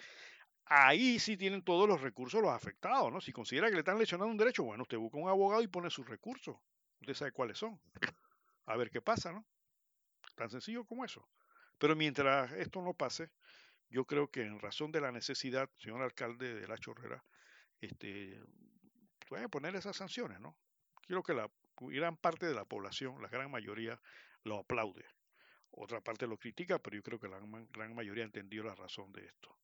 [0.66, 3.22] ahí sí tienen todos los recursos los afectados, ¿no?
[3.22, 5.90] Si considera que le están lesionando un derecho, bueno, usted busca un abogado y pone
[5.90, 6.58] sus recursos,
[7.00, 7.80] usted sabe cuáles son,
[8.66, 9.46] a ver qué pasa, ¿no?
[10.36, 11.26] Tan sencillo como eso.
[11.78, 13.30] Pero mientras esto no pase,
[13.90, 17.24] yo creo que en razón de la necesidad, señor alcalde de La Chorrera,
[17.80, 18.42] este,
[19.28, 20.56] puede poner esas sanciones, ¿no?
[21.06, 21.50] Quiero que la
[21.80, 24.00] gran parte de la población, la gran mayoría,
[24.44, 25.06] lo aplaude.
[25.72, 29.26] Otra parte lo critica, pero yo creo que la gran mayoría entendió la razón de
[29.26, 29.56] esto.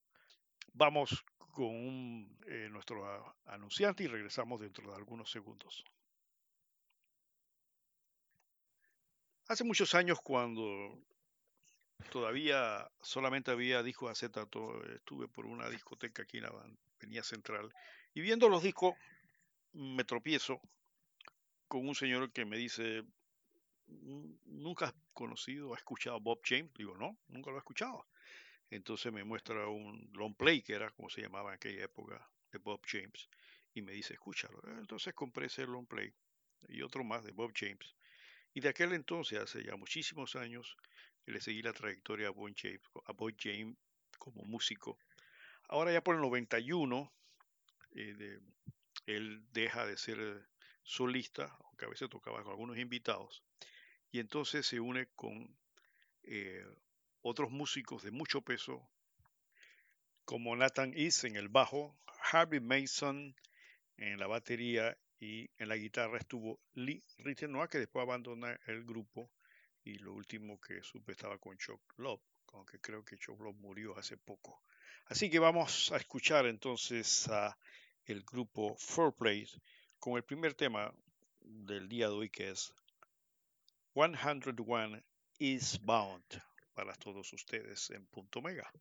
[0.73, 5.84] Vamos con eh, nuestro anunciante y regresamos dentro de algunos segundos.
[9.48, 11.03] Hace muchos años, cuando
[12.10, 14.84] todavía solamente había discos acetato.
[14.94, 16.54] Estuve por una discoteca aquí en la
[17.00, 17.74] Avenida Central
[18.14, 18.96] y viendo los discos
[19.74, 20.62] me tropiezo
[21.68, 23.04] con un señor que me dice,
[23.88, 26.72] ¿nunca has conocido, has escuchado Bob James?
[26.76, 28.06] Digo, no, nunca lo he escuchado.
[28.70, 32.60] Entonces me muestra un long play, que era como se llamaba en aquella época, de
[32.60, 33.30] Bob James,
[33.74, 34.62] y me dice, escúchalo.
[34.80, 36.14] Entonces compré ese long play
[36.68, 37.96] y otro más de Bob James.
[38.54, 40.78] Y de aquel entonces, hace ya muchísimos años,
[41.32, 43.78] le seguí la trayectoria a Bob James,
[44.18, 44.98] como músico.
[45.68, 47.12] Ahora ya por el 91,
[47.95, 48.40] eh,
[49.06, 50.48] él deja de ser
[50.84, 53.44] solista, aunque a veces tocaba con algunos invitados,
[54.12, 55.58] y entonces se une con
[56.24, 56.66] eh,
[57.22, 58.90] otros músicos de mucho peso,
[60.26, 61.98] como Nathan East en el bajo,
[62.32, 63.36] Harvey Mason
[63.98, 69.32] en la batería y en la guitarra estuvo Lee Ritenoir, que después abandona el grupo
[69.84, 72.22] y lo último que supe estaba con Chuck Love,
[72.53, 74.61] aunque creo que Chuck Love murió hace poco.
[75.07, 77.57] Así que vamos a escuchar entonces a
[78.05, 79.60] el grupo Four Place
[79.99, 80.93] con el primer tema
[81.41, 82.73] del día de hoy que es
[83.93, 85.01] 101
[85.39, 86.41] is Bound
[86.73, 88.72] para todos ustedes en punto mega.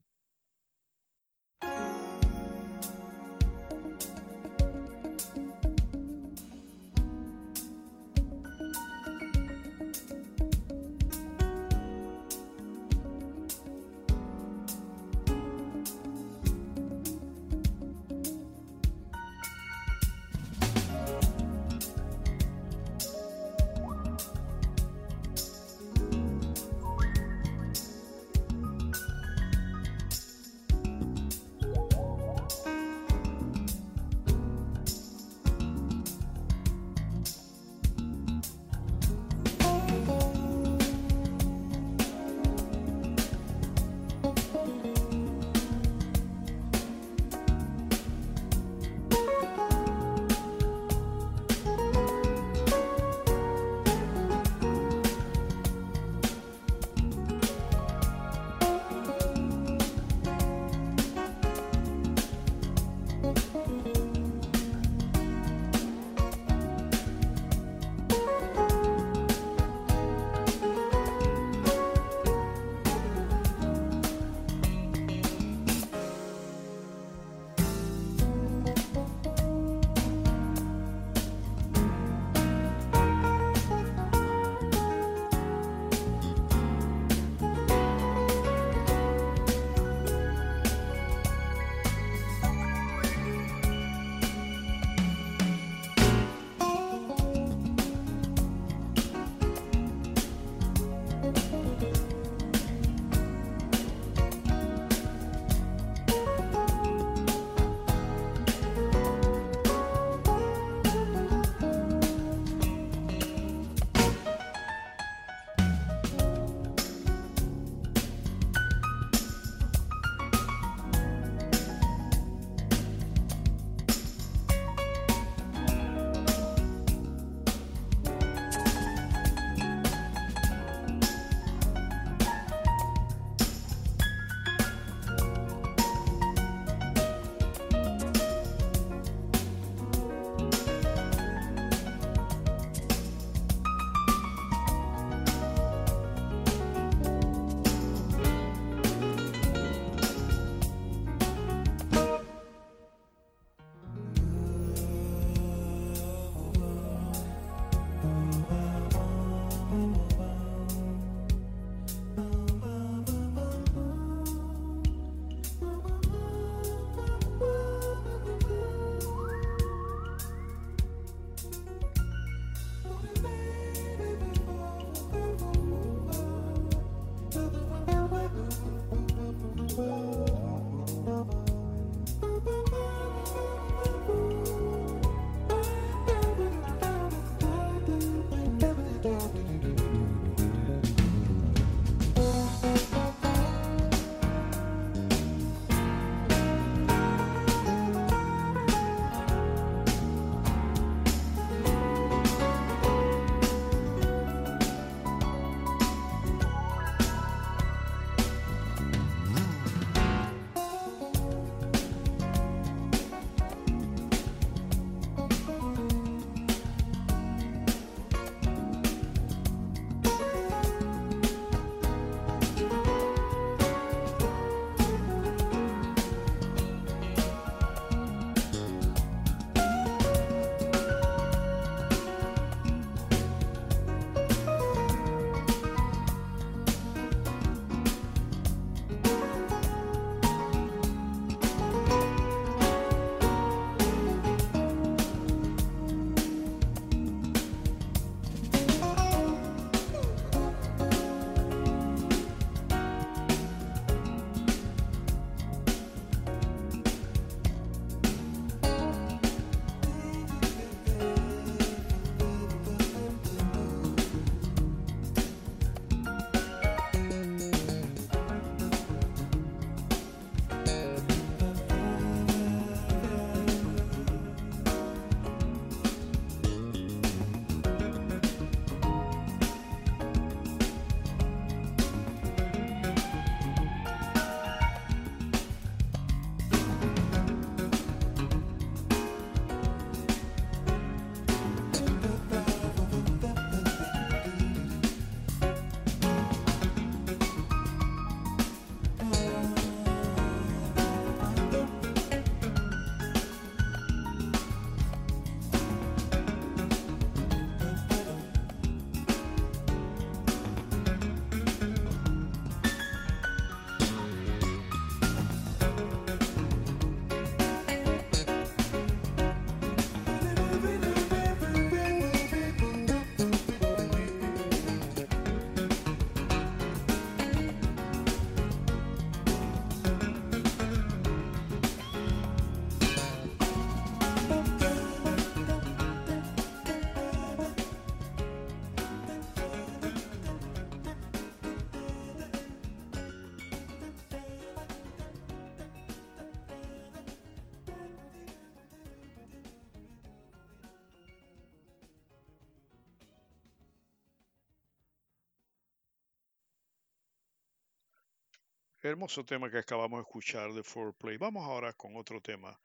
[358.84, 361.16] Hermoso tema que acabamos de escuchar de Foreplay.
[361.16, 362.58] Vamos ahora con otro tema,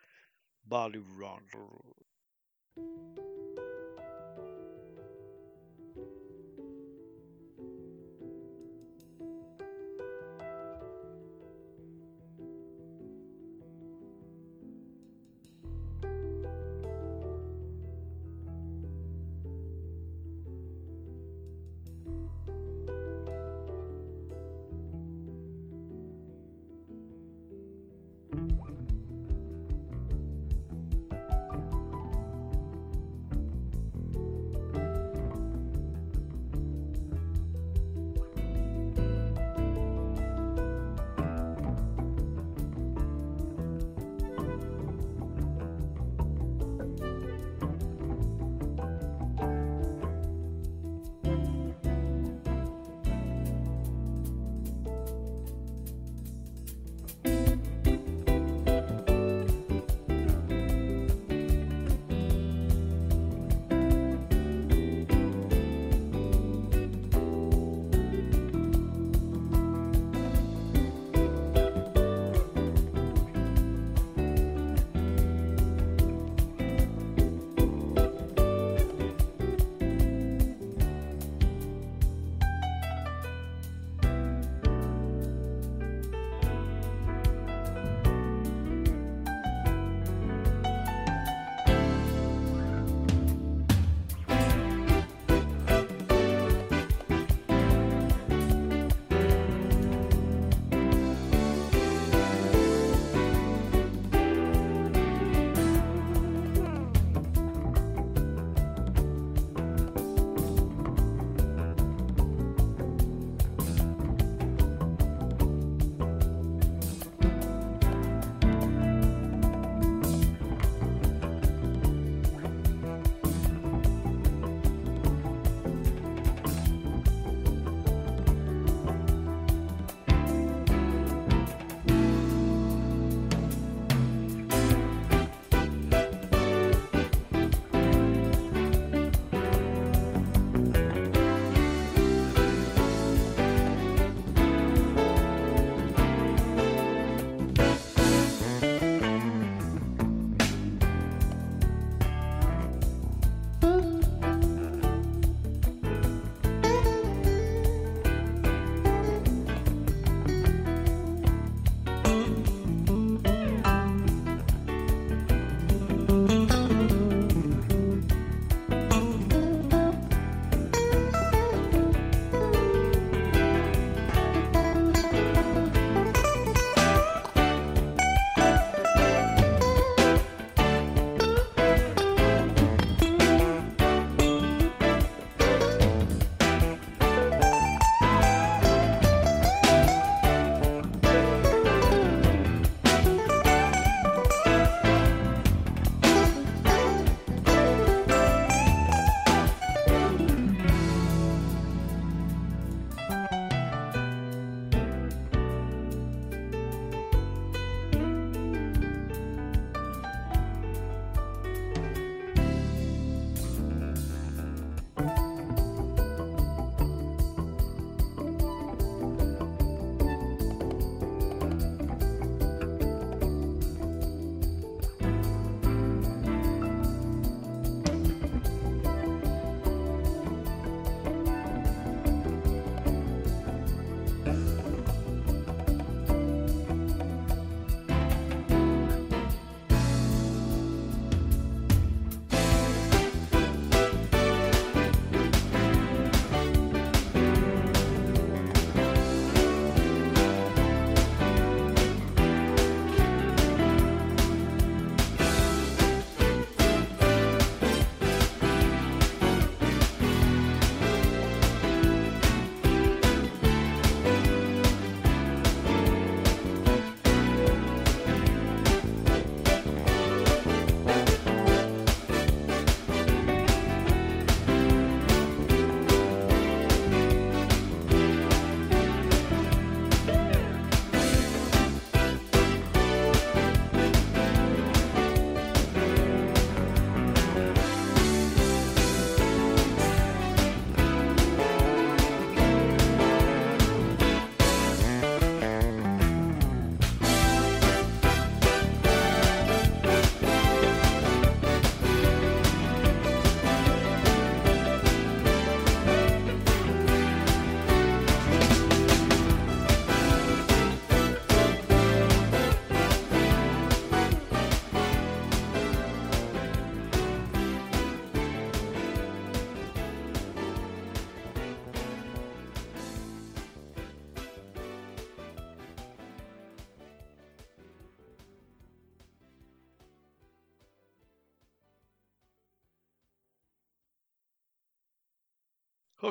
[0.64, 1.45] Body Run.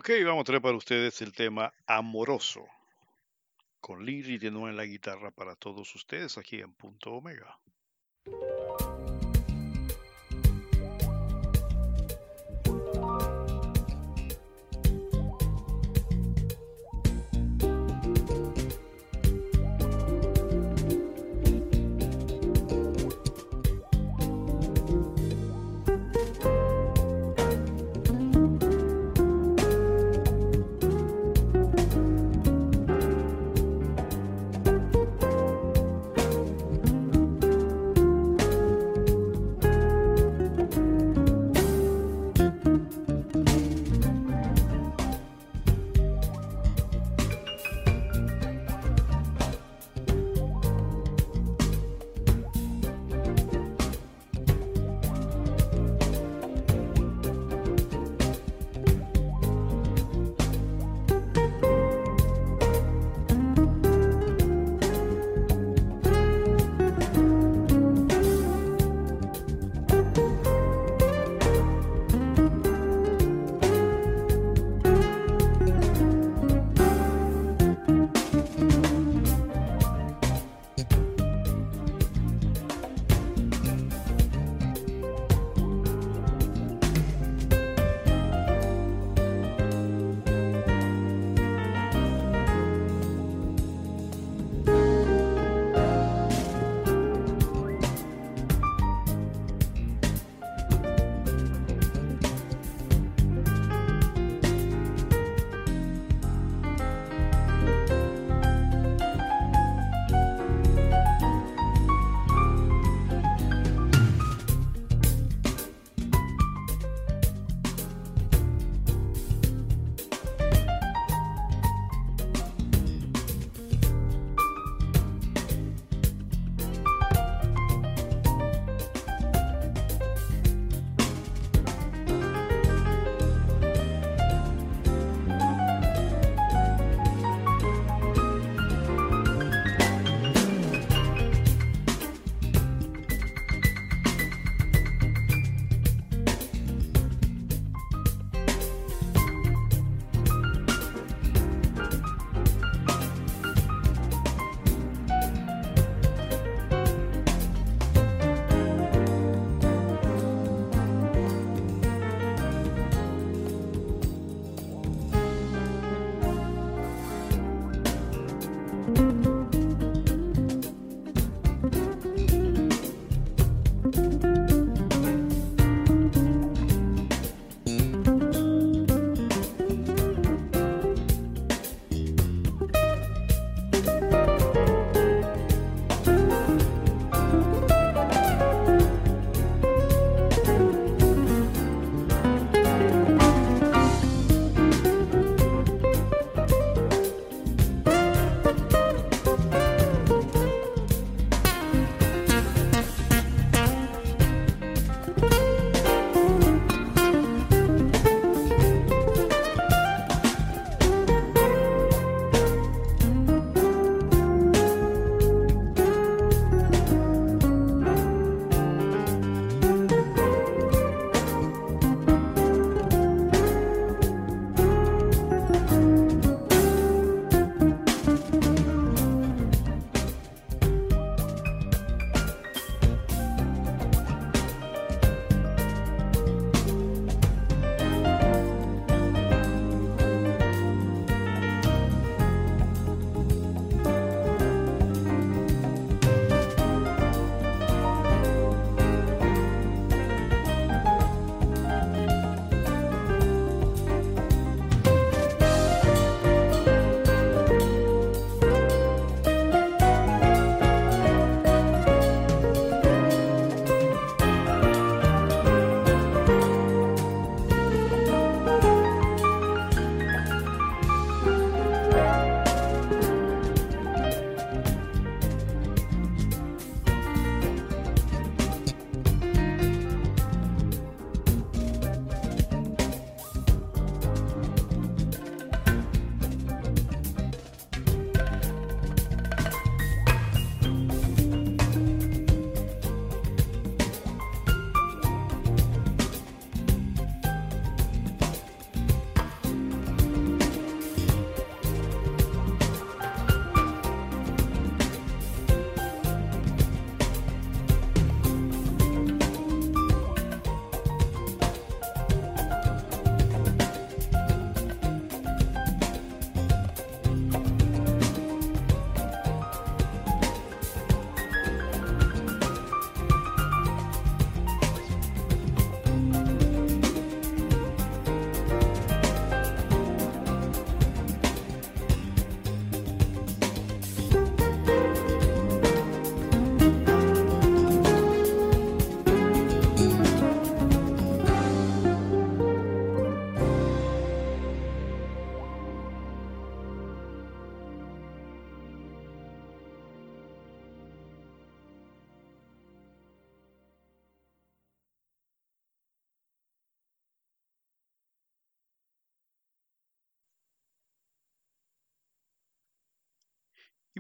[0.07, 2.65] Ok, vamos a traer para ustedes el tema amoroso
[3.81, 7.56] con Liri de nuevo en la guitarra para todos ustedes aquí en Punto Omega.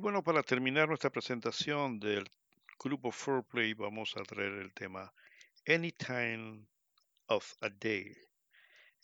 [0.06, 2.30] Bueno, para terminar nuestra presentación del
[2.78, 5.12] grupo Foreplay, vamos a traer el tema
[5.66, 6.64] Anytime
[7.26, 8.16] of a Day,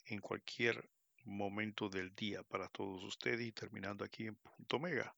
[0.05, 0.89] en cualquier
[1.25, 5.13] momento del día para todos ustedes y terminando aquí en punto mega.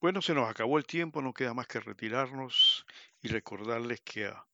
[0.00, 2.86] Bueno, se nos acabó el tiempo, no queda más que retirarnos
[3.20, 4.46] y recordarles que ah,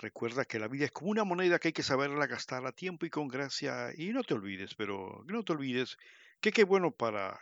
[0.00, 3.06] recuerda que la vida es como una moneda que hay que saberla gastar a tiempo
[3.06, 5.96] y con gracia y no te olvides, pero no te olvides
[6.40, 7.40] que qué bueno para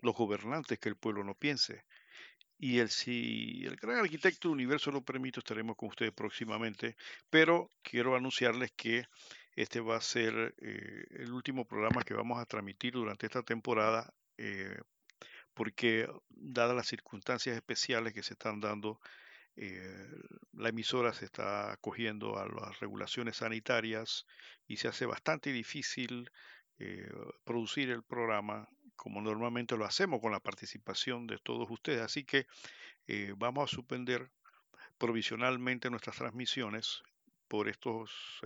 [0.00, 1.84] los gobernantes que el pueblo no piense.
[2.58, 6.96] Y el, si el gran arquitecto del universo lo permite, estaremos con ustedes próximamente.
[7.30, 9.04] Pero quiero anunciarles que
[9.54, 14.12] este va a ser eh, el último programa que vamos a transmitir durante esta temporada
[14.36, 14.76] eh,
[15.54, 19.00] porque dadas las circunstancias especiales que se están dando,
[19.56, 20.08] eh,
[20.54, 24.26] la emisora se está acogiendo a las regulaciones sanitarias
[24.66, 26.30] y se hace bastante difícil
[26.78, 27.10] eh,
[27.44, 32.00] producir el programa como normalmente lo hacemos con la participación de todos ustedes.
[32.00, 32.46] Así que
[33.08, 34.30] eh, vamos a suspender
[34.96, 37.02] provisionalmente nuestras transmisiones
[37.48, 38.40] por, estos,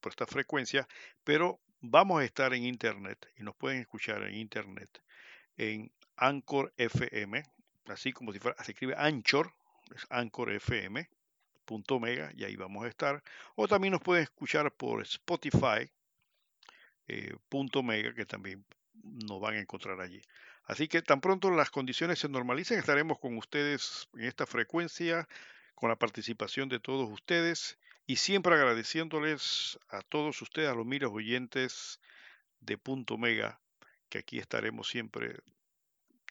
[0.00, 0.86] por esta frecuencia,
[1.24, 5.02] pero vamos a estar en Internet y nos pueden escuchar en Internet
[5.56, 7.42] en Anchor FM,
[7.86, 9.52] así como si fuera, se escribe Anchor,
[9.94, 11.08] es Anchor FM,
[11.64, 13.22] punto mega, y ahí vamos a estar.
[13.54, 15.90] O también nos pueden escuchar por Spotify,
[17.08, 18.66] eh, punto mega, que también
[19.02, 20.20] nos van a encontrar allí.
[20.64, 25.26] Así que tan pronto las condiciones se normalicen, estaremos con ustedes en esta frecuencia,
[25.74, 31.08] con la participación de todos ustedes y siempre agradeciéndoles a todos ustedes, a los miles
[31.10, 31.98] oyentes
[32.60, 33.58] de Punto Mega,
[34.10, 35.40] que aquí estaremos siempre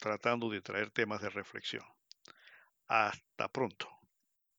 [0.00, 1.84] tratando de traer temas de reflexión.
[2.88, 3.99] Hasta pronto.